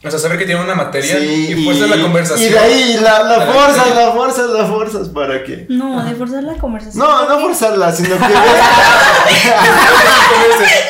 O 0.06 0.10
sea, 0.10 0.20
saber 0.20 0.38
que 0.38 0.46
tiene 0.46 0.60
una 0.62 0.76
materia 0.76 1.18
Sí, 1.18 1.54
y 1.58 1.64
fuerza 1.64 1.88
la 1.88 2.02
conversación. 2.02 2.50
Y 2.50 2.52
de 2.52 2.60
ahí 2.60 2.98
la, 3.02 3.24
la 3.24 3.46
forzas, 3.46 3.84
que- 3.86 3.96
la 3.96 4.12
forzas, 4.12 4.50
la 4.50 4.66
forzas. 4.66 5.08
¿Para 5.10 5.42
qué? 5.46 5.66
No, 5.70 6.04
de 6.04 6.14
forzar 6.16 6.44
la 6.44 6.56
conversación. 6.58 7.08
No, 7.08 7.30
no 7.30 7.40
forzarla, 7.40 7.90
sino 7.94 8.18
que. 8.18 8.24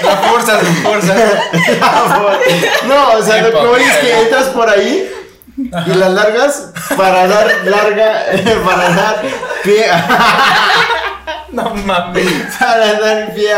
La 0.03 0.17
fuerza, 0.17 0.53
la 0.61 0.89
fuerza. 0.89 1.15
no, 2.87 3.11
o 3.17 3.21
sea, 3.23 3.41
lo 3.43 3.51
que 3.51 3.67
voy 3.67 3.81
es 3.81 3.97
que 3.97 4.21
entras 4.23 4.47
por 4.49 4.69
ahí. 4.69 5.09
Y 5.57 5.93
las 5.93 6.11
largas 6.11 6.71
para 6.97 7.27
dar 7.27 7.47
larga, 7.65 8.25
para 8.65 8.89
dar 8.89 9.21
pie, 9.63 9.85
No 11.51 11.73
mames. 11.75 12.27
para 12.59 12.99
dar 12.99 13.33
pie, 13.35 13.51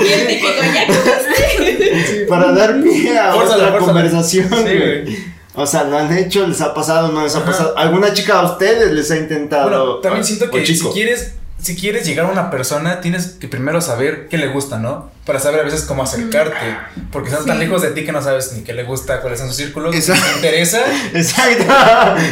Y 0.00 0.12
el 0.12 0.26
típico 0.26 0.48
ya 0.72 0.86
comiste. 0.86 2.26
para 2.28 2.52
dar 2.52 2.82
pie 2.82 3.18
a 3.18 3.32
Fórzala, 3.32 3.54
otra 3.56 3.70
fórzala. 3.72 3.78
conversación. 3.86 4.48
Sí, 4.48 4.54
güey. 4.62 5.02
güey. 5.04 5.34
O 5.56 5.66
sea, 5.66 5.84
lo 5.84 5.98
han 5.98 6.16
hecho, 6.16 6.46
les 6.46 6.60
ha 6.60 6.74
pasado, 6.74 7.12
no 7.12 7.22
les 7.22 7.34
ha 7.34 7.38
Ajá. 7.38 7.46
pasado. 7.46 7.78
¿Alguna 7.78 8.12
chica 8.12 8.40
a 8.40 8.44
ustedes 8.44 8.90
les 8.92 9.10
ha 9.10 9.16
intentado? 9.16 9.64
Bueno, 9.68 9.94
también 9.96 10.24
siento 10.24 10.50
que 10.50 10.66
si 10.66 10.78
quieres, 10.88 11.34
si 11.60 11.76
quieres 11.76 12.04
llegar 12.06 12.26
a 12.26 12.28
una 12.30 12.50
persona, 12.50 13.00
tienes 13.00 13.26
que 13.40 13.46
primero 13.46 13.80
saber 13.80 14.26
qué 14.28 14.36
le 14.36 14.48
gusta, 14.48 14.78
¿no? 14.78 15.10
Para 15.24 15.38
saber 15.38 15.60
a 15.60 15.62
veces 15.62 15.82
cómo 15.82 16.02
acercarte. 16.02 16.76
Porque 17.12 17.30
están 17.30 17.46
tan 17.46 17.58
Sí. 17.58 17.64
lejos 17.64 17.82
de 17.82 17.90
ti 17.90 18.04
que 18.04 18.10
no 18.12 18.20
sabes 18.20 18.52
ni 18.52 18.62
qué 18.64 18.72
le 18.72 18.82
gusta, 18.82 19.20
cuáles 19.20 19.38
son 19.38 19.48
sus 19.48 19.56
círculos. 19.56 19.92
Si 19.94 19.98
Exacto. 20.00 20.24
te 20.30 20.36
interesa, 20.36 20.80
Exacto. 21.14 21.64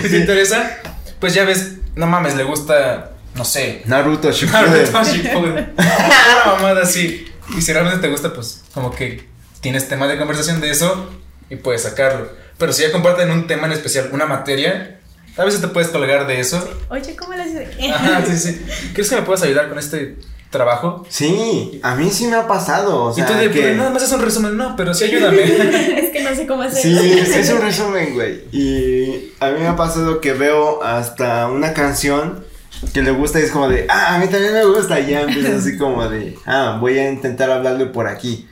si 0.02 0.08
te 0.10 0.16
interesa, 0.18 0.78
pues 1.20 1.32
ya 1.34 1.44
ves, 1.44 1.74
no 1.94 2.06
mames, 2.06 2.34
le 2.34 2.44
gusta, 2.44 3.12
no 3.34 3.44
sé. 3.44 3.82
Naruto 3.86 4.30
Shippuden. 4.30 4.64
Naruto 4.92 5.04
Shippuden. 5.04 5.74
Una 5.76 6.54
mamada 6.54 6.82
así. 6.82 7.26
Y 7.56 7.62
si 7.62 7.72
realmente 7.72 8.00
te 8.00 8.08
gusta, 8.08 8.32
pues 8.32 8.62
como 8.72 8.90
que 8.90 9.28
tienes 9.60 9.88
tema 9.88 10.06
de 10.06 10.18
conversación 10.18 10.60
de 10.60 10.70
eso 10.70 11.10
y 11.50 11.56
puedes 11.56 11.82
sacarlo. 11.82 12.30
Pero 12.58 12.72
si 12.72 12.82
ya 12.82 12.92
comparten 12.92 13.30
un 13.30 13.46
tema 13.46 13.66
en 13.66 13.72
especial, 13.72 14.10
una 14.12 14.26
materia, 14.26 14.98
A 15.36 15.44
veces 15.44 15.60
te 15.62 15.68
puedes 15.68 15.88
colgar 15.90 16.26
de 16.26 16.40
eso. 16.40 16.62
Oye, 16.90 17.16
¿cómo 17.16 17.32
lo 17.32 17.42
haces? 17.42 17.68
Ajá, 17.90 18.22
sí, 18.26 18.36
sí. 18.36 18.62
¿Crees 18.92 19.08
que 19.08 19.16
me 19.16 19.22
puedas 19.22 19.42
ayudar 19.42 19.68
con 19.70 19.78
este 19.78 20.16
trabajo? 20.52 21.04
Sí, 21.08 21.80
a 21.82 21.96
mí 21.96 22.10
sí 22.10 22.28
me 22.28 22.36
ha 22.36 22.46
pasado. 22.46 23.06
O 23.06 23.12
sea, 23.12 23.24
y 23.24 23.26
tú 23.26 23.32
de, 23.32 23.50
que... 23.50 23.60
pero 23.60 23.76
nada 23.76 23.90
más 23.90 24.04
es 24.04 24.12
un 24.12 24.22
resumen. 24.22 24.56
No, 24.56 24.76
pero 24.76 24.94
sí 24.94 25.04
ayúdame. 25.04 25.42
es 25.98 26.10
que 26.10 26.22
no 26.22 26.32
sé 26.32 26.46
cómo 26.46 26.62
hacer. 26.62 26.80
Sí, 26.80 27.18
es 27.18 27.50
un 27.50 27.60
resumen, 27.60 28.14
güey. 28.14 28.44
Y 28.52 29.32
a 29.40 29.50
mí 29.50 29.58
me 29.58 29.66
ha 29.66 29.74
pasado 29.74 30.20
que 30.20 30.32
veo 30.34 30.84
hasta 30.84 31.48
una 31.48 31.72
canción 31.72 32.44
que 32.92 33.02
le 33.02 33.10
gusta 33.10 33.40
y 33.40 33.44
es 33.44 33.50
como 33.50 33.68
de, 33.68 33.86
ah, 33.88 34.14
a 34.14 34.18
mí 34.18 34.28
también 34.28 34.52
me 34.52 34.64
gusta. 34.64 35.00
Y 35.00 35.10
ya 35.10 35.22
empieza 35.22 35.56
así 35.56 35.76
como 35.76 36.08
de, 36.08 36.38
ah, 36.46 36.78
voy 36.80 36.98
a 36.98 37.10
intentar 37.10 37.50
hablarle 37.50 37.86
por 37.86 38.06
aquí. 38.06 38.46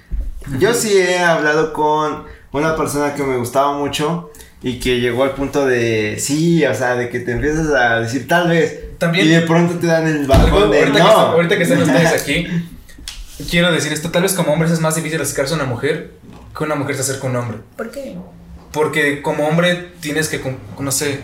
Yo 0.59 0.74
sí 0.74 0.96
he 0.96 1.20
hablado 1.20 1.72
con 1.72 2.24
una 2.51 2.74
persona 2.74 3.14
que 3.14 3.22
me 3.22 3.36
gustaba 3.36 3.74
mucho 3.74 4.32
y 4.62 4.80
que 4.80 5.01
llegó 5.01 5.22
al 5.24 5.32
punto 5.32 5.66
de, 5.66 6.16
sí, 6.18 6.64
o 6.64 6.74
sea, 6.74 6.96
de 6.96 7.09
que 7.09 7.20
te 7.20 7.32
empiezas 7.32 7.68
a 7.68 8.01
decir 8.01 8.26
tal 8.26 8.48
vez. 8.48 8.89
También- 9.01 9.26
Y 9.26 9.30
de 9.30 9.40
pronto 9.40 9.74
te 9.80 9.86
dan 9.88 10.07
el 10.07 10.30
Algo, 10.30 10.51
bajón 10.59 10.70
de, 10.70 10.78
ahorita, 10.80 10.98
no. 10.98 11.05
que, 11.05 11.11
ahorita 11.11 11.57
que 11.57 11.62
están 11.64 11.82
ustedes 11.82 12.12
aquí, 12.22 12.46
quiero 13.51 13.72
decir 13.72 13.92
esto. 13.92 14.11
Tal 14.11 14.22
vez 14.22 14.34
como 14.34 14.53
hombres 14.53 14.70
es 14.70 14.78
más 14.80 14.94
difícil 14.94 15.20
acercarse 15.20 15.55
a 15.55 15.57
una 15.57 15.64
mujer 15.64 16.12
que 16.57 16.64
una 16.64 16.74
mujer 16.76 16.94
se 16.96 17.01
acerca 17.03 17.26
a 17.26 17.30
un 17.30 17.36
hombre. 17.36 17.59
¿Por 17.76 17.90
qué? 17.90 18.16
Porque 18.72 19.22
como 19.22 19.48
hombre 19.48 19.88
tienes 20.01 20.28
que, 20.28 20.40
no 20.78 20.92
sé, 20.92 21.20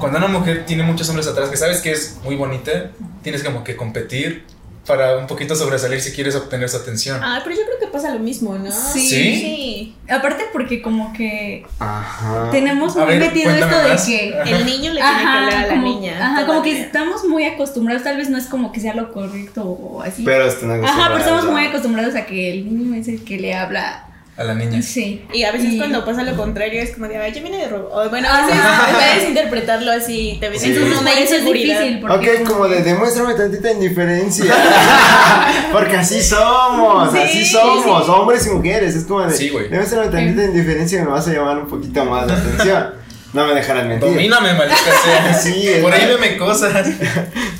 cuando 0.00 0.18
una 0.18 0.28
mujer 0.28 0.64
tiene 0.66 0.82
muchos 0.82 1.08
hombres 1.10 1.26
atrás 1.28 1.48
que 1.50 1.56
sabes 1.56 1.80
que 1.80 1.92
es 1.92 2.16
muy 2.24 2.34
bonita, 2.34 2.90
tienes 3.22 3.44
como 3.44 3.62
que 3.62 3.76
competir 3.76 4.44
para 4.88 5.18
un 5.18 5.26
poquito 5.26 5.54
sobresalir 5.54 6.00
si 6.00 6.12
quieres 6.12 6.34
obtener 6.34 6.68
su 6.68 6.78
atención. 6.78 7.20
Ah, 7.22 7.40
pero 7.44 7.54
yo 7.54 7.62
creo 7.66 7.78
que 7.78 7.86
pasa 7.88 8.12
lo 8.12 8.18
mismo, 8.18 8.54
¿no? 8.58 8.72
Sí. 8.72 9.00
¿Sí? 9.06 9.08
Sí. 9.08 9.94
Aparte 10.08 10.44
porque 10.52 10.80
como 10.80 11.12
que 11.12 11.64
Ajá. 11.78 12.48
tenemos 12.50 12.96
A 12.96 13.04
muy 13.04 13.18
ver, 13.18 13.20
metido 13.28 13.50
esto 13.50 13.66
de 13.66 13.96
que 14.06 14.50
El 14.50 14.64
niño 14.66 14.94
le 14.94 15.00
tiene 15.00 15.20
que 15.20 15.26
hablar 15.28 15.54
a 15.54 15.62
la 15.62 15.68
como, 15.68 15.82
niña. 15.82 16.26
Ajá, 16.26 16.46
como 16.46 16.62
que 16.62 16.80
estamos 16.80 17.24
muy 17.24 17.44
acostumbrados, 17.44 18.02
tal 18.02 18.16
vez 18.16 18.30
no 18.30 18.38
es 18.38 18.46
como 18.46 18.72
que 18.72 18.80
sea 18.80 18.94
lo 18.94 19.12
correcto 19.12 19.62
o 19.62 20.00
así. 20.02 20.24
Pero 20.24 20.46
están 20.46 20.70
Ajá, 20.72 20.80
pero 20.80 20.86
acostumbrados 20.86 21.20
estamos 21.20 21.44
muy 21.52 21.66
acostumbrados 21.66 22.14
a 22.14 22.24
que 22.26 22.50
el 22.52 22.64
niño 22.64 22.94
es 22.98 23.06
el 23.08 23.22
que 23.24 23.38
le 23.38 23.54
habla. 23.54 24.06
A 24.38 24.44
la 24.44 24.54
niña. 24.54 24.80
Sí. 24.82 25.24
Y 25.32 25.42
a 25.42 25.50
veces 25.50 25.72
Y- 25.72 25.78
cuando 25.78 26.04
pasa 26.04 26.22
lo 26.22 26.36
contrario 26.36 26.80
es 26.80 26.92
como 26.92 27.08
de, 27.08 27.16
ay, 27.16 27.32
yo 27.34 27.42
vine 27.42 27.56
de 27.58 27.66
robo. 27.68 27.88
O 27.92 28.08
bueno, 28.08 28.28
Ah, 28.30 28.44
a 28.44 28.46
veces 28.46 28.62
puedes 28.94 29.28
interpretarlo 29.30 29.90
así, 29.90 30.36
te 30.40 30.48
ves 30.48 30.62
Sí. 30.62 30.70
en 30.76 30.92
una 30.96 31.12
es 31.12 31.44
difícil. 31.44 31.98
Porque 32.00 32.30
Ok, 32.42 32.48
como 32.48 32.68
de 32.68 32.82
demuéstrame 32.82 33.34
tantita 33.34 33.72
indiferencia. 33.72 34.44
Porque 35.72 35.96
así 35.96 36.22
somos, 36.22 37.10
Sí, 37.12 37.18
así 37.18 37.44
somos, 37.46 38.04
sí. 38.06 38.10
hombres 38.12 38.46
y 38.46 38.50
mujeres. 38.50 38.94
Es 38.94 39.04
como 39.06 39.22
de 39.22 39.36
Sí, 39.36 39.48
güey. 39.48 39.68
demuéstrame 39.70 40.06
tantita 40.08 40.44
indiferencia 40.44 41.00
y 41.00 41.02
me 41.02 41.10
vas 41.10 41.26
a 41.26 41.32
llamar 41.32 41.58
un 41.58 41.66
poquito 41.68 42.04
más 42.04 42.26
la 42.28 42.34
atención. 42.34 42.90
No 43.30 43.46
me 43.46 43.52
dejarán 43.54 43.88
mentir. 43.88 44.08
Domíname, 44.08 44.54
maldita 44.54 44.80
sea. 45.04 45.34
Sí, 45.42 45.68
es 45.68 45.82
Por 45.82 45.92
ahí 45.92 46.06
veme 46.06 46.38
cosas. 46.38 46.86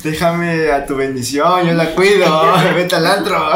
Déjame 0.03 0.71
a 0.71 0.83
tu 0.83 0.95
bendición, 0.95 1.67
yo 1.67 1.73
la 1.73 1.91
cuido. 1.91 2.53
Vete 2.75 2.95
al 2.95 3.05
antro. 3.05 3.51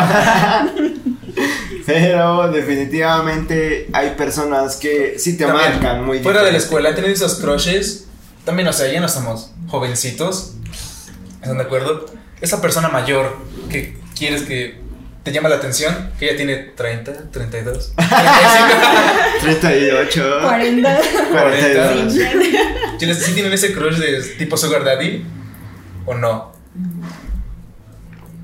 Pero 1.85 2.49
definitivamente 2.51 3.87
hay 3.93 4.11
personas 4.11 4.77
que 4.77 5.15
sí 5.19 5.37
te 5.37 5.45
También, 5.45 5.71
marcan 5.73 6.05
muy 6.05 6.19
Fuera 6.19 6.39
de 6.39 6.45
la 6.45 6.51
diferente. 6.51 6.65
escuela, 6.65 6.89
he 6.89 6.93
tenido 6.93 7.13
esos 7.13 7.35
crushes. 7.35 8.05
También, 8.45 8.67
o 8.67 8.73
sea, 8.73 8.91
ya 8.91 8.99
no 9.01 9.09
somos 9.09 9.51
jovencitos. 9.67 10.53
¿Están 11.41 11.57
de 11.57 11.63
acuerdo? 11.63 12.05
Esa 12.41 12.61
persona 12.61 12.89
mayor 12.89 13.37
que 13.69 13.97
quieres 14.17 14.43
que 14.43 14.81
te 15.23 15.31
llama 15.31 15.47
la 15.49 15.55
atención, 15.55 16.11
que 16.19 16.27
ya 16.27 16.35
tiene 16.35 16.55
30, 16.57 17.31
32, 17.31 17.93
38. 19.41 20.39
40. 20.41 20.99
42. 21.31 22.13
¿Tienes, 22.99 23.17
¿Sí 23.23 23.33
tienen 23.33 23.53
ese 23.53 23.73
crush 23.73 23.97
de 23.97 24.21
tipo 24.37 24.57
Sugar 24.57 24.83
Daddy? 24.83 25.25
¿O 26.05 26.13
no? 26.15 26.52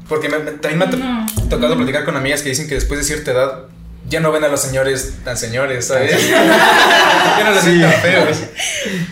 Porque 0.09 0.27
me- 0.27 0.39
me- 0.39 0.51
también 0.51 0.79
me 0.79 0.85
ha 0.85 0.89
to- 0.89 0.97
No. 0.97 1.25
tocado 1.49 1.77
platicar 1.77 2.03
con 2.03 2.17
amigas 2.17 2.41
que 2.41 2.49
dicen 2.49 2.67
que 2.67 2.75
después 2.75 2.99
de 2.99 3.05
cierta 3.05 3.31
edad 3.31 3.59
ya 4.09 4.19
no 4.19 4.31
ven 4.31 4.43
a 4.43 4.47
los 4.47 4.59
señores 4.61 5.13
tan 5.23 5.37
señores, 5.37 5.85
¿sabes? 5.85 6.11
ya 6.29 7.43
no 7.45 7.51
los 7.51 7.63
ven 7.63 7.75
Sí. 7.75 7.81
tan 7.81 7.91
feos. 8.01 8.37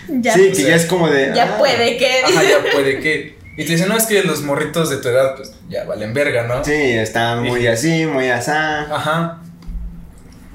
Ya, 0.10 0.34
sí, 0.34 0.42
o 0.42 0.50
que 0.50 0.56
sea, 0.56 0.68
ya 0.70 0.76
es 0.76 0.86
como 0.86 1.08
de. 1.08 1.32
ya 1.36 1.54
ah, 1.54 1.58
puede 1.58 1.98
que. 1.98 2.22
Ajá, 2.24 2.44
ya 2.44 2.72
puede 2.74 3.00
que. 3.00 3.38
Y 3.58 3.66
te 3.66 3.72
dicen, 3.74 3.88
no, 3.90 3.98
es 3.98 4.06
que 4.06 4.22
los 4.24 4.42
morritos 4.42 4.90
de 4.90 4.98
tu 4.98 5.08
edad, 5.10 5.36
pues 5.36 5.52
ya 5.70 5.84
valen 5.86 6.14
verga, 6.14 6.44
¿no? 6.48 6.64
Sí, 6.64 6.72
están 6.74 7.44
muy 7.44 7.62
Sí. 7.62 7.68
así, 7.68 8.06
muy 8.06 8.30
asá. 8.30 8.82
Ajá. 8.94 9.40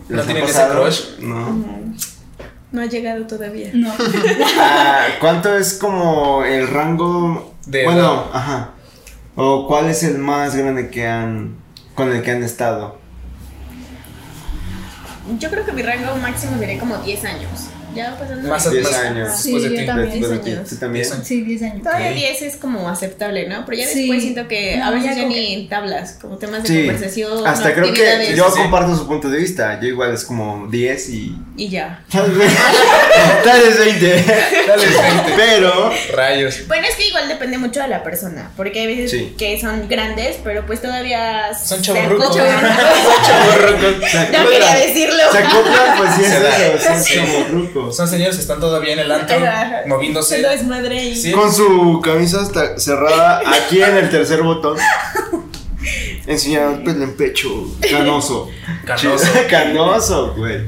¿No 0.09 0.17
¿Les 0.17 0.25
ha 0.25 0.27
tienen 0.27 0.45
ese 0.49 0.67
crush? 0.71 1.01
No. 1.21 1.83
No 2.73 2.81
ha 2.83 2.87
llegado 2.87 3.27
todavía. 3.27 3.71
No. 3.75 3.93
Ah, 4.59 5.07
¿Cuánto 5.21 5.57
es 5.57 5.75
como 5.75 6.45
el 6.45 6.67
rango 6.69 7.55
De 7.67 7.85
Bueno, 7.85 8.01
edad. 8.01 8.23
ajá. 8.33 8.71
¿O 9.35 9.67
cuál 9.67 9.89
es 9.89 10.03
el 10.03 10.19
más 10.19 10.55
grande 10.55 10.91
que 10.91 11.09
han 11.09 11.57
con 11.95 12.13
el 12.13 12.23
que 12.23 12.33
han 12.33 12.43
estado? 12.43 12.99
Yo 15.39 15.51
creo 15.51 15.65
que 15.65 15.73
mi 15.73 15.83
rango 15.83 16.17
máximo 16.17 16.59
sería 16.59 16.79
como 16.79 16.99
10 16.99 17.25
años. 17.25 17.72
Ya 17.95 18.17
pasando. 18.19 18.49
Más, 18.49 18.65
de- 18.65 18.71
10 18.71 18.83
más 18.85 18.95
años. 19.01 19.29
Sí, 19.41 19.53
después 19.53 19.63
de 19.63 19.69
yo 19.77 19.81
ti. 19.81 19.87
también. 19.87 20.11
Después 20.11 20.31
de 20.31 20.39
ti, 20.39 20.51
años. 20.57 20.69
¿tú 20.69 20.77
también? 20.77 21.05
10. 21.09 21.21
Sí, 21.27 21.43
10 21.43 21.63
años. 21.63 21.83
Todavía 21.83 22.09
Ok. 22.11 22.15
10 22.17 22.43
es 22.43 22.57
como 22.57 22.89
aceptable, 22.89 23.49
¿no? 23.49 23.65
Pero 23.67 23.79
ya 23.79 23.87
Sí. 23.89 23.99
después 24.01 24.23
siento 24.23 24.49
que 24.49 24.81
a 24.81 24.91
veces 24.91 25.17
ya 25.17 25.25
ni 25.27 25.67
tablas, 25.69 26.19
como 26.21 26.39
temas 26.39 26.63
de 26.63 26.69
Sí. 26.69 26.87
conversación. 26.87 27.47
Hasta 27.47 27.75
creo 27.75 27.93
que 27.93 28.35
yo 28.37 28.51
Sí. 28.51 28.59
comparto 28.63 28.97
su 28.97 29.07
punto 29.07 29.29
de 29.29 29.39
vista. 29.39 29.79
Yo 29.81 29.89
igual 29.89 30.13
es 30.15 30.25
como 30.25 30.67
10 30.71 31.09
y. 31.11 31.37
Y 31.57 31.69
ya. 31.69 32.03
Tal 32.11 32.31
vez. 32.33 32.53
Tal 33.45 33.61
vez 33.61 33.79
20. 33.79 34.25
Dale, 34.67 34.87
gente. 34.87 35.33
Pero. 35.37 35.91
Rayos. 36.15 36.67
Bueno, 36.69 36.87
es 36.89 36.95
que 36.97 37.09
igual 37.09 37.29
depende 37.29 37.59
mucho 37.59 37.81
de 37.81 37.89
la 37.89 38.03
persona, 38.03 38.51
porque 38.57 38.81
hay 38.81 38.87
veces 38.87 39.11
Sí. 39.11 39.35
que 39.39 39.61
son 39.61 39.89
grandes, 39.89 40.37
pero 40.43 40.65
pues 40.67 40.81
todavía 40.81 41.51
Son 41.55 41.81
acoplan. 41.81 42.09
Son 42.19 42.33
chavorrucos. 43.27 44.11
Se 44.11 44.31
No 44.31 44.49
quería 44.49 44.75
decirlo. 44.77 45.23
Se 45.31 45.39
acoplan, 45.39 45.97
pues 45.99 46.11
sí 46.17 46.23
es 46.25 46.33
eso. 46.33 46.89
Son 46.89 47.03
Sí. 47.03 47.15
Son 47.91 48.07
señores 48.07 48.37
que 48.37 48.43
están 48.43 48.61
todavía 48.61 48.93
en 48.93 48.99
el 49.01 49.11
antro, 49.11 49.37
moviéndose. 49.87 50.37
Se 50.37 50.43
lo 50.43 50.51
desmadre 50.51 51.03
y 51.05 51.17
Sí. 51.17 51.33
Con 51.33 51.53
su 51.53 52.01
camisa 52.05 52.43
hasta 52.43 52.79
cerrada 52.79 53.41
aquí 53.49 53.83
en 53.83 53.97
el 53.97 54.11
tercer 54.11 54.43
botón. 54.43 54.77
Enseñando 56.27 56.85
pelo 56.85 57.03
en 57.05 57.17
pecho. 57.17 57.49
Canoso. 57.91 58.49
Canoso. 58.85 59.27
Canoso, 59.51 60.35
güey. 60.37 60.61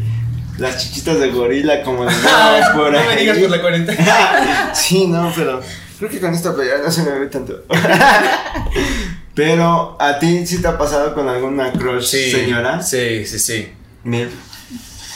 Las 0.59 0.79
chichitas 0.79 1.19
de 1.21 1.31
gorila 1.31 1.83
como 1.83 2.05
de 2.05 2.13
Ah, 2.27 2.71
por 2.75 2.91
no 2.93 2.99
ahí. 2.99 3.07
me 3.09 3.17
digas 3.17 3.39
por 3.39 3.51
la 3.51 3.61
cuarentena. 3.61 4.71
sí, 4.75 5.07
no, 5.07 5.33
pero 5.35 5.61
creo 5.99 6.11
que 6.11 6.21
con 6.21 6.33
esta 6.35 6.55
playera 6.55 6.79
no 6.85 6.91
se 6.91 7.03
me 7.03 7.11
ve 7.19 7.27
tanto. 7.27 7.63
pero, 9.35 9.97
¿a 10.01 10.19
ti 10.19 10.47
sí 10.47 10.61
te 10.63 10.69
ha 10.69 10.79
pasado 10.79 11.15
con 11.15 11.29
alguna 11.29 11.73
crush 11.73 12.05
señora? 12.31 12.83
Sí, 12.83 13.27
sí, 13.27 13.39
sí. 13.39 13.69
Mil. 14.05 14.31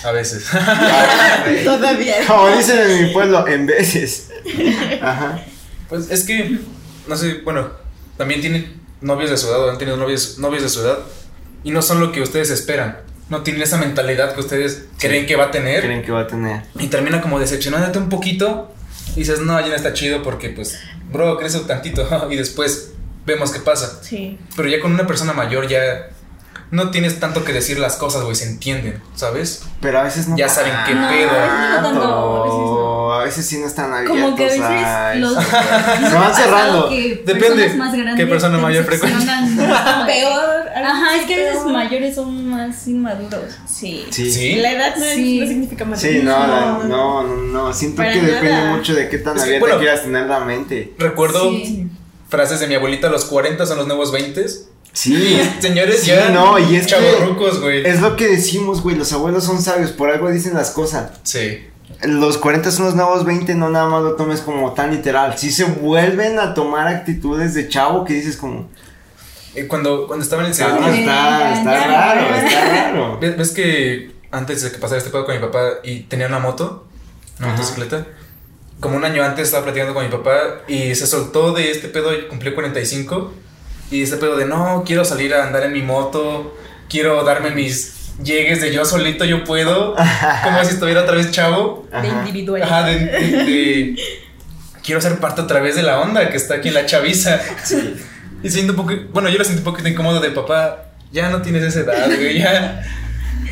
A 0.05 0.13
veces. 0.13 0.45
todavía. 1.65 2.15
Como 2.27 2.49
dicen 2.57 2.79
en 2.79 3.07
mi 3.07 3.13
pueblo, 3.13 3.47
en 3.47 3.67
veces. 3.67 4.29
Ajá. 5.01 5.43
Pues 5.89 6.11
es 6.11 6.25
que, 6.25 6.59
no 7.07 7.17
sé, 7.17 7.41
bueno, 7.45 7.71
también 8.17 8.41
tienen 8.41 8.81
novios 9.01 9.31
de 9.31 9.37
su 9.37 9.49
edad 9.49 9.65
o 9.65 9.71
han 9.71 9.79
tenido 9.79 9.97
novios, 9.97 10.39
novios 10.39 10.63
de 10.63 10.69
su 10.69 10.81
edad 10.81 10.99
y 11.65 11.71
no 11.71 11.83
son 11.83 12.01
lo 12.01 12.13
que 12.13 12.21
ustedes 12.21 12.51
esperan. 12.51 12.99
No 13.29 13.43
tienen 13.43 13.63
esa 13.63 13.77
mentalidad 13.77 14.35
que 14.35 14.41
ustedes 14.41 14.87
creen 14.99 15.27
que 15.27 15.37
va 15.37 15.45
a 15.47 15.51
tener 15.51 15.83
Creen 15.83 16.03
que 16.03 16.13
va 16.13 16.21
a 16.23 16.27
tener. 16.27 16.63
y 16.79 16.87
termina 16.87 17.21
como 17.21 17.39
decepcionándote 17.39 17.99
un 17.99 18.09
poquito 18.09 18.73
y 19.15 19.21
dices, 19.21 19.41
no, 19.41 19.61
ya 19.61 19.69
no 19.69 19.75
está 19.75 19.93
chido 19.93 20.23
porque, 20.23 20.51
pues, 20.51 20.79
bro, 21.13 21.39
crece 21.39 21.59
un 21.59 21.67
tantito 21.67 22.29
y 22.31 22.37
después 22.37 22.93
vemos 23.27 23.51
qué 23.51 23.61
pasa. 23.61 23.99
Sí. 24.03 24.39
Pero 24.57 24.69
ya 24.69 24.81
con 24.81 24.93
una 24.93 25.07
persona 25.07 25.33
mayor 25.33 25.69
ya 25.69 26.09
no 26.71 26.91
tienes 26.91 27.19
tanto 27.21 27.45
que 27.45 27.53
decir 27.53 27.79
las 27.79 27.97
cosas, 27.97 28.23
güey, 28.25 28.35
se 28.37 28.45
entienden, 28.47 29.01
¿sabes? 29.15 29.63
Pero 29.81 30.01
a 30.01 30.03
veces 30.03 30.29
no. 30.29 30.37
Ya 30.37 30.49
saben 30.49 30.73
qué 30.87 30.95
No, 30.95 31.09
pedo. 31.09 31.31
no 31.31 31.83
tanto, 31.83 33.13
A 33.13 33.25
veces 33.25 33.47
sí 33.47 33.59
no 33.59 33.67
están 33.67 33.93
abiertos. 33.93 34.21
Como 34.21 34.37
que 34.37 34.45
a 34.45 34.47
veces 34.47 34.61
a 34.63 35.15
los. 35.17 35.33
Se 36.09 36.15
van 36.15 36.35
cerrando. 36.35 36.89
que 36.89 37.23
Depende 37.27 37.75
más 37.75 37.95
qué 38.17 38.27
persona 38.27 38.59
mayor 38.59 38.85
¿no? 38.85 38.99
Peor. 40.07 40.69
Ajá, 40.77 41.17
es 41.17 41.27
que 41.27 41.35
a 41.35 41.39
veces 41.53 41.65
mayores 41.67 42.15
son 42.15 42.49
más 42.49 42.87
inmaduros. 42.87 43.55
Sí. 43.67 44.07
Sí. 44.11 44.31
¿Sí? 44.31 44.55
La 44.57 44.73
edad 44.73 44.97
no, 44.97 45.05
Sí. 45.05 45.41
no 45.41 45.47
significa 45.47 45.85
más. 45.85 46.01
Sí, 46.01 46.21
no, 46.23 46.31
la- 46.31 46.79
no, 46.87 47.23
no, 47.23 47.37
no. 47.37 47.73
Siento 47.73 47.97
Para 47.97 48.13
que 48.13 48.21
depende 48.21 48.63
mucho 48.77 48.95
de 48.95 49.09
qué 49.09 49.19
tan 49.19 49.37
Es 49.37 49.43
que, 49.43 49.49
abierta 49.49 49.67
bueno, 49.67 49.81
quieras 49.81 50.03
tener 50.03 50.27
la 50.27 50.41
mente. 50.41 50.95
Recuerdo 50.99 51.51
Sí. 51.51 51.89
frases 52.29 52.61
de 52.61 52.67
mi 52.69 52.75
abuelita, 52.75 53.09
los 53.09 53.25
40 53.25 53.67
son 53.67 53.79
los 53.79 53.87
nuevos 53.87 54.13
20. 54.13 54.45
Sí. 55.01 55.41
Señores, 55.61 56.01
Sí, 56.01 56.09
ya. 56.11 56.31
no, 56.31 56.59
y 56.59 56.75
es 56.77 56.87
que- 56.87 56.91
chavorrucos, 56.93 57.61
güey. 57.61 57.87
Es 57.87 58.01
lo 58.01 58.17
que 58.17 58.27
decimos, 58.27 58.83
güey. 58.83 58.97
Los 58.97 59.13
abuelos 59.13 59.45
son 59.45 59.63
sabios, 59.63 59.93
por 59.93 60.11
algo 60.11 60.31
dicen 60.31 60.55
las 60.55 60.71
cosas. 60.71 61.13
Sí. 61.23 61.67
Los 62.03 62.37
40 62.39 62.71
son 62.73 62.87
los 62.87 62.95
nuevos 62.97 63.25
20, 63.25 63.55
no 63.55 63.71
nada 63.71 63.89
más 63.89 64.03
lo 64.03 64.15
tomes 64.17 64.41
como 64.41 64.73
tan 64.73 64.91
literal. 64.91 65.39
Sí 65.39 65.51
se 65.53 65.65
vuelven 65.65 66.39
a 66.39 66.53
tomar 66.55 66.87
actitudes 66.89 67.55
de 67.55 67.69
chavo 67.69 68.05
que 68.05 68.15
dices 68.15 68.37
como. 68.37 68.69
Eh, 69.55 69.67
Cuando, 69.67 70.07
cuando 70.07 70.23
estaba 70.25 70.43
en 70.45 70.51
el 70.51 70.57
"Cabrón, 70.57 70.79
segundo. 70.85 71.01
está, 71.01 71.53
está 71.55 71.73
ya, 71.73 71.87
raro, 71.87 72.21
ya". 72.29 72.47
está 72.47 72.65
raro. 72.91 73.19
¿Ves, 73.21 73.37
ves 73.37 73.51
que 73.53 74.11
antes 74.31 74.63
de 74.63 74.71
que 74.73 74.79
pasara 74.79 74.99
este 74.99 75.11
pedo 75.11 75.25
con 75.25 75.35
mi 75.35 75.41
papá 75.41 75.61
y 75.83 76.01
tenía 76.03 76.27
una 76.27 76.39
moto, 76.41 76.87
una 77.39 77.49
Ajá. 77.49 77.57
motocicleta? 77.57 78.07
como 78.81 78.97
un 78.97 79.05
año 79.05 79.25
antes 79.25 79.47
estaba 79.47 79.65
platicando 79.65 79.93
con 79.93 80.05
mi 80.05 80.11
papá 80.11 80.37
y 80.69 80.95
se 80.95 81.05
soltó 81.09 81.53
de 81.53 81.73
este 81.73 81.89
pedo 81.89 82.15
y 82.15 82.29
cumplió 82.29 82.55
45. 82.55 83.33
Y 83.91 84.03
este 84.03 84.17
pedo 84.19 84.37
de 84.37 84.45
no, 84.47 84.85
quiero 84.87 85.05
salir 85.05 85.35
a 85.35 85.47
andar 85.47 85.63
en 85.65 85.73
mi 85.73 85.83
moto, 85.83 86.57
quiero 86.89 87.25
darme 87.25 87.51
mis 87.51 87.95
llegues 88.23 88.61
de 88.61 88.73
yo 88.73 88.85
solito, 88.85 89.25
yo 89.25 89.45
puedo. 89.45 89.95
Como 90.45 90.65
si 90.65 90.75
estuviera 90.75 91.03
otra 91.03 91.15
vez 91.15 91.31
chavo. 91.31 91.87
De 91.91 91.97
Ajá. 91.97 92.07
individual. 92.21 92.63
Ajá, 92.63 92.83
de, 92.85 92.99
de- 92.99 93.45
de- 93.45 93.97
quiero 94.85 95.01
ser 95.01 95.19
parte 95.19 95.41
otra 95.41 95.61
vez 95.61 95.77
de 95.77 95.83
la 95.83 96.01
onda 96.01 96.29
que 96.31 96.37
está 96.37 96.55
aquí 96.57 96.69
en 96.69 96.75
la 96.75 96.87
chaviza. 96.87 97.41
Y 98.41 98.51
siento 98.51 98.71
un 98.73 98.77
poco, 98.77 98.93
bueno, 99.13 99.29
yo 99.31 99.37
lo 99.39 99.43
siento 99.43 99.63
un 99.63 99.65
poquito 99.73 99.89
incómodo 99.89 100.21
de 100.21 100.31
papá, 100.31 100.93
ya 101.11 101.29
no 101.29 101.43
tienes 101.43 101.61
esa 101.65 101.81
edad, 101.81 102.07
güey, 102.07 102.39
ya. 102.39 102.85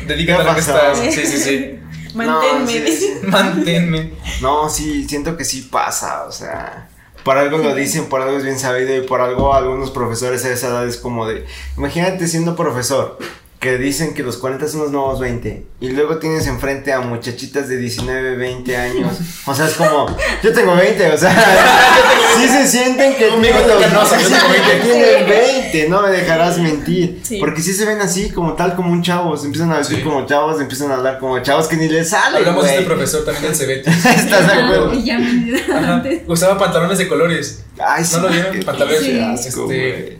Dedícate 0.07 0.41
a 0.43 0.45
lo 0.45 0.53
que 0.53 0.61
estás. 0.61 0.97
Sí, 0.97 1.11
sí, 1.25 1.37
sí. 1.37 1.79
Manténme. 2.13 2.61
No, 2.63 2.67
sí, 2.67 2.91
sí. 2.97 3.13
Manténme. 3.23 4.13
No, 4.41 4.69
sí, 4.69 5.05
siento 5.05 5.35
que 5.35 5.43
sí 5.43 5.67
pasa, 5.69 6.23
o 6.23 6.31
sea, 6.31 6.87
por 7.27 7.37
algo 7.37 7.57
lo 7.57 7.75
dicen, 7.75 8.05
por 8.05 8.21
algo 8.21 8.37
es 8.37 8.45
bien 8.45 8.57
sabido 8.57 8.95
y 8.95 9.01
por 9.01 9.19
algo 9.19 9.53
algunos 9.53 9.91
profesores 9.91 10.45
a 10.45 10.49
esa 10.49 10.67
edad 10.67 10.87
es 10.87 10.95
como 10.95 11.27
de, 11.27 11.45
imagínate 11.75 12.25
siendo 12.25 12.55
profesor, 12.55 13.17
que 13.59 13.79
dicen 13.79 14.13
que 14.13 14.21
los 14.21 14.37
40 14.37 14.67
son 14.67 14.81
los 14.81 14.91
nuevos 14.91 15.19
20 15.19 15.65
y 15.79 15.89
luego 15.89 16.17
tienes 16.19 16.45
enfrente 16.45 16.93
a 16.93 16.99
muchachitas 16.99 17.67
de 17.67 17.77
19, 17.77 18.35
20 18.35 18.77
años, 18.77 19.17
o 19.47 19.55
sea, 19.55 19.65
es 19.65 19.73
como, 19.73 20.05
yo 20.43 20.53
tengo 20.53 20.75
20, 20.75 21.11
o 21.11 21.17
sea, 21.17 21.33
sí 22.39 22.47
se 22.47 22.67
sienten 22.67 23.15
que 23.15 23.29
Conmigo 23.29 23.55
los- 23.57 23.79
tengo 23.79 24.01
20. 24.49 24.61
que 24.61 24.79
tienen 24.83 25.27
20, 25.27 25.89
no 25.89 26.03
me 26.03 26.09
dejarás 26.11 26.59
mentir, 26.59 27.19
Sí. 27.23 27.39
porque 27.39 27.61
sí 27.63 27.73
se 27.73 27.85
ven 27.85 27.99
así, 27.99 28.29
como 28.29 28.53
tal, 28.53 28.75
como 28.75 28.91
un 28.91 29.01
chavo, 29.01 29.35
se 29.35 29.47
empiezan 29.47 29.71
a 29.71 29.79
vestir 29.79 29.97
Sí. 29.97 30.03
como 30.03 30.23
chavos, 30.27 30.61
empiezan 30.61 30.91
a 30.91 30.95
hablar 30.95 31.17
como 31.17 31.39
chavos 31.39 31.67
que 31.67 31.77
ni 31.77 31.87
les 31.89 32.09
sale, 32.11 32.37
Hablamos 32.37 32.63
de 32.63 32.69
este 32.75 32.83
profesor 32.83 33.25
también 33.25 33.45
del 33.47 33.55
Cebetis. 33.55 34.05
¿Estás 34.05 34.45
de 34.45 34.53
acuerdo? 34.53 34.91
Ajá. 35.73 36.03
Usaba 36.27 36.59
pantalones 36.59 36.99
de 36.99 37.07
colores. 37.07 37.63
Ay, 37.83 38.05
sí. 38.05 38.15
¿No 38.17 38.21
lo 38.21 38.29
vieron? 38.29 38.59
Pantalones 38.63 38.99
Sí. 39.01 39.19
asco, 39.19 39.63
este, 39.71 40.19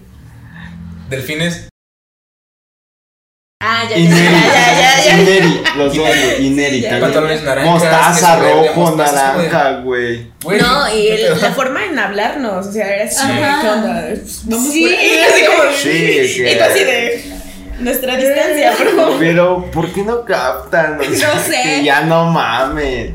delfines. 1.10 1.68
Ah, 3.60 3.84
ya, 3.90 3.98
ya, 3.98 3.98
Ineri, 3.98 4.22
ya, 4.54 5.04
ya. 5.04 5.18
Ineri, 5.20 5.64
los 5.78 5.96
dos, 5.96 6.08
Ineri. 6.40 6.76
Sí, 6.76 6.82
ya. 6.82 6.90
también. 6.90 7.02
Pantalones 7.02 7.44
naranjas. 7.44 7.74
Mostaza, 7.74 8.36
rojo, 8.40 8.90
es 8.90 8.96
naranja, 8.98 9.72
güey. 9.84 10.32
No, 10.46 10.94
y 10.96 11.18
la 11.42 11.52
forma 11.54 11.86
en 11.86 11.98
hablarnos, 11.98 12.68
o 12.68 12.72
sea, 12.72 12.88
era 12.96 13.06
así, 13.06 13.18
Ajá. 13.20 13.62
¿qué 13.62 13.68
onda? 13.68 14.04
Vamos 14.46 14.72
Sí. 14.74 14.96
así 14.96 15.46
como, 15.46 15.72
Sí, 15.76 15.90
que- 15.90 16.54
y 16.56 16.60
así 16.60 16.84
de 16.84 17.24
nuestra 17.80 18.16
distancia, 18.16 18.74
por 18.78 18.96
favor. 18.96 19.16
Pero, 19.20 19.66
¿por 19.72 19.92
qué 19.92 20.04
no 20.04 20.24
captan? 20.24 21.00
O 21.00 21.16
sea, 21.16 21.34
No 21.34 21.40
sé. 21.42 21.62
Que 21.64 21.84
ya 21.84 22.02
no 22.02 22.26
mames. 22.26 23.10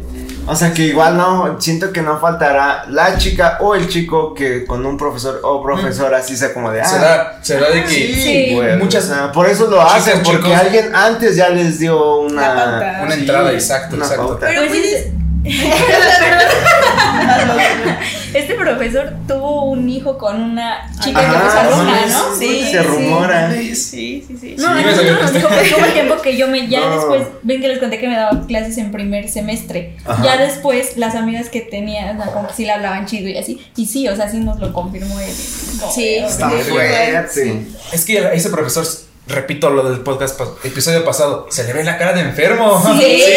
O 0.44 0.56
sea, 0.56 0.72
que 0.74 0.82
igual 0.86 1.16
no, 1.16 1.60
siento 1.60 1.92
que 1.92 2.02
no 2.02 2.18
faltará 2.18 2.84
la 2.88 3.16
chica 3.16 3.58
o 3.60 3.76
el 3.76 3.88
chico 3.88 4.34
que 4.34 4.64
con 4.66 4.84
un 4.84 4.96
profesor 4.96 5.40
o 5.44 5.62
profesora 5.62 6.18
así 6.18 6.36
sea 6.36 6.52
como 6.52 6.70
de, 6.72 6.80
ah, 6.80 6.84
Será, 6.84 7.38
será 7.42 7.70
de 7.70 7.82
que. 7.84 7.88
sí, 7.88 8.14
Sí. 8.22 8.54
güey, 8.56 8.76
Muchas- 8.76 9.04
o 9.04 9.14
sea, 9.14 9.30
por 9.32 9.48
eso 9.48 9.68
lo 9.68 9.78
chicas, 9.78 9.94
hacen, 9.94 10.22
porque 10.24 10.42
chicos. 10.42 10.60
alguien 10.60 10.94
antes 10.96 11.36
ya 11.36 11.48
les 11.48 11.78
dio 11.78 12.18
una. 12.20 13.00
Una 13.04 13.14
entrada, 13.14 13.52
exacto, 13.52 13.94
una 13.94 14.04
exacto. 14.04 14.26
pauta. 14.30 14.46
Pero 14.48 14.62
Pues 14.66 14.80
puedes... 14.80 15.06
Este 18.34 18.54
profesor 18.54 19.12
tuvo 19.28 19.66
un 19.66 19.88
hijo 19.90 20.16
con 20.16 20.40
una 20.40 20.90
chica 21.02 21.20
Ajá, 21.20 21.42
que 21.44 21.50
fue 21.50 21.60
alumna, 21.60 22.00
sí, 22.06 22.12
¿no? 22.12 22.36
sí, 22.38 22.62
Sí, 22.64 22.70
se 22.72 22.82
rumora. 22.82 23.52
Sí, 23.52 23.74
sí, 23.74 24.26
sí. 24.40 24.54
No, 24.58 24.74
Sí, 24.78 24.84
no, 24.84 24.94
salió 24.96 25.12
no, 25.14 25.20
nos 25.22 25.32
dijo 25.34 25.48
que 25.48 25.68
tuvo 25.70 25.84
el 25.84 25.92
tiempo 25.92 26.16
que 26.22 26.36
yo 26.36 26.48
me, 26.48 26.66
ya 26.66 26.80
No. 26.80 26.96
después, 26.96 27.22
ven 27.42 27.60
que 27.60 27.68
les 27.68 27.78
conté 27.78 27.98
que 27.98 28.08
me 28.08 28.16
daba 28.16 28.46
clases 28.46 28.78
en 28.78 28.90
primer 28.90 29.28
semestre. 29.28 29.96
Ajá. 30.06 30.22
Ya 30.24 30.36
después, 30.38 30.96
las 30.96 31.14
amigas 31.14 31.50
que 31.50 31.60
tenía, 31.60 32.12
o 32.12 32.22
sea, 32.22 32.32
como 32.32 32.48
que 32.48 32.54
sí 32.54 32.64
le 32.64 32.72
hablaban 32.72 33.04
chido 33.06 33.28
y 33.28 33.36
así. 33.36 33.60
Y 33.76 33.86
sí, 33.86 34.08
o 34.08 34.16
sea, 34.16 34.30
sí 34.30 34.38
nos 34.38 34.58
lo 34.58 34.72
confirmó 34.72 35.20
él. 35.20 35.30
Sí, 35.94 36.16
Está 36.16 36.50
Sí, 36.50 36.70
fuerte. 36.70 37.56
Es 37.92 38.04
que 38.06 38.18
a 38.18 38.32
ese 38.32 38.48
profesor, 38.48 38.86
repito 39.26 39.68
lo 39.70 39.88
del 39.90 40.00
podcast, 40.00 40.40
episodio 40.64 41.04
pasado, 41.04 41.46
se 41.50 41.64
le 41.64 41.72
ve 41.74 41.84
la 41.84 41.98
cara 41.98 42.14
de 42.14 42.20
enfermo. 42.22 42.82
Sí. 42.98 43.22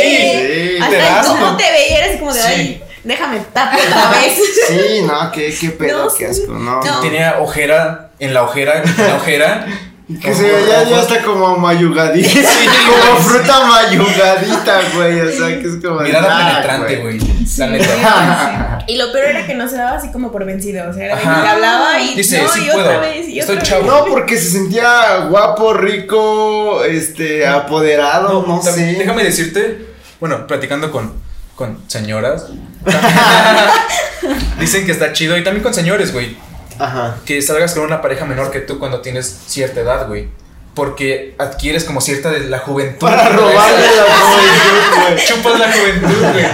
Sí, 0.75 0.77
te 0.79 0.97
Hasta 0.99 1.15
das, 1.15 1.27
cómo 1.27 1.39
¿no? 1.51 1.57
te 1.57 1.63
veía, 1.71 2.05
eras 2.05 2.19
como 2.19 2.33
de, 2.33 2.39
Sí. 2.41 2.47
ay, 2.47 2.81
déjame 3.05 3.39
tapo 3.53 3.77
otra 3.87 4.09
vez. 4.09 4.39
Sí, 4.67 5.01
no, 5.03 5.31
qué, 5.31 5.55
qué 5.59 5.69
pedo, 5.69 6.05
No, 6.05 6.13
qué 6.13 6.25
asco, 6.25 6.51
no. 6.51 6.81
no. 6.83 6.99
Tenía 6.99 7.39
ojera 7.39 8.11
en 8.19 8.33
la 8.33 8.43
ojera, 8.43 8.83
en 8.83 9.07
la 9.07 9.15
ojera. 9.15 9.65
Que 10.21 10.35
se 10.35 10.43
veía 10.43 10.83
ya 10.83 11.01
está 11.01 11.23
como 11.23 11.57
mayugadita. 11.57 12.29
como 13.07 13.19
fruta 13.21 13.65
mayugadita, 13.65 14.79
güey. 14.93 15.19
O 15.19 15.31
sea, 15.31 15.47
que 15.59 15.67
es 15.67 15.83
como. 15.83 16.01
Mirada 16.01 16.27
ah, 16.29 16.51
penetrante, 16.51 16.97
güey. 16.97 17.19
La 17.57 17.67
neta. 17.67 18.85
Y 18.87 18.97
lo 18.97 19.11
peor 19.11 19.25
era 19.29 19.47
que 19.47 19.55
no 19.55 19.67
se 19.67 19.77
daba 19.77 19.97
así 19.97 20.11
como 20.11 20.31
por 20.31 20.45
vencido, 20.45 20.87
o 20.87 20.93
sea, 20.93 21.05
era 21.05 21.15
de 21.15 21.21
que 21.23 21.27
le 21.27 21.47
hablaba 21.47 21.99
y 21.99 22.13
Dice, 22.17 22.39
no, 22.39 22.49
sí 22.49 22.65
y 22.67 22.71
puedo. 22.71 22.85
otra 22.85 22.99
vez, 22.99 23.27
y 23.27 23.39
Estoy 23.39 23.55
otra 23.55 23.67
chavo. 23.67 23.81
vez. 23.81 23.91
No, 23.91 24.05
porque 24.05 24.37
se 24.37 24.51
sentía 24.51 25.25
guapo, 25.27 25.73
rico, 25.73 26.83
este, 26.83 27.47
apoderado, 27.47 28.45
no, 28.47 28.59
también, 28.59 28.91
sé. 28.93 28.99
Déjame 28.99 29.23
decirte, 29.23 29.87
bueno, 30.19 30.45
platicando 30.45 30.91
con, 30.91 31.13
con 31.55 31.79
señoras, 31.87 32.45
dicen 34.59 34.85
que 34.85 34.91
está 34.91 35.13
chido 35.13 35.37
y 35.37 35.43
también 35.43 35.63
con 35.63 35.73
señores, 35.73 36.13
güey, 36.13 36.37
Ajá. 36.79 37.17
que 37.25 37.41
salgas 37.41 37.73
con 37.73 37.83
una 37.83 38.01
pareja 38.01 38.25
menor 38.25 38.51
que 38.51 38.59
tú 38.59 38.79
cuando 38.79 39.01
tienes 39.01 39.41
cierta 39.47 39.81
edad, 39.81 40.07
güey. 40.07 40.27
Porque 40.73 41.35
adquieres 41.37 41.85
como 41.85 42.01
cierta 42.01 42.29
de 42.31 42.41
la 42.41 42.59
juventud. 42.59 43.07
Para 43.07 43.29
robarle 43.35 43.87
la 43.95 44.03
juventud, 44.03 45.09
güey. 45.09 45.25
Chupas 45.25 45.59
la 45.59 45.71
juventud, 45.71 46.31
güey. 46.33 46.45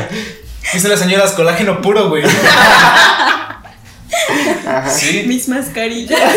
Dicen 0.74 0.92
las 0.92 1.00
señoras, 1.00 1.32
colágeno 1.32 1.82
puro, 1.82 2.08
güey. 2.10 2.24
Ajá. 4.68 4.90
Sí. 4.90 5.24
Mis 5.26 5.48
mascarillas. 5.50 6.20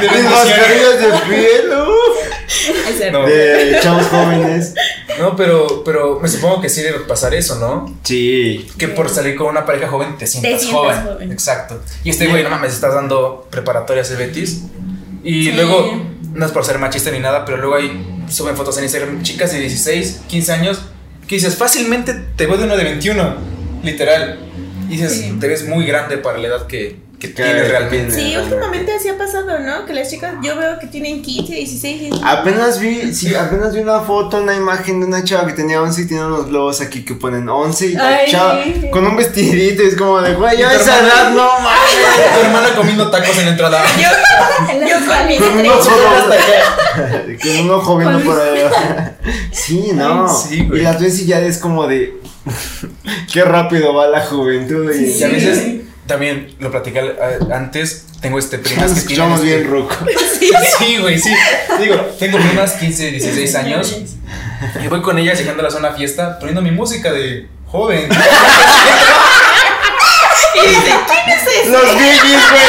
Mis 0.00 0.24
mascarillas 0.24 0.98
de 1.00 1.08
piel, 1.28 1.70
uh. 1.72 3.26
De 3.26 3.78
chavos 3.80 4.06
jóvenes. 4.08 4.74
No, 5.18 5.36
pero, 5.36 5.82
pero 5.84 6.18
me 6.20 6.28
supongo 6.28 6.60
que 6.60 6.68
sí 6.68 6.82
debe 6.82 7.00
pasar 7.00 7.34
eso, 7.34 7.58
¿no? 7.58 7.98
Sí. 8.04 8.66
Que 8.78 8.88
por 8.88 9.08
salir 9.08 9.36
con 9.36 9.48
una 9.48 9.64
pareja 9.66 9.88
joven 9.88 10.16
te 10.18 10.26
sientas 10.26 10.60
sientas 10.62 10.72
joven. 10.80 11.02
joven. 11.02 11.32
Exacto. 11.32 11.80
Y 12.04 12.10
este 12.10 12.26
güey, 12.26 12.42
no 12.44 12.50
mames, 12.50 12.72
estás 12.74 12.94
dando 12.94 13.46
preparatorias 13.50 14.08
de 14.10 14.16
Betis. 14.16 14.62
Y 15.24 15.44
Sí. 15.44 15.52
luego, 15.52 16.02
no 16.34 16.46
es 16.46 16.52
por 16.52 16.64
ser 16.64 16.78
machista 16.78 17.10
ni 17.10 17.18
nada, 17.20 17.44
pero 17.44 17.58
luego 17.58 17.74
ahí 17.76 18.24
suben 18.28 18.56
fotos 18.56 18.76
en 18.78 18.84
Instagram, 18.84 19.22
chicas 19.22 19.52
de 19.52 19.60
16, 19.60 20.20
15 20.28 20.52
años, 20.52 20.80
que 21.26 21.34
dices, 21.36 21.56
fácilmente 21.56 22.14
te 22.36 22.46
veo 22.46 22.56
de 22.56 22.64
uno 22.64 22.76
de 22.76 22.84
21, 22.84 23.34
literal. 23.82 24.38
Y 24.88 24.92
dices, 24.92 25.12
Sí. 25.12 25.36
te 25.38 25.48
ves 25.48 25.66
muy 25.66 25.84
grande 25.84 26.16
para 26.18 26.38
la 26.38 26.48
edad 26.48 26.66
que, 26.66 26.96
que 27.18 27.28
Que- 27.28 27.34
tienes 27.42 27.62
que 27.64 27.68
realmente. 27.68 28.14
Sí, 28.14 28.36
últimamente 28.36 28.92
así 28.94 29.08
ha 29.08 29.18
pasado, 29.18 29.58
¿no? 29.58 29.84
Que 29.86 29.92
las 29.92 30.08
chicas, 30.08 30.34
yo 30.42 30.56
veo 30.56 30.78
que 30.78 30.86
tienen 30.86 31.20
15, 31.22 31.52
16, 31.52 32.00
17. 32.00 32.24
Apenas 32.24 32.78
vi, 32.78 33.12
sí, 33.12 33.34
apenas 33.34 33.74
vi 33.74 33.80
una 33.80 34.00
foto, 34.00 34.36
una 34.36 34.54
imagen 34.54 35.00
de 35.00 35.06
una 35.06 35.24
chava 35.24 35.46
que 35.48 35.52
tenía 35.54 35.82
11 35.82 36.02
y 36.02 36.06
tiene 36.06 36.24
unos 36.26 36.46
globos 36.46 36.80
aquí 36.80 37.04
que 37.04 37.14
ponen 37.14 37.48
11 37.48 37.86
y 37.86 37.92
la 37.94 38.06
Ay. 38.08 38.30
chava 38.30 38.60
con 38.92 39.04
un 39.06 39.16
vestidito 39.16 39.82
y 39.82 39.86
es 39.88 39.96
como 39.96 40.20
de, 40.20 40.34
güey, 40.34 40.58
yo 40.58 40.68
a 40.68 40.74
esa 40.74 40.96
hermana- 40.98 41.12
edad 41.14 41.30
no 41.32 41.44
mames. 41.60 42.34
Tu 42.34 42.46
hermana 42.46 42.68
comiendo 42.76 43.10
tacos 43.10 43.36
en 43.38 43.44
la 43.46 43.50
entrada. 43.50 43.82
Yo, 43.98 44.78
yo 44.86 45.06
con 45.06 45.26
mis 45.26 45.38
Con 45.40 45.58
un 45.58 45.66
ojo 45.66 45.90
rojo. 45.90 46.30
Con 47.42 47.56
un 47.60 47.70
ojo 47.70 47.96
viendo 47.98 48.20
por 48.20 48.40
allá. 48.40 49.16
Sí, 49.52 49.90
no. 49.92 50.28
Sí, 50.28 50.64
güey. 50.66 50.80
y 50.80 50.84
las 50.84 51.00
y 51.02 51.26
ya 51.26 51.40
es 51.40 51.58
como 51.58 51.86
de. 51.86 52.14
Qué 53.32 53.44
rápido 53.44 53.92
va 53.94 54.06
la 54.06 54.20
juventud. 54.24 54.90
Y, 54.94 55.04
Y 55.10 55.22
a 55.22 55.28
veces, 55.28 55.80
también 56.08 56.56
lo 56.58 56.70
platicé 56.72 56.98
eh, 56.98 57.38
antes, 57.54 58.06
tengo 58.20 58.38
este 58.40 58.58
primas 58.58 58.92
que 59.02 59.14
tienen 59.14 59.32
este- 59.32 59.44
bien 59.46 59.70
ruco. 59.70 59.94
Sí, 60.78 60.98
güey, 60.98 61.18
sí. 61.18 61.32
Digo, 61.80 61.96
tengo 62.18 62.38
primas 62.38 62.72
15, 62.72 63.10
16 63.12 63.54
años. 63.54 63.96
Y 64.82 64.88
voy 64.88 65.02
con 65.02 65.18
ellas 65.18 65.38
llegándolas 65.38 65.74
a 65.74 65.78
una 65.78 65.92
fiesta 65.92 66.38
poniendo 66.38 66.62
mi 66.62 66.70
música 66.72 67.12
de 67.12 67.46
joven. 67.66 68.08
Y 70.54 70.60
dice, 70.60 70.92
¿quién 71.06 71.38
es 71.38 71.46
ese? 71.46 71.70
Los 71.70 71.94
Biggies, 71.94 72.50
güey. 72.50 72.62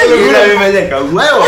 Te 0.00 0.08
lo 0.08 0.24
juro, 0.24 0.38
a 0.42 0.46
mí 0.46 0.56
me 0.58 0.70
deja 0.70 0.96
huevo. 1.02 1.44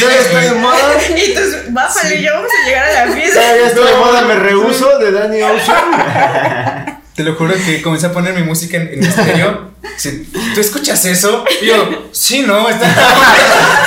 Yo 0.00 0.10
ya 0.10 0.18
estoy 0.18 0.42
de 0.42 0.52
moda. 0.54 0.94
Y 1.16 1.20
entonces, 1.30 1.72
bájale, 1.72 2.22
ya 2.22 2.32
vamos 2.32 2.50
a 2.50 2.66
llegar 2.66 2.84
a 2.88 3.06
la 3.06 3.12
fiesta. 3.12 3.40
Ya 3.40 3.56
ya 3.56 3.66
estoy 3.68 3.86
de 3.86 3.96
moda, 3.96 4.22
me 4.22 4.34
rehuso 4.34 4.98
de 4.98 5.12
Danny 5.12 5.42
Ocean. 5.42 6.83
Te 7.14 7.22
lo 7.22 7.34
juro 7.34 7.54
que 7.54 7.80
comencé 7.80 8.06
a 8.06 8.12
poner 8.12 8.34
mi 8.34 8.42
música 8.42 8.76
en, 8.76 8.88
en 8.94 9.04
estéreo. 9.04 9.74
Sí, 9.96 10.28
¿Tú 10.54 10.60
escuchas 10.60 11.04
eso? 11.04 11.44
Y 11.62 11.66
yo, 11.66 12.08
sí, 12.10 12.42
no, 12.42 12.68
está. 12.68 12.88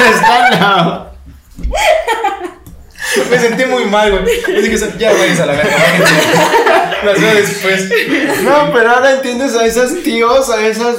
Está. 0.10 1.12
Me 3.30 3.40
sentí 3.40 3.66
muy 3.66 3.86
mal, 3.86 4.12
güey. 4.12 4.24
Yo 4.48 4.62
dije, 4.62 4.78
ya 4.98 5.12
vayas 5.12 5.40
a 5.40 5.46
la 5.48 5.54
verga. 5.54 5.76
Las 7.04 7.20
veo 7.22 7.36
después. 7.36 7.90
No, 8.44 8.72
pero 8.72 8.92
ahora 8.92 9.16
entiendes 9.16 9.56
a 9.56 9.66
esos 9.66 10.04
tíos, 10.04 10.50
a 10.50 10.66
esas, 10.66 10.98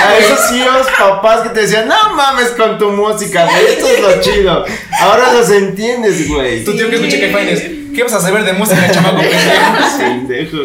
a 0.00 0.18
esos 0.18 0.50
tíos, 0.50 0.86
papás 0.98 1.42
que 1.42 1.48
te 1.50 1.60
decían, 1.62 1.88
no 1.88 2.14
mames 2.14 2.50
con 2.50 2.78
tu 2.78 2.90
música, 2.90 3.46
güey, 3.46 3.66
esto 3.66 3.86
es 3.88 4.00
lo 4.00 4.20
chido. 4.20 4.64
Ahora 5.00 5.32
los 5.32 5.50
entiendes, 5.50 6.28
güey. 6.28 6.64
Tu 6.64 6.76
tío 6.76 6.90
que 6.90 6.96
escucha 6.96 7.18
Caifanes. 7.20 7.62
¿Qué 7.94 8.02
vas 8.02 8.12
a 8.14 8.20
saber 8.20 8.44
de 8.44 8.52
música, 8.54 8.90
chamaco 8.90 9.18
pendejo? 9.98 10.56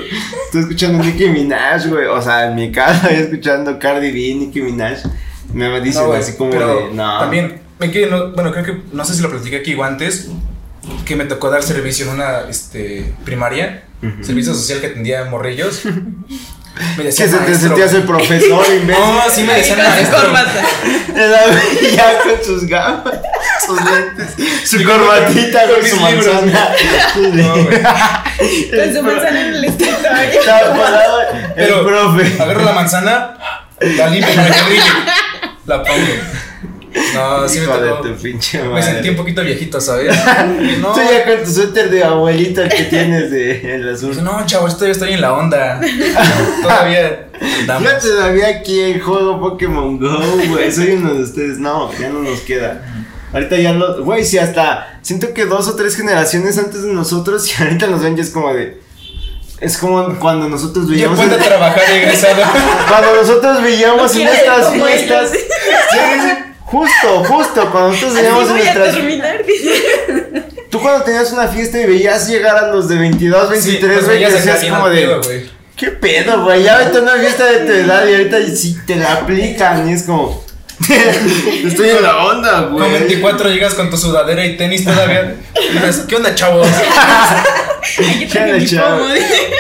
Estoy 0.46 0.62
escuchando 0.62 1.04
Nicki 1.04 1.28
Minaj, 1.30 1.88
güey. 1.88 2.06
O 2.08 2.22
sea, 2.22 2.48
en 2.48 2.56
mi 2.56 2.72
casa 2.72 3.10
estoy 3.10 3.24
escuchando 3.24 3.78
Cardi 3.80 4.12
B, 4.12 4.36
Nicki 4.46 4.62
Minaj. 4.62 5.00
Me 5.54 5.80
dicen 5.82 6.02
No, 6.04 6.08
güey, 6.10 6.20
así 6.20 6.34
como 6.34 6.52
pero 6.52 6.88
de. 6.88 6.94
No. 6.94 7.20
También, 7.20 7.62
me 7.80 7.92
quedé, 7.92 8.08
no, 8.10 8.32
bueno, 8.32 8.52
creo 8.52 8.64
que, 8.66 8.82
no 8.92 9.04
sé 9.06 9.16
si 9.16 9.22
lo 9.22 9.30
platiqué 9.30 9.58
aquí 9.58 9.74
o 9.76 9.84
antes, 9.84 10.30
que 11.06 11.16
me 11.16 11.26
tocó 11.26 11.50
dar 11.50 11.64
servicio 11.64 12.06
en 12.06 12.14
una 12.14 12.42
este, 12.50 13.14
primaria, 13.26 13.84
Ujú. 14.02 14.24
servicio 14.24 14.54
social 14.54 14.80
que 14.80 14.88
atendía 14.88 15.26
morrillos. 15.26 15.82
Me 16.96 16.98
Que 16.98 17.04
decía 17.08 17.28
se 17.28 17.38
te 17.40 17.56
sentías 17.56 17.94
el 17.94 18.04
profesor, 18.04 18.66
imbécil. 18.82 19.04
No, 19.04 19.22
sí 19.30 19.44
me 19.44 19.54
decían 19.56 19.80
maestro. 19.80 20.30
ya 21.94 22.20
con 22.24 22.46
sus 22.46 22.66
gafas, 22.68 23.20
sus 23.66 23.80
lentes, 23.84 24.70
su 24.70 24.84
corbatita, 24.84 25.62
con 25.68 25.86
su 25.86 25.96
libros, 26.08 26.26
manzana. 26.44 26.70
No, 27.34 27.54
güey. 27.54 27.82
Con 27.82 28.94
su 28.96 29.04
manzana 29.04 29.42
en 29.42 29.54
el 29.56 29.66
escritorio. 29.66 30.40
Estaba 30.40 30.76
parado 30.76 31.22
el 31.22 31.54
Pero 31.56 31.86
profe. 31.86 32.42
agarro 32.42 32.64
la 32.64 32.72
manzana, 32.74 33.38
la 33.82 34.08
limpio 34.08 34.34
para 34.36 34.52
que 34.52 34.62
brille, 34.64 34.84
la 35.66 35.84
pongo. 35.84 35.98
No, 37.14 37.48
sí 37.48 37.60
me 37.60 37.66
Hijo 37.66 37.78
de 37.82 37.90
tocó. 37.90 38.02
tu 38.02 38.16
pinche 38.16 38.64
Me 38.64 38.82
sentí 38.82 38.98
madre. 38.98 39.10
un 39.12 39.16
poquito 39.16 39.44
viejito, 39.44 39.80
¿sabes? 39.80 40.14
No, 40.80 40.92
Tú 40.92 41.00
ya 41.02 41.24
con 41.24 41.44
tu 41.46 41.52
suéter 41.52 41.90
de 41.92 42.04
abuelita 42.04 42.68
que 42.68 42.84
tienes 42.86 43.30
de 43.30 43.76
el 43.76 43.94
azul. 43.94 44.22
No, 44.24 44.44
chavo, 44.48 44.68
todavía 44.70 44.92
estoy 44.94 45.14
en 45.14 45.22
la 45.22 45.34
onda. 45.34 45.80
Todavía 46.64 47.28
andamos. 47.60 47.92
Yo 48.04 48.10
todavía 48.16 48.48
aquí 48.48 48.80
en 48.82 49.00
juego 49.02 49.40
Pokémon 49.40 50.00
Go, 50.00 50.20
güey. 50.48 50.72
Soy 50.72 50.94
uno 50.94 51.14
de 51.14 51.24
ustedes. 51.24 51.60
No, 51.60 51.92
ya 51.98 52.10
no 52.10 52.20
nos 52.24 52.40
queda. 52.42 52.82
Ahorita 53.34 53.58
ya 53.58 53.74
lo. 53.74 54.04
Güey, 54.04 54.26
si 54.26 54.38
hasta. 54.38 55.00
Siento 55.02 55.34
que 55.34 55.46
dos 55.46 55.68
o 55.68 55.76
tres 55.76 55.96
generaciones 55.96 56.58
antes 56.58 56.84
de 56.84 56.94
nosotros 56.94 57.48
y 57.60 57.64
ahorita 57.64 57.88
nos 57.88 58.02
ven 58.02 58.16
ya 58.16 58.24
es 58.24 58.30
como 58.30 58.54
de. 58.54 58.80
Es 59.60 59.78
como 59.78 60.18
cuando 60.20 60.48
nosotros 60.48 60.90
veíamos. 60.90 61.20
puede 61.20 61.38
trabajar 61.38 61.84
y 61.92 61.98
egresado. 61.98 62.44
Cuando 62.88 63.14
nosotros 63.14 63.62
veíamos 63.62 64.16
en 64.16 64.26
como 64.26 64.86
fiestas. 64.86 65.32
Sí, 65.32 65.38
sí, 65.38 66.22
sí. 66.22 66.30
Justo, 66.64 67.24
justo. 67.26 67.70
Cuando 67.70 67.90
nosotros 67.90 68.14
veíamos 68.14 68.50
en 68.50 68.56
nuestras. 68.56 68.96
terminar. 68.96 69.44
Tú 70.70 70.80
cuando 70.80 71.04
tenías 71.04 71.32
una 71.34 71.48
fiesta 71.48 71.82
y 71.82 71.88
veías 71.88 72.30
llegar 72.30 72.56
a 72.56 72.68
los 72.72 72.88
de 72.88 72.98
22, 73.00 73.50
23, 73.50 73.92
pues 73.92 74.06
güey, 74.06 74.20
bien 74.20 74.74
como 74.74 74.90
de. 74.90 75.02
pedo, 75.02 75.22
güey. 75.24 75.50
¿Qué 75.76 75.88
pedo, 75.88 76.44
güey? 76.44 76.64
Ya 76.64 76.78
vete 76.78 76.98
a 77.00 77.02
una 77.02 77.14
fiesta 77.16 77.46
de 77.46 77.66
tu 77.66 77.72
edad 77.72 78.08
y 78.08 78.14
ahorita 78.14 78.38
sí 78.56 78.78
te 78.86 78.96
la 78.96 79.14
aplican 79.14 79.90
y 79.90 79.94
es 79.94 80.04
como. 80.04 80.44
Estoy 81.66 81.90
en 81.90 82.02
la 82.04 82.18
onda, 82.26 82.64
Con 82.70 82.74
güey. 82.78 82.92
24 82.92 83.50
llegas 83.50 83.74
con 83.74 83.90
tu 83.90 83.98
sudadera 83.98 84.46
y 84.46 84.56
tenis 84.58 84.84
todavía. 84.86 85.36
Y 85.70 85.74
dices, 85.74 86.06
¿qué 86.08 86.16
onda, 86.16 86.34
chavos? 86.36 86.68
Echaba. 87.98 88.98
pomo. 88.98 89.14
dice. 89.14 89.52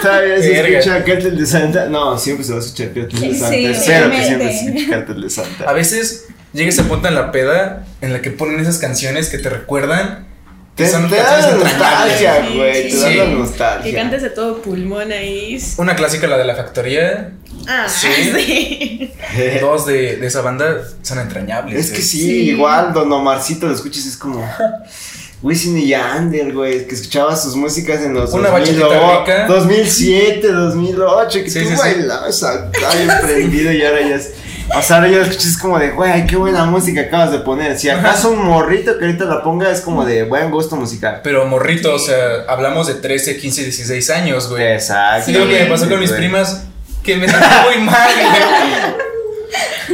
Todavía 0.00 0.36
se 0.42 0.74
escucha 0.78 1.04
Cartel 1.04 1.38
de 1.38 1.46
Santa. 1.46 1.86
No, 1.86 2.18
siempre 2.18 2.44
se 2.44 2.52
va 2.52 2.58
a 2.58 2.62
escuchar 2.62 2.88
Cartel 2.92 3.20
de 3.20 3.28
Sí, 3.32 3.34
Santa. 3.38 3.54
sí, 3.56 3.66
Espero 3.66 4.10
que 4.10 4.16
siempre 4.24 4.46
obviamente. 4.46 4.58
se 4.58 4.64
escuche 4.66 4.90
Cartel 4.90 5.20
de 5.20 5.26
A 5.26 5.30
Santa. 5.30 5.72
veces 5.72 6.26
llega 6.52 6.68
ese 6.68 6.82
punto 6.84 7.08
en 7.08 7.14
la 7.14 7.32
peda 7.32 7.84
en 8.00 8.12
la 8.12 8.20
que 8.22 8.30
ponen 8.30 8.60
esas 8.60 8.78
canciones 8.78 9.28
que 9.28 9.38
te 9.38 9.50
recuerdan. 9.50 10.28
Que 10.76 10.84
Te, 10.84 10.90
son 10.90 11.08
te 11.08 11.14
da 11.16 11.38
la 11.40 11.50
nostalgia, 11.52 12.48
güey. 12.52 12.88
Te 12.90 12.96
da 12.96 13.08
Sí. 13.08 13.14
la 13.14 13.24
Que 13.24 13.30
nostalgia. 13.30 13.94
cantes 13.94 14.24
a 14.24 14.34
todo 14.34 14.60
pulmón 14.60 15.12
ahí. 15.12 15.56
Una 15.76 15.94
clásica, 15.94 16.26
la 16.26 16.36
de 16.36 16.44
la 16.44 16.56
factoría. 16.56 17.30
Ah, 17.68 17.86
Sí. 17.88 18.08
sí. 18.34 19.03
Dos 19.60 19.86
de, 19.86 20.16
de 20.16 20.26
esa 20.26 20.40
banda 20.42 20.82
son 21.02 21.18
entrañables. 21.20 21.78
Es 21.78 21.86
que 21.86 21.96
güey. 21.98 22.02
sí, 22.02 22.18
Sí. 22.20 22.50
igual 22.50 22.92
Don 22.92 23.12
Omarcito 23.12 23.66
lo 23.66 23.74
escuchas 23.74 24.06
es 24.06 24.16
como. 24.16 24.48
Wisin 25.42 25.76
y 25.76 25.88
Yandel, 25.88 26.54
güey, 26.54 26.86
que 26.86 26.94
escuchaba 26.94 27.36
sus 27.36 27.54
músicas 27.54 28.00
en 28.00 28.14
los 28.14 28.32
Una 28.32 28.48
2008, 28.48 28.88
bachatita 28.88 29.20
rica. 29.20 29.46
2007, 29.46 30.48
2008, 30.52 31.38
que 31.44 31.50
Sí, 31.50 31.60
tú 31.60 31.68
sí, 31.68 31.74
bailabas 31.76 32.42
acá 32.42 32.70
bien 32.96 33.10
prendido 33.20 33.70
y 33.70 33.84
ahora 33.84 34.00
ya 34.08 34.14
es. 34.16 34.32
O 34.74 34.80
sea, 34.80 34.96
ahora 34.96 35.08
ya 35.10 35.18
lo 35.18 35.24
escuchas 35.24 35.58
como 35.58 35.78
de, 35.78 35.90
güey, 35.90 36.26
qué 36.26 36.36
buena 36.36 36.64
música 36.64 37.02
acabas 37.02 37.30
de 37.30 37.40
poner. 37.40 37.78
Si 37.78 37.90
acaso 37.90 38.30
un 38.30 38.42
morrito 38.46 38.98
que 38.98 39.04
ahorita 39.04 39.26
la 39.26 39.42
ponga 39.42 39.70
es 39.70 39.82
como 39.82 40.06
de 40.06 40.22
buen 40.22 40.50
gusto 40.50 40.76
musical. 40.76 41.20
Pero 41.22 41.44
morrito, 41.44 41.94
o 41.94 41.98
sea, 41.98 42.44
hablamos 42.48 42.86
de 42.86 42.94
13, 42.94 43.36
15, 43.36 43.64
16 43.64 44.10
años, 44.10 44.48
güey. 44.48 44.72
Exacto. 44.72 45.26
Sí, 45.26 45.32
lo 45.32 45.46
que 45.46 45.60
me 45.64 45.66
pasó 45.66 45.86
con 45.90 46.00
mis 46.00 46.12
primas, 46.12 46.62
que 47.02 47.16
me 47.16 47.28
sentí 47.28 47.44
muy 47.66 47.84
mal, 47.84 48.08
güey. 48.14 49.03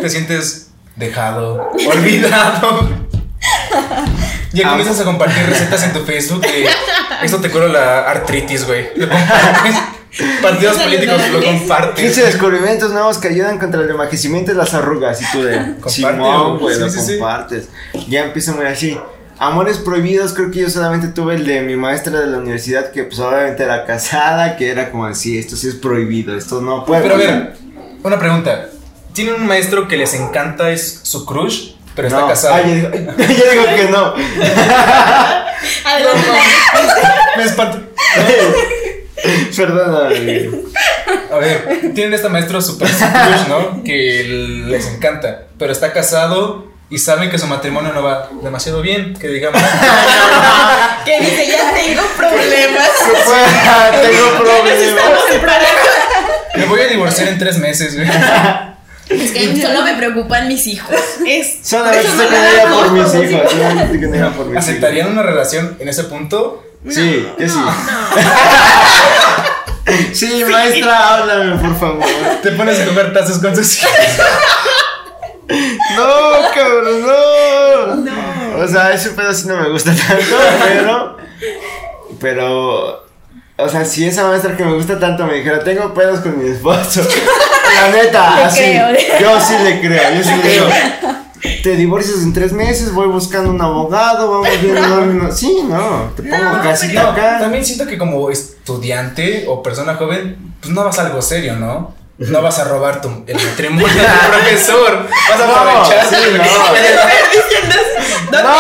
Te 0.01 0.09
sientes 0.11 0.69
dejado, 0.97 1.71
olvidado. 1.91 2.89
Ya 4.53 4.67
Ah. 4.67 4.71
comienzas 4.71 5.01
a 5.01 5.05
compartir 5.05 5.45
recetas 5.47 5.83
en 5.85 5.93
tu 5.93 6.01
Facebook 6.01 6.41
de 6.43 6.67
esto 7.23 7.41
te 7.41 7.51
cura 7.51 7.69
la 7.69 8.01
artritis, 8.11 8.67
güey. 8.67 8.89
Lo 8.97 9.09
compartes. 9.09 9.77
Partidos 10.43 10.77
políticos 10.79 11.23
lo 11.33 11.39
15 11.41 11.59
compartes. 11.59 12.17
descubrimientos 12.17 12.91
nuevos 12.93 13.19
que 13.19 13.29
ayudan 13.29 13.59
contra 13.59 13.81
el 13.83 13.91
envejecimiento 13.91 14.51
y 14.51 14.57
las 14.57 14.75
arrugas. 14.75 15.23
Y 15.23 15.25
tú 15.31 15.43
de 15.45 15.77
Simón, 15.87 16.59
güey. 16.59 16.75
Sí, 16.75 16.81
lo 16.81 16.91
sí, 16.91 17.01
sí. 17.01 17.19
compartes. 17.19 17.69
Ya 18.09 18.25
empieza 18.25 18.53
muy 18.53 18.67
así. 18.67 18.99
Amores 19.39 19.79
prohibidos, 19.79 20.33
creo 20.35 20.51
que 20.51 20.61
yo 20.61 20.69
solamente 20.69 21.09
tuve 21.09 21.37
el 21.37 21.47
de 21.47 21.63
mi 21.63 21.77
maestra 21.77 22.19
de 22.21 22.27
la 22.27 22.39
universidad 22.39 22.91
que 22.91 23.05
pues 23.05 23.19
obviamente 23.21 23.63
era 23.63 23.87
casada, 23.87 24.57
que 24.57 24.69
era 24.71 24.91
como 24.91 25.07
así, 25.07 25.39
esto 25.39 25.57
sí 25.57 25.69
es 25.69 25.77
prohibido, 25.77 26.37
esto 26.37 26.61
no 26.61 26.85
puede. 26.85 27.03
Pero 27.03 27.15
a 27.15 27.19
ver, 27.19 27.53
una 28.03 28.19
pregunta. 28.19 28.67
¿Tienen 29.13 29.35
un 29.35 29.47
maestro 29.47 29.89
que 29.89 29.97
les 29.97 30.15
encanta 30.15 30.71
es 30.71 31.01
su 31.03 31.25
crush, 31.25 31.73
pero 31.95 32.09
está 32.09 32.21
no. 32.21 32.29
casado? 32.29 32.55
Ah, 32.55 32.63
yo 32.63 32.75
digo, 32.75 32.91
yo 33.19 33.51
digo 33.51 33.65
que 33.77 33.89
no. 33.91 34.15
Adelante. 35.85 36.29
Me 37.37 37.43
espanto. 37.45 37.79
Perdóname. 39.57 40.51
A 41.33 41.37
ver, 41.37 41.93
tienen 41.95 42.15
este 42.15 42.29
maestro 42.29 42.61
super 42.63 42.89
crush, 42.89 43.49
¿no? 43.49 43.83
Que 43.85 44.25
les 44.67 44.87
encanta, 44.87 45.47
pero 45.59 45.73
está 45.73 45.93
casado 45.93 46.71
y 46.89 46.99
saben 46.99 47.31
que 47.31 47.39
su 47.39 47.47
matrimonio 47.47 47.93
no 47.93 48.03
va 48.03 48.29
demasiado 48.43 48.83
bien, 48.83 49.15
que 49.15 49.29
digamos. 49.29 49.61
Que 51.05 51.19
dice, 51.19 51.47
ya 51.47 51.73
tengo 51.73 52.03
problemas. 52.15 52.91
Tengo 54.03 54.39
problemas. 54.39 54.73
Estamos 54.73 55.21
en 55.33 55.41
problemas. 55.41 55.67
Me 56.57 56.65
voy 56.67 56.81
a 56.83 56.87
divorciar 56.89 57.29
en 57.29 57.39
tres 57.39 57.59
meses, 57.59 57.97
güey. 57.97 58.07
Es 59.11 59.33
que 59.33 59.61
solo 59.61 59.83
me 59.83 59.95
preocupan 59.95 60.49
mis 60.49 60.67
hijos. 60.69 60.95
Es, 61.27 61.59
Solamente 61.63 62.07
estoy 62.07 62.27
no 62.69 62.77
por 62.77 62.87
como 62.87 63.03
mis 63.03 63.15
hijos. 63.15 63.53
Por 63.53 64.47
mis 64.47 64.55
hijos. 64.55 64.57
¿Aceptarían 64.57 65.09
una 65.09 65.23
relación 65.23 65.77
en 65.81 65.89
ese 65.89 66.05
punto? 66.05 66.65
Sí, 66.89 67.27
que 67.37 67.49
sí. 67.49 67.59
Sí, 70.13 70.45
maestra, 70.49 71.17
háblame, 71.17 71.57
por 71.57 71.77
favor. 71.79 72.05
Te 72.43 72.53
pones 72.53 72.79
a 72.79 72.87
comer 72.87 73.13
tazas 73.13 73.39
con 73.39 73.57
sus 73.57 73.79
hijos. 73.79 73.91
No, 75.97 76.53
cabrón, 76.55 78.05
no. 78.05 78.63
O 78.63 78.69
sea, 78.69 78.93
ese 78.93 79.11
pedo 79.11 79.33
sí 79.33 79.49
no 79.49 79.57
me 79.57 79.69
gusta 79.71 79.93
tanto, 79.93 80.37
pero. 80.63 81.17
Pero. 82.21 83.07
O 83.57 83.69
sea, 83.69 83.85
si 83.85 84.07
esa 84.07 84.29
maestra 84.29 84.57
que 84.57 84.65
me 84.65 84.75
gusta 84.75 84.99
tanto 84.99 85.27
me 85.27 85.35
dijera, 85.35 85.65
tengo 85.65 85.93
pedos 85.93 86.21
con 86.21 86.41
mi 86.41 86.51
esposo. 86.51 87.03
La 87.75 87.89
neta, 87.91 88.37
Le 88.37 88.45
así. 88.45 88.61
creo. 88.61 88.89
Yo 89.21 89.41
sí 89.41 89.55
le 89.63 89.81
creo, 89.81 90.15
yo 90.15 90.23
sí 90.25 90.31
le 90.43 90.51
digo. 90.51 90.67
Te 91.63 91.71
divorcias 91.77 92.19
en 92.19 92.33
tres 92.35 92.53
meses, 92.53 92.93
voy 92.93 93.07
buscando 93.09 93.51
un 93.51 93.61
abogado, 93.63 94.31
vamos 94.31 94.49
viendo. 94.61 94.81
no, 94.89 95.07
no, 95.07 95.33
Sí, 95.33 95.61
no, 95.69 96.13
te 96.17 96.23
pongo 96.23 96.37
No, 96.37 96.63
casita 96.63 97.03
No, 97.03 97.09
acá. 97.11 97.39
también 97.41 97.65
siento 97.65 97.87
que 97.87 97.97
como 97.97 98.31
estudiante 98.31 99.45
o 99.49 99.63
persona 99.63 99.95
joven, 99.95 100.37
pues 100.61 100.73
no 100.75 100.85
vas 100.85 100.99
a 100.99 101.07
algo 101.07 101.23
serio, 101.23 101.57
¿no? 101.57 101.95
No 102.19 102.43
vas 102.43 102.59
a 102.59 102.65
robar 102.65 103.01
tu, 103.01 103.09
el 103.27 103.35
matrimonio 103.37 103.87
del 103.89 104.05
profesor. 104.31 105.09
Vas 105.31 105.41
a 105.41 105.47
No, 105.47 105.55
aprovechar. 105.55 106.07
sí, 106.07 106.17
no. 106.37 106.45
¿Dónde 108.31 108.43
No. 108.43 108.51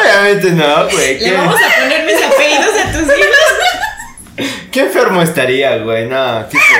Obviamente 0.00 0.50
no, 0.50 0.84
güey. 0.90 1.18
Le 1.18 1.18
¿Qué, 1.18 1.32
vamos 1.36 1.54
a 1.56 1.80
poner 1.80 2.04
mis 2.06 2.22
apellidos 2.24 2.74
a 2.84 2.92
tus 2.92 3.02
hijos. 3.02 4.48
Qué 4.74 4.80
enfermo 4.80 5.22
estaría, 5.22 5.76
güey. 5.78 6.06
No, 6.06 6.44
qué 6.50 6.58
feo. 6.58 6.78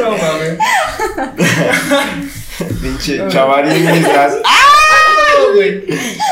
No 0.00 0.10
mames. 0.16 0.56
Pinche 2.80 3.28
chavarín 3.28 3.86
estás. 3.86 4.32
No, 4.32 5.54
güey. 5.54 5.84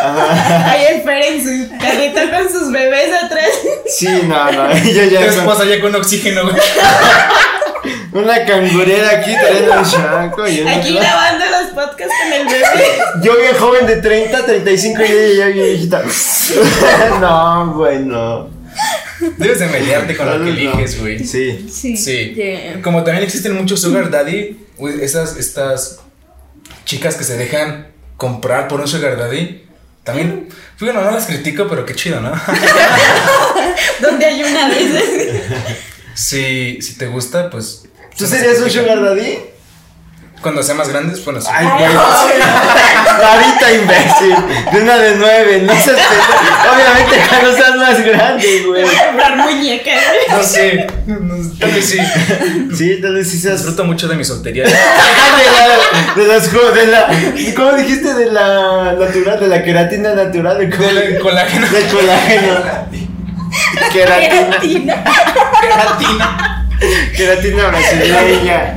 Ahí 0.03 0.87
el 0.89 1.03
Fer 1.03 1.23
en 1.23 1.43
su 1.43 1.79
carrito 1.79 2.21
con 2.31 2.51
sus 2.51 2.73
bebés 2.73 3.13
atrás. 3.13 3.51
Sí, 3.87 4.09
no, 4.25 4.51
no. 4.53 4.73
Yo 4.85 5.05
Tu 5.05 5.11
ya 5.11 5.27
esposa 5.27 5.67
ya 5.67 5.81
con 5.83 5.95
oxígeno, 5.95 6.45
güey. 6.45 6.57
una 8.13 8.45
cangurera 8.45 9.11
aquí 9.19 9.35
trayendo 9.35 9.81
un 9.81 9.85
chanco 9.85 10.49
y 10.49 10.67
Aquí 10.67 10.95
grabando 10.95 11.45
los 11.47 11.67
podcasts 11.75 12.15
con 12.23 12.33
el 12.33 12.47
bebé. 12.47 12.99
Yo 13.23 13.37
bien 13.37 13.55
joven 13.57 13.87
de 13.87 13.97
30, 13.97 14.47
35 14.47 15.03
y 15.03 15.05
ella 15.05 15.35
ya 15.35 15.47
bien 15.47 15.67
viejita. 15.67 16.03
No, 17.21 17.75
güey, 17.75 17.99
no. 17.99 18.60
Debes 19.37 19.59
de 19.59 19.67
mediarte 19.67 20.17
con 20.17 20.27
lo 20.27 20.45
que 20.45 20.51
eliges, 20.51 21.01
güey. 21.01 21.25
Sí. 21.25 21.67
Sí. 21.71 21.97
Sí. 21.97 22.35
Yeah. 22.35 22.83
Como 22.83 23.05
también 23.05 23.25
existen 23.25 23.55
muchos 23.55 23.81
sugar 23.81 24.11
daddy, 24.11 24.57
güey, 24.77 25.03
esas, 25.03 25.37
estas 25.37 26.01
chicas 26.85 27.17
que 27.17 27.25
se 27.25 27.37
dejan 27.37 27.89
comprar 28.17 28.69
por 28.69 28.81
un 28.81 28.89
sugar 28.89 29.17
daddy, 29.19 29.65
También, 30.05 30.49
bueno, 30.79 31.03
no 31.03 31.11
las 31.11 31.27
critico, 31.27 31.69
pero 31.69 31.85
qué 31.85 31.95
chido, 31.95 32.21
¿no? 32.21 32.33
Donde 34.01 34.25
hay 34.25 34.43
una 34.43 34.71
esas. 34.71 35.05
si, 36.15 36.81
si 36.81 36.95
te 36.97 37.07
gusta, 37.07 37.51
pues. 37.51 37.85
¿Tú 38.17 38.27
serías 38.27 38.61
un 38.61 38.71
sugar 38.71 39.03
daddy? 39.03 39.39
Cuando 40.43 40.63
sea 40.63 40.75
más 40.75 40.89
grandes, 40.89 41.23
bueno, 41.25 41.39
sí. 41.41 41.49
Ay, 41.53 41.67
güey. 41.67 41.85
Ahorita, 43.23 43.73
imbécil. 43.73 44.37
De 44.73 44.81
una 44.83 44.97
de 44.97 45.17
nueve. 45.17 45.63
No 45.67 45.73
seas. 45.75 45.99
Obviamente 46.73 47.23
cuando 47.29 47.53
seas 47.53 47.77
más 47.77 48.01
grande, 48.05 48.63
güey. 48.67 48.85
Comprar 48.85 49.37
muñecas. 49.37 50.01
No 50.31 50.43
sé, 50.43 50.87
no- 51.07 51.59
tal 51.59 51.71
vez 51.73 51.85
sí. 51.85 51.99
Sí, 52.77 53.01
tal 53.03 53.15
vez 53.17 53.31
sí 53.31 53.39
seas. 53.39 53.57
Disfruto 53.59 53.85
mucho 53.85 54.09
de 54.09 54.17
mi 54.17 54.25
soltería. 54.25 54.65
de 54.65 54.71
la, 54.73 56.23
de 56.23 56.27
las 56.29 56.51
de 56.53 56.87
la, 56.87 57.09
¿cómo 57.55 57.73
dijiste? 57.73 58.15
De 58.15 58.33
la 58.33 58.95
natural, 58.99 59.41
de 59.41 59.47
la 59.49 59.63
queratina 59.63 60.15
natural, 60.15 60.59
de, 60.59 60.67
Del 60.69 61.21
colágeno. 61.21 61.67
del 61.69 61.87
colágeno. 61.89 62.55
Queratina, 63.93 65.05
Queratina. 65.61 66.50
Gelatina. 66.81 67.13
queratina 67.17 67.69
brasileña. 67.69 68.77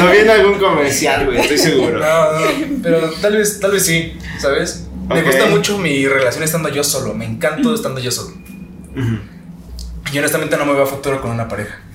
Lo 0.00 0.10
vi 0.10 0.18
en 0.18 0.30
algún 0.30 0.58
comercial, 0.58 1.26
güey, 1.26 1.38
estoy 1.40 1.58
seguro. 1.58 1.98
No, 1.98 2.32
no, 2.40 2.46
pero 2.82 3.10
tal 3.20 3.36
vez, 3.36 3.58
tal 3.60 3.72
vez 3.72 3.84
sí, 3.84 4.16
¿sabes? 4.38 4.86
Me 5.08 5.22
gusta 5.22 5.46
mucho 5.46 5.78
mi 5.78 6.06
relación 6.06 6.44
estando 6.44 6.68
yo 6.68 6.84
solo. 6.84 7.12
Me 7.14 7.24
encanto 7.26 7.74
estando 7.74 8.00
yo 8.00 8.10
solo. 8.10 8.34
Y 10.12 10.18
honestamente 10.18 10.56
no 10.56 10.64
me 10.66 10.72
veo 10.74 10.84
a 10.84 10.86
futuro 10.86 11.20
con 11.20 11.30
una 11.30 11.48
pareja. 11.48 11.80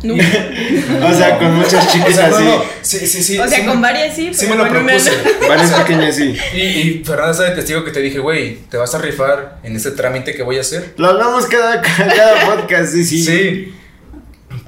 O 0.00 1.12
sea, 1.14 1.38
con 1.38 1.56
muchas 1.56 1.88
O 1.88 1.92
chicas 1.92 2.14
sea, 2.14 2.28
no, 2.28 2.36
así. 2.36 2.44
no, 2.44 2.62
sí, 2.82 2.98
sí, 3.06 3.20
sí. 3.22 3.38
O 3.38 3.48
sea, 3.48 3.58
sí 3.58 3.64
con 3.66 3.76
me- 3.80 3.82
varias 3.88 4.14
sí. 4.14 4.32
Sí 4.32 4.46
pero 4.48 4.64
me 4.64 4.64
lo 4.64 4.70
propuse. 4.70 5.10
no. 5.42 5.48
Varias 5.48 5.72
pequeñas 5.72 6.14
sí. 6.16 6.36
Y, 6.54 6.58
y 6.60 7.02
Fernanda 7.04 7.34
sabe 7.34 7.50
testigo 7.50 7.82
que 7.84 7.90
te 7.90 8.00
dije, 8.00 8.18
güey, 8.20 8.58
te 8.70 8.76
vas 8.76 8.94
a 8.94 8.98
rifar 8.98 9.58
en 9.64 9.74
este 9.74 9.90
trámite 9.92 10.34
que 10.34 10.42
voy 10.44 10.58
a 10.58 10.60
hacer. 10.60 10.94
Lo 10.98 11.08
hablamos 11.08 11.46
cada, 11.46 11.80
cada 11.82 12.46
podcast, 12.46 12.92
sí, 12.92 13.04
sí. 13.04 13.24
Sí. 13.24 13.74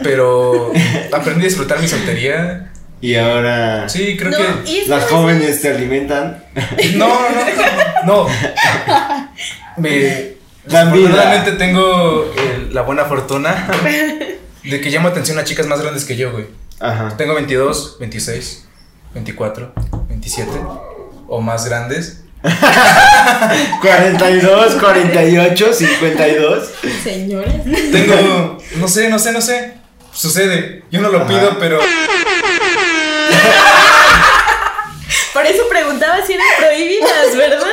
Pero 0.03 0.73
aprendí 1.13 1.43
a 1.43 1.49
disfrutar 1.49 1.81
mi 1.81 1.89
soltería. 1.89 2.67
Y 3.03 3.15
ahora 3.17 3.89
Sí, 3.89 4.15
creo 4.19 4.31
No, 4.31 4.65
que. 4.65 4.85
las 4.87 5.05
jóvenes 5.07 5.63
te 5.63 5.71
alimentan. 5.71 6.45
No, 6.97 7.09
no, 7.09 8.27
no. 8.27 8.27
Me. 9.79 10.35
Dan 10.67 10.93
vida. 10.93 11.09
Afortunadamente 11.09 11.53
tengo 11.53 12.31
el- 12.37 12.75
la 12.75 12.83
buena 12.83 13.07
fortuna 13.07 13.69
de 14.63 14.81
que 14.83 14.91
llamo 14.91 15.09
atención 15.09 15.39
a 15.39 15.45
chicas 15.45 15.67
más 15.67 15.81
grandes 15.81 16.05
que 16.05 16.17
yo, 16.17 16.31
güey. 16.33 16.45
Ajá. 16.79 17.17
Tengo 17.17 17.35
22, 17.35 17.97
26, 17.99 18.67
24, 19.15 19.73
27 20.09 20.51
o 21.29 21.41
más 21.41 21.65
grandes. 21.67 22.23
42, 23.81 24.75
48, 24.75 25.73
52. 25.73 26.71
Señores. 27.03 27.53
Tengo, 27.93 28.59
no 28.77 28.89
sé, 28.89 29.09
no 29.09 29.19
sé, 29.19 29.33
no 29.33 29.41
sé. 29.41 29.75
Sucede. 30.21 30.83
Yo 30.91 31.01
no 31.01 31.09
lo 31.09 31.19
Ajá. 31.21 31.29
pido, 31.29 31.57
pero 31.59 31.81
Por 35.33 35.47
eso 35.47 35.63
preguntaba 35.71 36.19
si 36.27 36.35
eran 36.35 36.47
prohibidas, 36.59 37.35
¿verdad? 37.37 37.69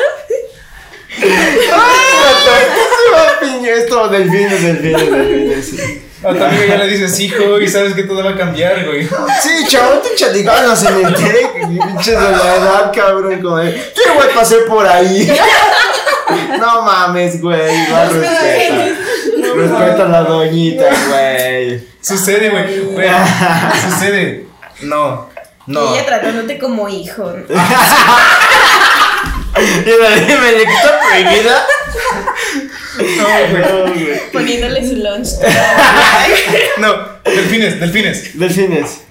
Esto 3.78 4.08
delfines, 4.08 4.62
delfines, 4.62 5.12
delfines. 5.12 5.66
Sí, 5.70 6.04
a 6.24 6.34
tu 6.34 6.44
amiga 6.44 6.66
ya 6.68 6.78
le 6.78 6.88
dices 6.88 7.20
hijo 7.20 7.60
y 7.60 7.68
sabes 7.68 7.94
que 7.94 8.04
todo 8.04 8.24
va 8.24 8.32
a 8.32 8.38
cambiar, 8.38 8.86
güey. 8.86 9.06
Sí, 9.44 9.66
chavo, 9.68 10.00
te 10.00 10.16
chaliganos 10.16 10.84
en 10.84 11.06
el 11.06 11.14
tec. 11.16 11.68
Pinches 11.68 12.06
de 12.08 12.32
la 12.32 12.56
edad, 12.56 12.92
cabrón. 12.96 13.42
Como 13.42 13.58
de, 13.58 13.74
¿qué 13.74 14.12
güey 14.16 14.34
pasé 14.34 14.58
por 14.70 14.88
ahí? 14.88 15.30
No 16.60 16.82
mames, 16.82 17.42
güey. 17.42 17.88
No 17.88 18.10
respeta. 18.10 18.87
Respeta 19.58 20.04
a 20.04 20.08
la 20.10 20.22
doñita, 20.22 20.86
güey. 21.10 21.88
Sucede, 22.02 22.50
güey. 22.50 22.80
Güey, 22.82 23.10
Sucede. 23.90 24.46
No, 24.82 25.30
no. 25.66 25.96
Y 25.96 25.98
ella 25.98 26.06
tratándote 26.06 26.60
como 26.60 26.88
hijo. 26.88 27.34
Y 29.58 29.60
la 29.90 30.16
dime, 30.16 30.52
¿le 30.52 30.66
quita 30.66 31.00
prohibida? 31.02 31.66
No, 33.18 33.28
güey. 33.96 34.32
Poniéndole 34.32 34.88
su 34.88 34.96
lunch. 34.98 35.30
No, 36.78 36.96
delfines, 37.26 37.80
delfines. 37.80 38.38
Delfines. 38.38 39.02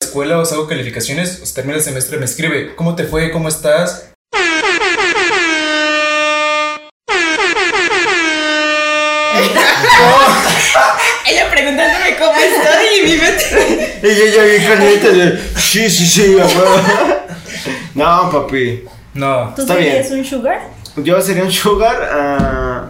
Escuela 0.00 0.38
os 0.38 0.50
hago 0.52 0.66
calificaciones, 0.66 1.40
os 1.40 1.54
termina 1.54 1.76
el 1.76 1.84
semestre, 1.84 2.18
me 2.18 2.24
escribe, 2.24 2.74
¿cómo 2.74 2.96
te 2.96 3.04
fue? 3.04 3.30
¿Cómo 3.30 3.48
estás? 3.48 4.10
Y 13.00 13.06
mi 13.06 13.16
mente. 13.16 13.98
Y 14.02 14.06
yo 14.06 14.26
ya 14.36 14.42
vi 14.44 14.64
caliente 14.64 15.12
de, 15.12 15.38
sí, 15.56 15.88
sí, 15.90 16.06
sí, 16.06 16.38
a 16.40 16.46
huevo. 16.46 16.76
No, 17.94 18.30
papi. 18.30 18.84
No. 19.14 19.52
¿Tú 19.54 19.62
Está 19.62 19.74
serías 19.74 20.08
bien. 20.08 20.20
un 20.20 20.24
sugar? 20.26 20.60
Yo 20.96 21.20
sería 21.20 21.42
un 21.44 21.52
sugar. 21.52 22.10
ah, 22.12 22.88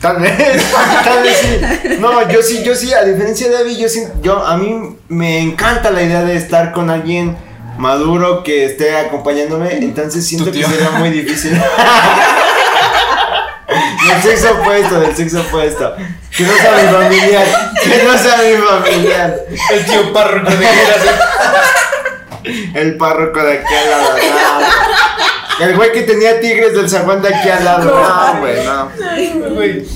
tal 0.00 0.20
vez, 0.20 0.36
tal 1.04 1.22
vez 1.22 1.36
sí. 1.36 1.96
No, 2.00 2.28
yo 2.30 2.42
sí, 2.42 2.62
yo 2.64 2.74
sí, 2.74 2.92
a 2.92 3.02
diferencia 3.04 3.48
de 3.48 3.58
Abby, 3.58 3.76
yo 3.76 3.88
sí, 3.88 4.02
yo, 4.22 4.44
a 4.44 4.56
mí 4.56 4.96
me 5.08 5.40
encanta 5.40 5.90
la 5.90 6.02
idea 6.02 6.22
de 6.22 6.36
estar 6.36 6.72
con 6.72 6.90
alguien 6.90 7.36
maduro 7.78 8.42
que 8.42 8.64
esté 8.64 8.96
acompañándome, 8.96 9.74
entonces 9.78 10.26
siento 10.26 10.50
que 10.50 10.62
sería 10.64 10.90
muy 10.92 11.10
difícil. 11.10 11.52
Del 14.06 14.22
sexo 14.22 14.52
opuesto, 14.60 15.00
del 15.00 15.16
sexo 15.16 15.40
opuesto. 15.40 15.94
Que 16.36 16.42
no 16.44 16.52
sea 16.54 16.72
mi 16.72 16.88
familiar, 16.92 17.46
que 17.82 18.02
no 18.04 18.18
sea 18.18 18.36
mi 18.38 18.56
familiar. 18.56 19.36
El 19.72 19.84
tío 19.84 20.12
párroco 20.12 20.50
de 20.50 20.56
Gueras. 20.56 21.02
El 22.74 22.96
párroco 22.96 23.40
de 23.42 23.52
aquí 23.54 23.74
al 23.74 23.90
lado, 23.90 24.16
no. 25.58 25.64
El 25.66 25.74
güey 25.76 25.92
que 25.92 26.02
tenía 26.02 26.38
tigres 26.40 26.74
del 26.74 26.88
zaguán 26.88 27.22
de 27.22 27.34
aquí 27.34 27.48
al 27.48 27.64
lado, 27.64 27.84
no, 27.84 28.40
güey, 28.40 28.64
no. 28.64 29.54
Güey. 29.54 29.86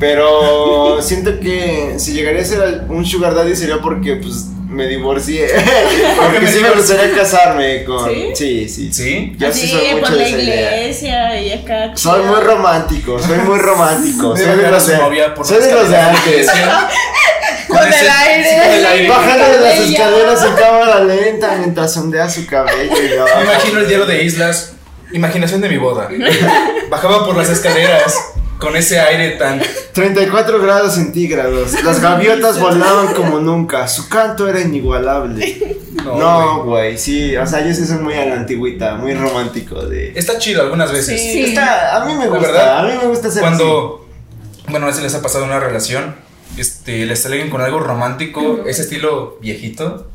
Pero 0.00 1.00
siento 1.02 1.38
que 1.40 1.94
si 1.98 2.12
llegaría 2.12 2.42
a 2.42 2.44
ser 2.44 2.60
al- 2.62 2.86
un 2.88 3.04
sugar 3.04 3.34
daddy 3.34 3.54
sería 3.56 3.80
porque 3.80 4.16
pues 4.16 4.46
me 4.74 4.86
divorcié. 4.86 5.48
Porque 6.20 6.40
me 6.40 6.50
sí 6.52 6.60
me 6.60 6.70
gustaría 6.70 7.14
casarme 7.16 7.84
con. 7.84 8.08
¿Sí? 8.10 8.32
Sí, 8.34 8.68
sí. 8.68 8.92
¿Sí? 8.92 9.32
Yo 9.38 9.52
sí 9.52 9.68
soy 9.68 9.94
mucho 9.94 10.00
por 10.00 10.10
la 10.12 10.16
de 10.24 10.28
esa 10.30 10.38
idea. 10.42 10.76
iglesia 10.80 11.40
y 11.40 11.52
acá. 11.52 11.96
Soy 11.96 12.22
muy 12.24 12.40
romántico, 12.40 13.18
soy 13.18 13.38
muy 13.38 13.58
romántico. 13.70 14.36
Soy 14.36 14.46
de 14.56 14.70
los 14.70 14.86
de, 14.86 14.98
novia 14.98 15.34
por 15.34 15.46
soy 15.46 15.62
de 15.62 15.72
los 15.72 15.88
de 15.88 15.96
las 15.96 16.08
antes. 16.18 16.50
Con 17.68 17.78
el 17.82 17.88
ese- 17.92 18.08
aire. 18.10 18.44
sí, 18.48 18.56
con 18.60 18.70
el 18.72 18.86
aire. 18.86 19.08
Bájale 19.08 19.48
de 19.48 19.60
las 19.60 19.78
escaleras 19.80 20.44
en 20.44 20.52
cámara 20.54 21.00
lenta 21.00 21.56
mientras 21.58 21.96
ondea 21.96 22.28
su 22.28 22.46
cabello. 22.46 22.92
y 23.02 23.08
yo- 23.08 23.24
Me 23.38 23.44
imagino 23.44 23.80
el 23.80 23.88
diario 23.88 24.06
de 24.06 24.22
Islas. 24.22 24.72
Imaginación 25.12 25.60
de 25.60 25.68
mi 25.68 25.76
boda. 25.78 26.08
Bajaba 26.90 27.24
por 27.24 27.36
las 27.36 27.48
escaleras 27.48 28.14
con 28.64 28.76
ese 28.76 28.98
aire 28.98 29.32
tan. 29.32 29.60
34 29.92 30.60
grados 30.60 30.94
centígrados. 30.94 31.82
Las 31.84 32.00
gaviotas 32.00 32.58
volaban 32.58 33.14
como 33.14 33.38
nunca. 33.38 33.86
Su 33.86 34.08
canto 34.08 34.48
era 34.48 34.60
inigualable. 34.60 35.76
No, 36.04 36.18
No, 36.18 36.56
güey. 36.64 36.66
güey, 36.66 36.98
sí. 36.98 37.36
O 37.36 37.46
sea, 37.46 37.64
yo 37.64 37.72
sí 37.72 37.86
soy 37.86 37.98
muy 37.98 38.14
a 38.14 38.24
la 38.26 38.34
antigüita, 38.34 38.96
muy 38.96 39.14
romántico 39.14 39.86
de. 39.86 40.12
Está 40.16 40.38
chido 40.38 40.62
algunas 40.62 40.90
veces. 40.90 41.20
Sí. 41.20 41.44
Está, 41.44 41.96
a 41.96 42.04
mí 42.06 42.14
me 42.14 42.26
gusta, 42.26 42.46
verdad, 42.46 42.78
a 42.78 42.82
mí 42.90 42.98
me 43.00 43.06
gusta 43.08 43.30
ser 43.30 43.42
Cuando, 43.42 44.06
bueno, 44.68 44.86
a 44.86 44.88
veces 44.88 45.02
les 45.04 45.14
ha 45.14 45.22
pasado 45.22 45.44
una 45.44 45.60
relación, 45.60 46.16
este, 46.56 47.06
les 47.06 47.20
salen 47.22 47.50
con 47.50 47.60
algo 47.60 47.78
romántico, 47.80 48.64
ese 48.66 48.82
estilo 48.82 49.38
viejito, 49.40 50.10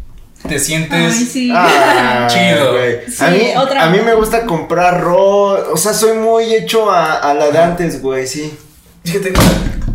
te 0.48 0.60
sientes... 0.60 1.14
Ay, 1.16 1.26
sí. 1.26 1.52
Ah, 1.54 2.28
Chido. 2.30 2.72
güey. 2.74 3.00
Sí, 3.10 3.24
a, 3.24 3.28
mí, 3.30 3.52
otra- 3.58 3.84
a 3.86 3.90
mí 3.90 4.00
me 4.04 4.14
gusta 4.16 4.46
comprar 4.46 5.02
ro, 5.02 5.72
o 5.74 5.78
sea, 5.78 5.94
soy 5.94 6.18
muy 6.18 6.54
hecho 6.56 6.90
a, 6.92 7.16
a 7.16 7.34
la 7.34 7.50
de 7.52 7.60
antes, 7.60 8.02
güey, 8.02 8.26
sí. 8.28 8.58
Fíjate, 9.04 9.34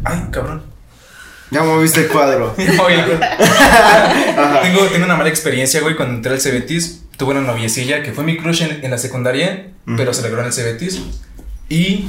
ay, 0.05 0.24
cabrón. 0.30 0.62
Ya 1.51 1.62
moviste 1.62 2.01
el 2.01 2.09
cuadro. 2.09 2.53
Tengo, 2.57 2.86
tengo 4.88 5.05
una 5.05 5.16
mala 5.16 5.28
experiencia, 5.28 5.80
güey, 5.80 5.97
cuando 5.97 6.14
entré 6.16 6.32
al 6.32 6.40
Cebetis, 6.40 7.03
tuve 7.16 7.32
una 7.32 7.40
noviecilla 7.42 8.03
que 8.03 8.12
fue 8.12 8.24
mi 8.24 8.36
crush 8.36 8.62
en, 8.62 8.84
en 8.84 8.90
la 8.90 8.99
secundaria, 8.99 9.68
pero 9.97 10.12
se 10.14 10.22
logró 10.22 10.40
en 10.40 10.47
el 10.47 10.53
Cebetis, 10.53 11.01
y 11.68 12.09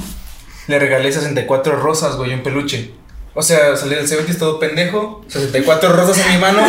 le 0.68 0.80
regalé 0.80 1.12
64 1.12 1.76
rosas, 1.76 2.16
güey, 2.16 2.34
un 2.34 2.44
peluche. 2.44 2.92
O 3.38 3.44
sea, 3.44 3.76
salí 3.76 3.96
del 3.96 4.08
Cebetis 4.08 4.40
todo 4.40 4.60
pendejo, 4.60 5.22
64 5.28 5.92
rosas 5.92 6.26
en 6.26 6.32
mi 6.32 6.38
mano, 6.38 6.62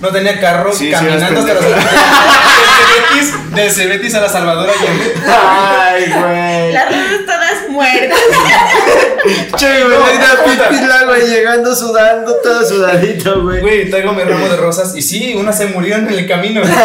no 0.00 0.08
tenía 0.10 0.38
carro, 0.38 0.72
Sí, 0.72 0.84
sí, 0.86 0.90
caminando 0.92 1.40
hasta 1.40 1.50
eres 1.50 1.64
la 1.64 3.56
del 3.56 3.70
Cebetis, 3.72 4.14
a 4.14 4.20
la 4.20 4.28
Salvadora 4.28 4.72
Allende. 4.72 5.14
Ay, 5.26 6.04
güey. 6.06 6.72
Las 6.72 6.86
rosas 6.86 7.26
todas 7.26 7.68
muertas. 7.68 8.20
Che, 9.56 9.82
güey, 9.82 10.18
la 10.86 11.04
güey, 11.06 11.26
llegando 11.26 11.74
sudando, 11.74 12.36
todo 12.36 12.64
sudadito, 12.64 13.42
güey. 13.42 13.60
Güey, 13.60 13.90
traigo 13.90 14.12
mi 14.12 14.22
ramo 14.22 14.48
de 14.48 14.56
rosas 14.58 14.94
y 14.94 15.02
sí, 15.02 15.34
unas 15.34 15.58
se 15.58 15.66
murieron 15.66 16.06
en 16.06 16.14
el 16.14 16.28
camino. 16.28 16.62
O 16.62 16.64
sea, 16.64 16.76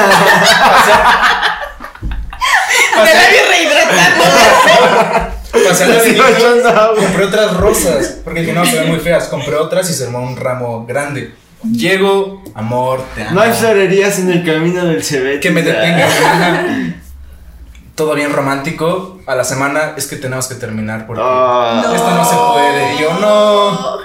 Me 3.04 3.14
la 3.14 3.30
vi 3.30 3.38
rehidratando. 3.52 4.24
Compré 5.54 7.26
otras 7.26 7.58
rosas, 7.58 8.18
porque 8.24 8.42
dije, 8.42 8.54
no, 8.54 8.66
se 8.66 8.80
ven 8.80 8.90
muy 8.90 9.00
feas. 9.00 9.28
Compré 9.28 9.56
otras 9.56 9.90
y 9.90 9.94
se 9.94 10.06
armó 10.06 10.20
un 10.22 10.36
ramo 10.36 10.86
grande. 10.86 11.34
Llego, 11.72 12.44
amor, 12.54 13.04
te 13.16 13.24
amo. 13.24 13.32
No 13.32 13.42
hay 13.42 13.52
florerías 13.54 14.20
en 14.20 14.32
el 14.32 14.46
camino 14.46 14.86
del 14.86 15.04
Chevette. 15.04 15.40
que 15.42 15.52
me 15.52 15.64
detenga. 15.64 16.08
Todo 17.96 18.14
bien 18.14 18.32
romántico. 18.32 19.20
A 19.26 19.36
la 19.36 19.44
semana 19.44 19.94
es 19.98 20.06
que 20.08 20.18
tenemos 20.18 20.48
que 20.48 20.56
terminar 20.56 21.08
porque 21.08 21.22
Ah. 21.26 21.82
esto 21.96 22.12
no 22.12 22.24
se 22.24 22.36
puede. 22.54 22.94
Y 22.96 23.00
yo, 23.02 23.14
no. 23.20 23.98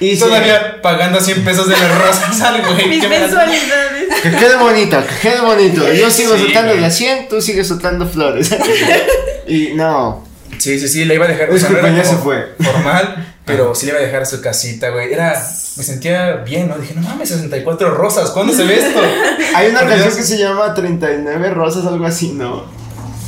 Y 0.00 0.14
sí, 0.16 0.20
Todavía 0.20 0.80
pagando 0.80 1.20
100 1.20 1.44
pesos 1.44 1.68
de 1.68 1.76
las 1.76 1.98
rosas 1.98 2.40
al 2.40 2.62
güey. 2.62 2.88
Mis 2.88 3.06
mensualidades. 3.08 4.14
Que 4.22 4.30
quede 4.30 4.56
bonito, 4.56 4.96
que 5.06 5.28
quede 5.28 5.40
bonito. 5.42 5.92
Yo 5.92 6.08
sigo 6.10 6.34
Sí, 6.36 6.44
soltando 6.44 6.70
güey. 6.70 6.80
las 6.80 6.94
100, 6.96 7.28
tú 7.28 7.42
sigues 7.42 7.68
soltando 7.68 8.06
flores. 8.06 8.54
y 9.48 9.72
no. 9.74 10.24
Sí, 10.58 10.78
sí, 10.78 10.88
sí, 10.88 11.04
le 11.04 11.14
iba 11.14 11.26
a 11.26 11.28
dejar. 11.28 11.50
era 11.50 11.96
ya 11.96 12.04
se 12.04 12.16
fue. 12.16 12.54
Formal, 12.60 13.34
pero 13.44 13.74
sí 13.74 13.86
le 13.86 13.92
iba 13.92 14.00
a 14.00 14.02
dejar 14.04 14.22
a 14.22 14.26
su 14.26 14.40
casita, 14.40 14.90
güey. 14.90 15.12
Era. 15.12 15.34
Me 15.76 15.84
sentía 15.84 16.32
bien, 16.38 16.68
¿no? 16.68 16.76
Dije, 16.78 16.94
no 16.94 17.02
mames, 17.02 17.28
64 17.28 17.90
rosas. 17.92 18.30
¿Cuándo 18.30 18.52
se 18.52 18.64
ve 18.64 18.78
esto? 18.78 19.00
Hay 19.54 19.68
una 19.68 19.80
canción 19.80 20.02
Dios. 20.02 20.16
que 20.16 20.22
se 20.24 20.38
llama 20.38 20.74
39 20.74 21.50
rosas, 21.50 21.86
algo 21.86 22.04
así, 22.06 22.32
¿no? 22.32 22.64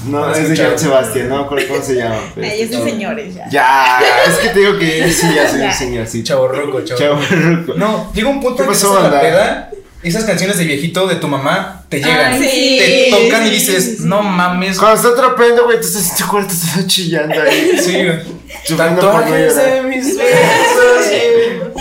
No, 0.07 0.27
No 0.27 0.35
es 0.35 0.49
de. 0.49 0.57
Joan 0.57 0.79
Sebastián, 0.79 1.29
no 1.29 1.47
cómo 1.47 1.61
se 1.83 1.95
llama. 1.95 2.19
Ay, 2.37 2.63
esos 2.63 2.83
señores 2.83 3.35
ya. 3.35 3.49
Ya, 3.51 3.99
es 4.27 4.37
que 4.39 4.49
te 4.49 4.61
digo 4.61 4.79
que 4.79 5.13
sí, 5.13 5.27
ya 5.35 5.49
soy 5.49 5.61
un 5.67 5.73
señor, 5.73 6.07
sí. 6.07 6.25
Chavo 6.25 6.49
roco, 6.49 6.81
chavo. 6.81 6.99
Chavo 6.99 7.21
ruco. 7.31 7.75
No, 7.77 8.11
llega 8.15 8.29
un 8.29 8.41
punto 8.41 8.57
¿Qué 8.57 8.63
en 8.63 8.69
que 8.69 8.73
pasó, 8.75 9.09
la 9.11 9.21
peda. 9.21 9.71
Esas 10.03 10.25
canciones 10.25 10.57
de 10.57 10.65
viejito 10.65 11.07
de 11.07 11.17
tu 11.17 11.29
mamá 11.29 11.85
te 11.91 11.99
llegan. 11.99 12.33
Ay, 12.33 12.43
sí. 12.43 12.79
Te 12.79 13.11
tocan 13.11 13.47
y 13.47 13.51
dices, 13.51 14.01
no 14.01 14.23
mames. 14.23 14.79
Cuando 14.79 14.97
está 14.97 15.15
trapeando, 15.15 15.65
güey, 15.65 15.79
tú 15.81 15.87
estás 15.87 16.11
en 16.11 16.17
tu 16.17 16.31
cuarto, 16.31 16.55
estás 16.55 16.87
chillando 16.87 17.41
ahí. 17.43 17.79
Sí, 17.83 17.93
güey. 18.05 18.21
Chupando 18.65 19.01
por 19.01 19.13
no 19.15 19.21
Tatuajes 19.21 19.57
de 19.57 19.83
mis 19.83 20.17
besos. 20.17 21.07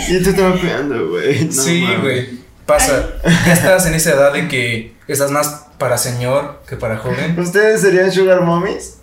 Y 0.08 0.22
tú 0.22 0.34
trapeando, 0.34 1.08
güey. 1.08 1.44
no 1.46 1.62
sí, 1.62 1.86
güey. 2.02 2.40
Pasa. 2.66 3.08
Ya 3.46 3.52
estás 3.54 3.86
en 3.86 3.94
esa 3.94 4.10
edad 4.10 4.32
de 4.34 4.48
que 4.48 4.92
estás 5.08 5.30
más 5.30 5.64
para 5.78 5.96
señor 5.96 6.62
que 6.68 6.76
para 6.76 6.98
joven. 6.98 7.38
¿Ustedes 7.38 7.80
serían 7.80 8.12
sugar 8.12 8.42
mommies? 8.42 8.98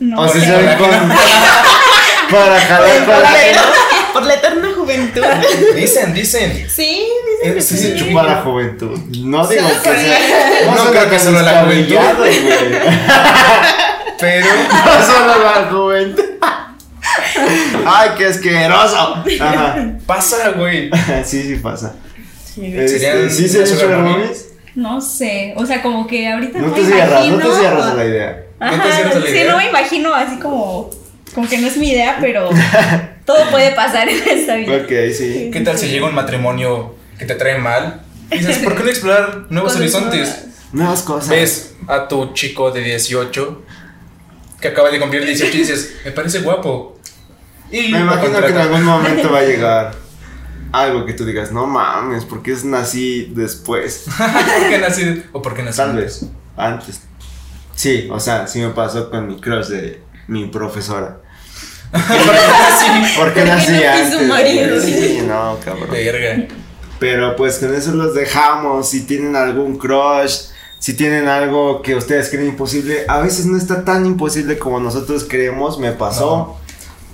No, 0.00 0.22
o 0.22 0.28
si 0.28 0.38
porque- 0.38 0.46
son 0.46 0.78
con... 0.78 0.90
para 2.30 2.60
jalar 2.60 2.96
Por 2.98 3.06
para 3.06 3.20
la, 3.20 3.46
eterna, 3.46 3.62
por 4.12 4.22
la 4.22 4.34
eterna 4.34 4.68
juventud. 4.74 5.22
Dicen, 5.76 6.14
dicen. 6.14 6.66
Sí, 6.70 7.06
Eh, 7.44 7.60
sí, 7.60 7.76
sí. 7.76 7.92
sí, 7.92 7.94
chupar 7.96 8.24
la 8.26 8.36
juventud. 8.42 8.98
No 9.20 9.46
digo 9.46 9.68
que 9.82 9.90
sea. 9.90 10.18
No 10.66 10.76
suena 10.76 10.90
creo 10.90 11.10
que 11.10 11.18
solo 11.18 11.42
la 11.42 11.62
juventud. 11.64 11.96
güey. 12.18 12.36
Pero. 14.18 14.46
No 14.70 15.06
solo 15.06 15.44
la 15.44 15.68
juventud. 15.70 16.24
Ay, 17.86 18.10
qué 18.16 18.26
asqueroso. 18.26 19.24
Ajá. 19.40 19.76
Pasa, 20.06 20.50
güey. 20.50 20.90
Sí, 21.24 21.42
sí 21.42 21.56
pasa. 21.56 21.94
Este, 22.60 23.30
¿Sí 23.30 23.48
sugar 23.48 23.98
mommies? 23.98 24.16
mommies? 24.18 24.46
no 24.76 25.00
sé. 25.00 25.54
O 25.56 25.66
sea, 25.66 25.82
como 25.82 26.06
que 26.06 26.28
ahorita 26.28 26.58
no, 26.60 26.68
No 26.68 26.72
te 26.74 26.80
me 26.82 26.86
cierras, 26.86 27.20
no 27.20 27.34
imagino. 27.34 27.50
te 27.52 27.58
cierras 27.60 27.86
a 27.86 27.94
la 27.94 28.04
idea. 28.04 28.42
¿No 28.60 28.68
te 28.70 28.74
Ajá, 28.76 28.92
cierras 28.96 29.16
a 29.16 29.18
la 29.18 29.26
sí, 29.26 29.32
idea? 29.32 29.50
no 29.52 29.56
me 29.58 29.68
imagino 29.68 30.14
así 30.14 30.36
como. 30.38 30.90
Como 31.34 31.48
que 31.48 31.58
no 31.58 31.66
es 31.66 31.76
mi 31.76 31.90
idea, 31.90 32.18
pero 32.20 32.48
todo 33.24 33.50
puede 33.50 33.72
pasar 33.72 34.08
en 34.08 34.22
esta 34.28 34.54
vida. 34.54 34.76
Ok, 34.76 34.92
sí. 35.12 35.50
¿Qué 35.52 35.60
tal 35.64 35.76
si 35.76 35.88
llega 35.88 36.06
un 36.06 36.14
matrimonio 36.14 36.94
que 37.18 37.24
te 37.24 37.34
trae 37.34 37.58
mal? 37.58 38.02
Y 38.30 38.38
dices, 38.38 38.58
¿por 38.58 38.76
qué 38.76 38.82
no 38.82 38.90
explorar 38.90 39.46
nuevos 39.50 39.76
horizontes? 39.76 40.46
Nuevas 40.72 41.02
cosas. 41.02 41.28
Ves 41.30 41.74
a 41.86 42.08
tu 42.08 42.32
chico 42.32 42.70
de 42.70 42.80
18 42.80 43.62
que 44.60 44.68
acaba 44.68 44.90
de 44.90 44.98
cumplir 44.98 45.24
18 45.24 45.54
y 45.54 45.60
dices, 45.60 45.96
me 46.04 46.10
parece 46.10 46.40
guapo. 46.40 46.98
Y 47.70 47.88
Me 47.88 48.00
imagino 48.00 48.40
que 48.40 48.48
en 48.48 48.56
algún 48.56 48.82
momento 48.82 49.30
va 49.30 49.40
a 49.40 49.44
llegar 49.46 49.94
algo 50.72 51.06
que 51.06 51.12
tú 51.12 51.24
digas, 51.24 51.52
no 51.52 51.66
mames, 51.66 52.24
¿por 52.24 52.42
qué 52.42 52.52
es 52.52 52.64
nací 52.64 53.32
después? 53.34 54.06
¿Por 54.16 54.68
qué 54.68 54.78
nací? 54.78 55.22
¿O 55.32 55.40
por 55.40 55.54
qué 55.54 55.62
nací? 55.62 55.76
Tal 55.76 55.96
vez, 55.96 56.26
antes. 56.56 57.02
Sí, 57.74 58.08
o 58.10 58.18
sea, 58.18 58.46
sí 58.46 58.60
me 58.60 58.70
pasó 58.70 59.10
con 59.10 59.28
mi 59.28 59.40
crush 59.40 59.66
de 59.66 60.02
mi 60.28 60.46
profesora. 60.46 61.20
¿Por 61.92 62.02
qué 62.02 62.14
nací? 62.48 63.16
¿Por 63.18 63.34
qué 63.34 63.44
nací 63.44 63.84
antes? 63.84 64.18
su 64.18 64.24
marido? 64.24 64.80
Sí, 64.80 65.20
no, 65.26 65.58
cabrón. 65.64 65.90
Verga. 65.90 66.48
Pero 66.98 67.36
pues 67.36 67.58
con 67.58 67.74
eso 67.74 67.92
los 67.92 68.14
dejamos. 68.14 68.88
Si 68.90 69.02
tienen 69.02 69.36
algún 69.36 69.76
crush, 69.78 70.36
si 70.78 70.94
tienen 70.94 71.28
algo 71.28 71.82
que 71.82 71.94
ustedes 71.94 72.28
creen 72.30 72.48
imposible, 72.48 73.04
a 73.08 73.20
veces 73.20 73.46
no 73.46 73.56
está 73.58 73.84
tan 73.84 74.06
imposible 74.06 74.58
como 74.58 74.80
nosotros 74.80 75.26
creemos. 75.28 75.78
Me 75.78 75.92
pasó. 75.92 76.56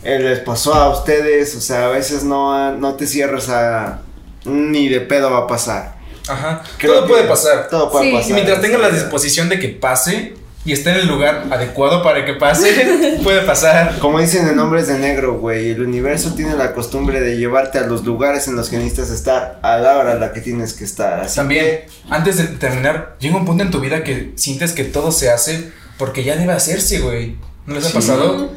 Eh, 0.02 0.18
les 0.18 0.40
pasó 0.40 0.74
a 0.74 0.90
ustedes. 0.90 1.54
O 1.56 1.60
sea, 1.60 1.86
a 1.86 1.88
veces 1.90 2.24
no, 2.24 2.72
no 2.76 2.94
te 2.94 3.06
cierras 3.06 3.48
a. 3.48 4.02
Ni 4.44 4.88
de 4.88 5.00
pedo 5.00 5.30
va 5.30 5.38
a 5.40 5.46
pasar. 5.46 5.96
Ajá. 6.28 6.62
Creo 6.78 6.94
Todo 6.94 7.02
que 7.06 7.08
puede 7.12 7.24
pasar. 7.24 7.68
Todo 7.68 7.90
puede 7.90 8.06
Sí. 8.10 8.12
pasar. 8.16 8.30
Y 8.30 8.34
mientras 8.34 8.60
tengas 8.60 8.80
la 8.80 8.90
disposición 8.90 9.48
de 9.48 9.58
que 9.58 9.68
pase 9.68 10.34
y 10.64 10.72
esté 10.72 10.90
en 10.90 10.96
el 10.96 11.08
lugar 11.08 11.46
adecuado 11.50 12.02
para 12.02 12.24
que 12.26 12.34
pase, 12.34 13.18
puede 13.22 13.40
pasar. 13.42 13.98
Como 13.98 14.20
dicen 14.20 14.46
en 14.46 14.58
Hombres 14.58 14.88
de 14.88 14.98
Negro, 14.98 15.38
güey, 15.38 15.70
el 15.70 15.80
universo 15.82 16.34
tiene 16.34 16.54
la 16.54 16.74
costumbre 16.74 17.20
de 17.20 17.38
llevarte 17.38 17.78
a 17.78 17.86
los 17.86 18.04
lugares 18.04 18.46
en 18.46 18.56
los 18.56 18.68
que 18.68 18.76
necesitas 18.76 19.10
estar 19.10 19.58
a 19.62 19.78
la 19.78 19.96
hora 19.96 20.12
en 20.12 20.20
la 20.20 20.32
que 20.32 20.40
tienes 20.40 20.74
que 20.74 20.84
estar. 20.84 21.20
Así 21.20 21.36
También, 21.36 21.80
antes 22.10 22.36
de 22.36 22.44
terminar, 22.44 23.16
llega 23.20 23.36
un 23.36 23.46
punto 23.46 23.62
en 23.64 23.70
tu 23.70 23.80
vida 23.80 24.04
que 24.04 24.32
sientes 24.36 24.72
que 24.72 24.84
todo 24.84 25.12
se 25.12 25.30
hace 25.30 25.70
porque 25.96 26.24
ya 26.24 26.36
debe 26.36 26.52
hacerse, 26.52 26.98
güey. 27.00 27.36
¿No 27.66 27.74
les 27.74 27.84
ha 27.84 27.88
Sí. 27.88 27.94
pasado? 27.94 28.50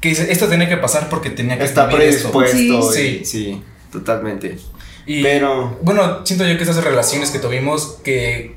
Que 0.00 0.10
dices, 0.10 0.28
esto 0.30 0.46
tenía 0.48 0.68
que 0.68 0.76
pasar 0.78 1.08
porque 1.10 1.28
tenía 1.30 1.58
que 1.58 1.64
está 1.64 1.88
predispuesto. 1.90 2.92
Sí. 2.92 3.20
y- 3.20 3.24
sí, 3.26 3.62
totalmente. 3.92 4.58
Y, 5.06 5.22
Pero- 5.22 5.78
Bueno, 5.82 6.24
siento 6.24 6.46
yo 6.46 6.56
que 6.56 6.62
esas 6.62 6.82
relaciones 6.82 7.30
que 7.30 7.38
tuvimos, 7.38 7.98
que 8.04 8.54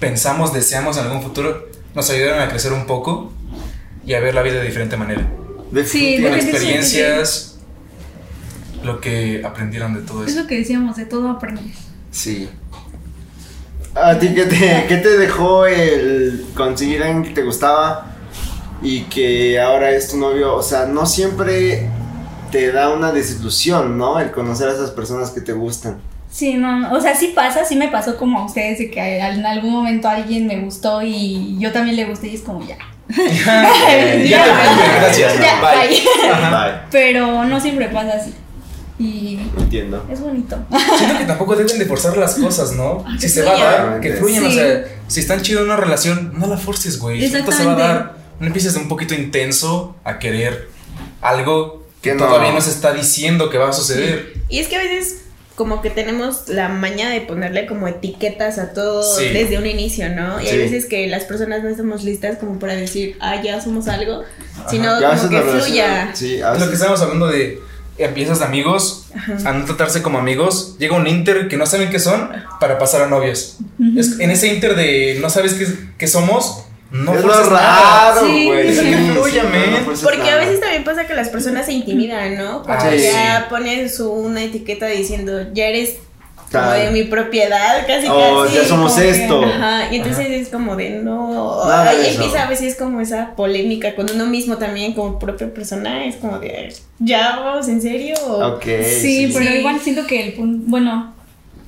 pensamos, 0.00 0.52
deseamos 0.52 0.96
en 0.96 1.04
algún 1.04 1.22
futuro, 1.22 1.68
nos 1.94 2.08
ayudaron 2.10 2.40
a 2.40 2.48
crecer 2.48 2.72
un 2.72 2.86
poco 2.86 3.32
y 4.04 4.14
a 4.14 4.20
ver 4.20 4.34
la 4.34 4.42
vida 4.42 4.54
de 4.56 4.64
diferente 4.64 4.96
manera. 4.96 5.28
Sí, 5.84 6.18
Con 6.22 6.34
experiencias, 6.34 7.58
lo 8.82 9.00
que 9.00 9.42
aprendieron 9.44 9.94
de 9.94 10.02
todo 10.02 10.24
Es 10.24 10.32
eso. 10.32 10.42
lo 10.42 10.46
que 10.46 10.58
decíamos, 10.58 10.96
de 10.96 11.06
todo 11.06 11.28
aprendes. 11.30 11.76
Sí. 12.10 12.48
¿A 13.94 14.18
ti 14.18 14.34
qué 14.34 14.44
te, 14.44 14.84
qué 14.88 14.96
te 14.96 15.18
dejó 15.18 15.66
el 15.66 16.46
conseguir 16.54 17.02
a 17.02 17.06
alguien 17.06 17.22
que 17.24 17.30
te 17.30 17.42
gustaba 17.42 18.14
y 18.82 19.02
que 19.04 19.60
ahora 19.60 19.90
es 19.90 20.10
tu 20.10 20.16
novio? 20.18 20.54
O 20.54 20.62
sea, 20.62 20.86
no 20.86 21.06
siempre 21.06 21.88
te 22.50 22.70
da 22.72 22.90
una 22.90 23.12
desilusión, 23.12 23.96
¿no? 23.96 24.20
El 24.20 24.30
conocer 24.30 24.68
a 24.68 24.72
esas 24.72 24.90
personas 24.90 25.30
que 25.30 25.40
te 25.40 25.52
gustan. 25.52 25.98
Sí, 26.32 26.54
no, 26.54 26.80
no, 26.80 26.92
o 26.94 27.00
sea, 27.00 27.14
sí 27.14 27.32
pasa, 27.34 27.62
sí 27.64 27.76
me 27.76 27.88
pasó 27.88 28.16
como 28.16 28.38
a 28.40 28.46
ustedes 28.46 28.78
de 28.78 28.90
que 28.90 29.18
en 29.18 29.44
algún 29.44 29.70
momento 29.70 30.08
alguien 30.08 30.46
me 30.46 30.58
gustó 30.60 31.02
y 31.02 31.56
yo 31.58 31.70
también 31.72 31.94
le 31.94 32.06
gusté 32.06 32.28
y 32.28 32.36
es 32.36 32.40
como 32.40 32.66
ya. 32.66 32.78
ya, 33.08 34.24
Ya, 34.24 34.44
te 34.44 35.00
gracias. 35.00 35.34
Ya, 35.38 35.60
bye. 35.60 35.88
bye. 35.90 36.80
Pero 36.90 37.44
no 37.44 37.60
siempre 37.60 37.88
pasa 37.88 38.14
así. 38.14 38.32
Y 38.98 39.40
Entiendo. 39.58 40.06
es 40.10 40.20
bonito. 40.20 40.56
Siento 40.96 41.18
que 41.18 41.24
tampoco 41.24 41.56
deben 41.56 41.78
de 41.78 41.84
forzar 41.86 42.16
las 42.16 42.36
cosas, 42.36 42.72
¿no? 42.72 43.04
Ah, 43.06 43.16
Si 43.18 43.28
se 43.28 43.42
va 43.42 43.52
a 43.52 43.58
dar, 43.58 44.00
que 44.00 44.12
fluyan, 44.14 44.44
o 44.44 44.48
Sí. 44.48 44.54
sea, 44.54 44.84
si 45.08 45.20
están 45.20 45.42
chido 45.42 45.60
en 45.60 45.66
una 45.66 45.76
relación, 45.76 46.32
no 46.38 46.46
la 46.46 46.56
forces, 46.56 46.98
güey. 46.98 47.18
Solita 47.28 47.52
se 47.52 47.64
va 47.64 47.72
a 47.72 47.74
Exactamente. 47.74 47.82
dar. 47.82 48.16
No 48.40 48.46
empieces 48.46 48.74
de 48.74 48.80
un 48.80 48.88
poquito 48.88 49.14
intenso 49.14 49.96
a 50.04 50.18
querer 50.18 50.68
algo 51.20 51.82
que 52.00 52.14
no. 52.14 52.24
todavía 52.26 52.52
no 52.52 52.60
se 52.60 52.70
está 52.70 52.92
diciendo 52.92 53.50
que 53.50 53.58
va 53.58 53.68
a 53.70 53.72
suceder. 53.72 54.34
Y 54.48 54.58
es 54.60 54.68
que 54.68 54.76
a 54.76 54.80
veces 54.82 55.22
como 55.62 55.80
que 55.80 55.90
tenemos 55.90 56.48
la 56.48 56.68
maña 56.68 57.08
de 57.10 57.20
ponerle 57.20 57.66
como 57.66 57.86
etiquetas 57.86 58.58
a 58.58 58.72
todo 58.72 59.00
Sí. 59.16 59.26
desde 59.26 59.58
un 59.58 59.66
inicio, 59.66 60.08
¿no? 60.08 60.40
Y 60.40 60.46
Sí. 60.46 60.50
hay 60.50 60.58
veces 60.58 60.86
que 60.86 61.06
las 61.06 61.22
personas 61.22 61.62
no 61.62 61.68
estamos 61.68 62.02
listas 62.02 62.38
como 62.38 62.58
para 62.58 62.74
decir, 62.74 63.16
ah, 63.20 63.40
ya 63.40 63.60
somos 63.60 63.86
algo, 63.86 64.24
sino 64.68 65.00
Ya 65.00 65.16
como 65.16 65.28
que 65.28 65.40
fluya. 65.40 66.10
Sí, 66.14 66.38
lo 66.58 66.66
que 66.66 66.74
estábamos 66.74 67.00
hablando 67.00 67.28
de 67.28 67.60
empiezas 67.96 68.40
de 68.40 68.46
amigos 68.46 69.04
a 69.44 69.52
no 69.52 69.64
tratarse 69.66 70.02
como 70.02 70.18
amigos. 70.18 70.74
Llega 70.80 70.96
un 70.96 71.06
inter 71.06 71.46
que 71.46 71.56
no 71.56 71.64
saben 71.66 71.90
qué 71.90 72.00
son 72.00 72.28
para 72.58 72.76
pasar 72.76 73.02
a 73.02 73.06
novios. 73.06 73.58
Es- 73.96 74.18
en 74.18 74.32
ese 74.32 74.48
inter 74.52 74.74
de 74.74 75.18
no 75.20 75.30
sabes 75.30 75.54
qué, 75.54 75.68
qué 75.96 76.08
somos, 76.08 76.64
no 76.92 77.14
es 77.14 77.24
lo 77.24 77.42
raro, 77.50 78.26
Sí, 78.26 78.44
güey. 78.46 78.68
no 78.68 78.74
fuerces 79.84 80.04
Porque 80.04 80.30
a 80.30 80.36
veces 80.36 80.60
también 80.60 80.84
pasa 80.84 81.06
que 81.06 81.14
las 81.14 81.28
personas 81.30 81.66
se 81.66 81.72
intimidan, 81.72 82.36
¿no? 82.36 82.62
Cuando 82.62 82.84
Ah, 82.84 82.94
ya 82.94 83.38
sí. 83.40 83.44
pones 83.50 83.96
su- 83.96 84.12
una 84.12 84.42
etiqueta 84.42 84.86
diciendo, 84.86 85.46
ya 85.54 85.66
eres 85.66 85.96
como 86.52 86.70
de 86.70 86.90
mi 86.90 87.04
propiedad, 87.04 87.86
casi 87.86 88.06
Oh, 88.10 88.42
casi. 88.44 88.56
ya 88.56 88.64
somos 88.66 88.92
como 88.92 89.04
esto. 89.04 89.42
Ajá, 89.42 89.90
y 89.90 89.96
entonces 89.96 90.26
es 90.28 90.48
como 90.50 90.76
de 90.76 90.90
no. 90.90 91.64
Nada 91.66 91.94
empieza 91.94 92.42
a 92.42 92.46
veces 92.46 92.76
como 92.76 93.00
esa 93.00 93.34
polémica 93.36 93.94
con 93.94 94.10
uno 94.10 94.26
mismo 94.26 94.58
también, 94.58 94.92
como 94.92 95.18
propia 95.18 95.52
persona, 95.54 96.04
es 96.04 96.16
como 96.16 96.38
de, 96.40 96.74
¿ya 96.98 97.36
vamos 97.40 97.68
en 97.68 97.80
serio? 97.80 98.16
Ok. 98.22 98.64
Sí, 98.84 99.30
pero 99.32 99.46
sí. 99.50 99.56
igual 99.60 99.80
siento 99.80 100.06
que 100.06 100.26
el 100.26 100.32
punto, 100.34 100.64
bueno, 100.68 101.11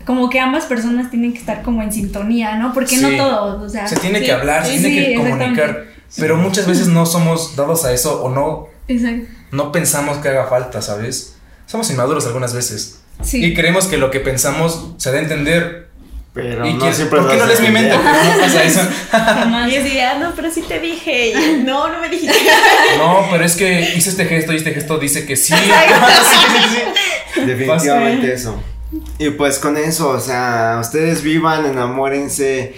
como 0.05 0.29
que 0.31 0.39
ambas 0.41 0.65
personas 0.67 1.11
tienen 1.11 1.33
que 1.33 1.39
estar 1.39 1.63
como 1.63 1.83
en 1.83 1.93
sintonía, 1.93 2.57
¿no? 2.57 2.73
Porque 2.75 2.97
no 2.99 3.09
Sí. 3.11 3.17
todos, 3.17 3.63
o 3.63 3.69
sea. 3.69 3.87
Se 3.89 3.97
tiene 3.97 4.19
Sí, 4.21 4.27
que 4.27 4.33
hablar, 4.33 4.65
se 4.67 4.77
sí, 4.77 4.83
tiene 4.83 4.99
sí, 5.07 5.13
que 5.13 5.15
comunicar. 5.17 5.85
Pero 6.17 6.37
muchas 6.37 6.67
veces 6.67 6.87
no 6.89 7.07
somos 7.07 7.57
dados 7.57 7.85
a 7.85 7.93
eso 7.93 8.23
o 8.23 8.29
no, 8.31 8.69
Exacto. 8.89 9.27
no 9.51 9.73
pensamos 9.73 10.19
que 10.19 10.29
haga 10.29 10.47
falta, 10.47 10.81
¿sabes? 10.83 11.37
Somos 11.67 11.91
inmaduros 11.91 12.27
algunas 12.27 12.55
veces. 12.55 13.01
Sí. 13.23 13.45
Y 13.45 13.55
creemos 13.55 13.87
que 13.87 13.97
lo 13.97 14.11
que 14.11 14.21
pensamos 14.21 14.91
se 14.99 15.11
da 15.11 15.19
a 15.19 15.21
entender. 15.23 15.89
Pero 16.35 16.67
y 16.67 16.75
no 16.75 16.85
que- 16.87 16.93
siempre 16.93 17.21
¿Por 17.21 17.31
qué 17.31 17.37
no 17.37 17.47
lees 17.47 17.61
mi 17.61 17.69
mente? 17.71 17.97
no 17.97 18.03
pasa 18.03 18.65
eso. 18.65 18.81
Y 19.71 19.77
así, 19.77 19.99
ah, 20.01 20.19
no, 20.21 20.33
pero 20.35 20.51
sí 20.51 20.63
te 20.63 20.81
dije. 20.81 21.29
Y 21.31 21.63
no, 21.65 21.89
no 21.89 22.01
me 22.01 22.09
dijiste. 22.09 22.35
No, 22.99 23.27
pero 23.31 23.45
es 23.45 23.55
que 23.57 23.93
hice 23.97 24.11
este 24.11 24.25
gesto 24.27 24.53
y 24.53 24.57
este 24.57 24.73
gesto 24.75 24.99
dice 24.99 25.27
que 25.27 25.37
sí. 25.37 25.55
Definitivamente 27.47 28.33
eso. 28.33 28.61
Y 29.19 29.31
pues 29.31 29.59
con 29.59 29.77
eso, 29.77 30.09
o 30.11 30.21
sea, 30.21 30.79
ustedes 30.81 31.23
vivan, 31.23 31.67
enamórense, 31.67 32.75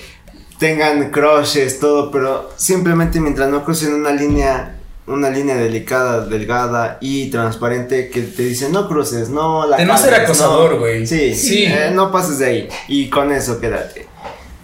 tengan 0.59 1.11
crushes, 1.11 1.79
todo, 1.79 2.11
pero 2.11 2.51
simplemente 2.57 3.21
mientras 3.21 3.49
no 3.51 3.65
crucen 3.65 3.95
una 3.95 4.11
línea, 4.11 4.77
una 5.07 5.31
línea 5.31 5.57
delicada, 5.57 6.27
delgada 6.27 6.99
y 7.01 7.31
transparente 7.31 8.09
que 8.11 8.23
te 8.23 8.43
dice 8.43 8.69
no 8.71 8.89
cruces, 8.89 9.29
no 9.29 9.67
la 9.67 9.77
De 9.77 9.85
no 9.85 9.97
ser 9.99 10.15
acosador, 10.15 10.73
no". 10.75 10.79
güey. 10.81 11.07
Sí, 11.07 11.35
Sí. 11.35 11.65
eh, 11.65 11.91
no 11.93 12.11
pases 12.11 12.39
de 12.39 12.47
ahí. 12.47 12.69
Y 12.89 13.09
con 13.11 13.31
eso 13.33 13.61
quédate. 13.61 14.07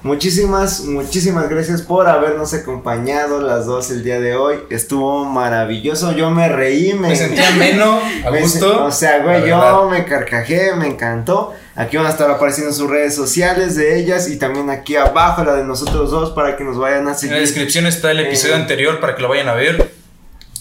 Muchísimas, 0.03 0.81
muchísimas 0.81 1.49
gracias 1.49 1.83
por 1.83 2.09
habernos 2.09 2.53
acompañado 2.55 3.41
las 3.41 3.67
dos 3.67 3.91
el 3.93 4.03
día 4.03 4.19
de 4.19 4.35
hoy. 4.35 4.57
Estuvo 4.69 5.25
maravilloso. 5.25 6.11
Yo 6.13 6.29
me 6.31 6.49
reí, 6.49 6.93
me, 6.95 7.09
Me 7.11 7.17
sentía 7.17 7.49
ameno, 7.49 8.01
a 8.27 8.31
gusto. 8.31 8.73
se- 8.73 8.81
O 8.81 8.91
sea, 8.91 9.19
güey, 9.23 9.49
yo 9.49 9.89
me 9.89 10.05
carcajé, 10.05 10.75
me 10.75 10.89
encantó. 10.89 11.55
Aquí 11.77 11.97
van 11.97 12.07
a 12.07 12.11
estar 12.11 12.29
apareciendo 12.31 12.73
sus 12.73 12.91
redes 12.91 13.15
sociales 13.15 13.77
de 13.77 13.97
ellas 14.01 14.29
y 14.29 14.39
también 14.39 14.71
aquí 14.71 14.97
abajo 14.97 15.45
la 15.45 15.55
de 15.55 15.65
nosotros 15.65 16.11
dos 16.11 16.31
para 16.31 16.57
que 16.57 16.65
nos 16.65 16.77
vayan 16.79 16.99
a 16.99 17.01
En 17.01 17.07
la 17.07 17.15
seguir. 17.15 17.37
descripción 17.39 17.87
está 17.87 18.11
el 18.11 18.21
episodio 18.21 18.55
Eh. 18.55 18.59
anterior 18.59 18.99
para 18.99 19.15
que 19.15 19.23
lo 19.23 19.29
vayan 19.29 19.49
a 19.49 19.55
ver. 19.55 19.93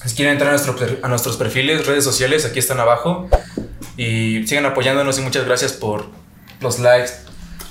Si 0.05 0.15
quieren 0.15 0.33
entrar 0.33 0.49
a, 0.49 0.53
nuestro 0.53 0.75
per- 0.75 0.99
a 1.01 1.07
nuestros 1.07 1.37
perfiles, 1.37 1.87
redes 1.87 2.03
sociales, 2.03 2.45
aquí 2.45 2.59
están 2.59 2.79
abajo. 2.79 3.27
Y 3.97 4.45
sigan 4.47 4.65
apoyándonos 4.67 5.17
y 5.17 5.21
muchas 5.21 5.45
gracias 5.45 5.73
por 5.73 6.05
los 6.59 6.77
likes. 6.79 7.11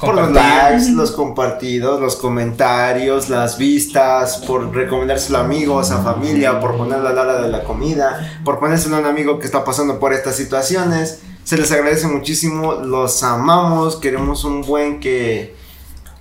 Por 0.01 0.15
los 0.15 0.31
likes, 0.33 0.93
los 0.93 1.11
compartidos, 1.11 2.01
los 2.01 2.17
comentarios, 2.17 3.29
las 3.29 3.59
vistas, 3.59 4.39
por 4.47 4.75
recomendárselo 4.75 5.39
a 5.39 5.43
amigos, 5.43 5.91
a 5.91 6.03
familia, 6.03 6.59
por 6.59 6.77
ponerlo 6.77 7.09
a 7.09 7.13
la 7.13 7.23
hora 7.23 7.43
de 7.43 7.49
la 7.49 7.65
comida, 7.65 8.41
por 8.43 8.59
ponérselo 8.59 8.97
a 8.97 9.01
un 9.01 9.07
amigo 9.07 9.39
que 9.39 9.45
está 9.45 9.63
pasando 9.63 10.01
por 10.01 10.15
estas 10.15 10.37
situaciones. 10.37 11.21
Se 11.45 11.59
les 11.59 11.71
agradece 11.71 12.07
muchísimo, 12.07 12.75
los 12.75 13.23
amamos, 13.23 13.97
queremos 13.97 14.45
un 14.45 14.63
buen 14.63 15.01
que, 15.01 15.55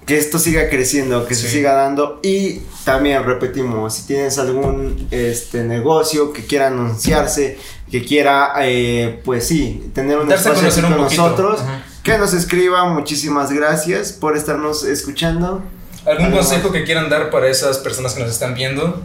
que 0.05 0.17
esto 0.17 0.39
siga 0.39 0.69
creciendo, 0.69 1.25
que 1.25 1.35
se 1.35 1.47
siga 1.47 1.73
dando. 1.73 2.19
Y 2.21 2.59
también 2.83 3.23
repetimos, 3.23 3.93
si 3.93 4.07
tienes 4.07 4.37
algún 4.39 5.07
este 5.11 5.63
negocio 5.63 6.33
que 6.33 6.45
quiera 6.45 6.67
anunciarse, 6.67 7.57
que 7.89 8.03
quiera, 8.03 8.53
eh, 8.61 9.21
pues 9.23 9.47
sí, 9.47 9.89
tener 9.93 10.17
un 10.17 10.27
Darse 10.27 10.49
espacio 10.49 10.85
un 10.85 10.93
con 10.93 11.01
nosotros. 11.03 11.61
Ajá. 11.61 11.83
Que 12.03 12.17
nos 12.17 12.33
escriba, 12.33 12.85
muchísimas 12.85 13.51
gracias 13.51 14.11
por 14.13 14.37
estarnos 14.37 14.83
escuchando. 14.83 15.63
¿Algún 16.05 16.31
consejo 16.31 16.71
que 16.71 16.83
quieran 16.83 17.09
dar 17.09 17.29
para 17.29 17.47
esas 17.47 17.77
personas 17.77 18.13
que 18.13 18.21
nos 18.21 18.31
están 18.31 18.53
viendo? 18.53 19.03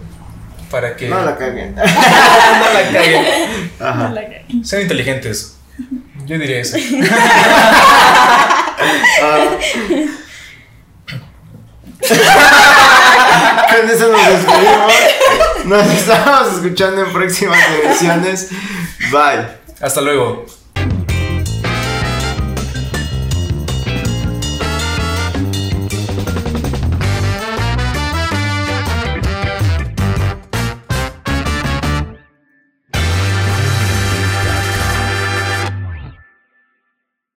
Para 0.70 0.96
que 0.96 1.08
No 1.08 1.22
la 1.24 1.36
caguen. 1.36 1.74
no 1.76 1.82
la 1.82 2.92
caguen. 2.92 3.70
Ajá. 3.80 4.08
La 4.10 4.22
cagué. 4.22 4.46
Sean 4.62 4.82
inteligentes. 4.82 5.56
Yo 6.26 6.38
diría 6.38 6.60
eso. 6.60 6.76
Ah. 9.22 9.46
Con 13.70 13.90
eso 13.90 14.12
nos 14.12 14.26
despedimos. 14.28 14.92
Nos 15.64 15.86
estamos 15.86 16.54
escuchando 16.54 17.04
en 17.04 17.12
próximas 17.12 17.58
ediciones. 17.84 18.50
Bye. 19.10 19.46
Hasta 19.80 20.00
luego. 20.00 20.46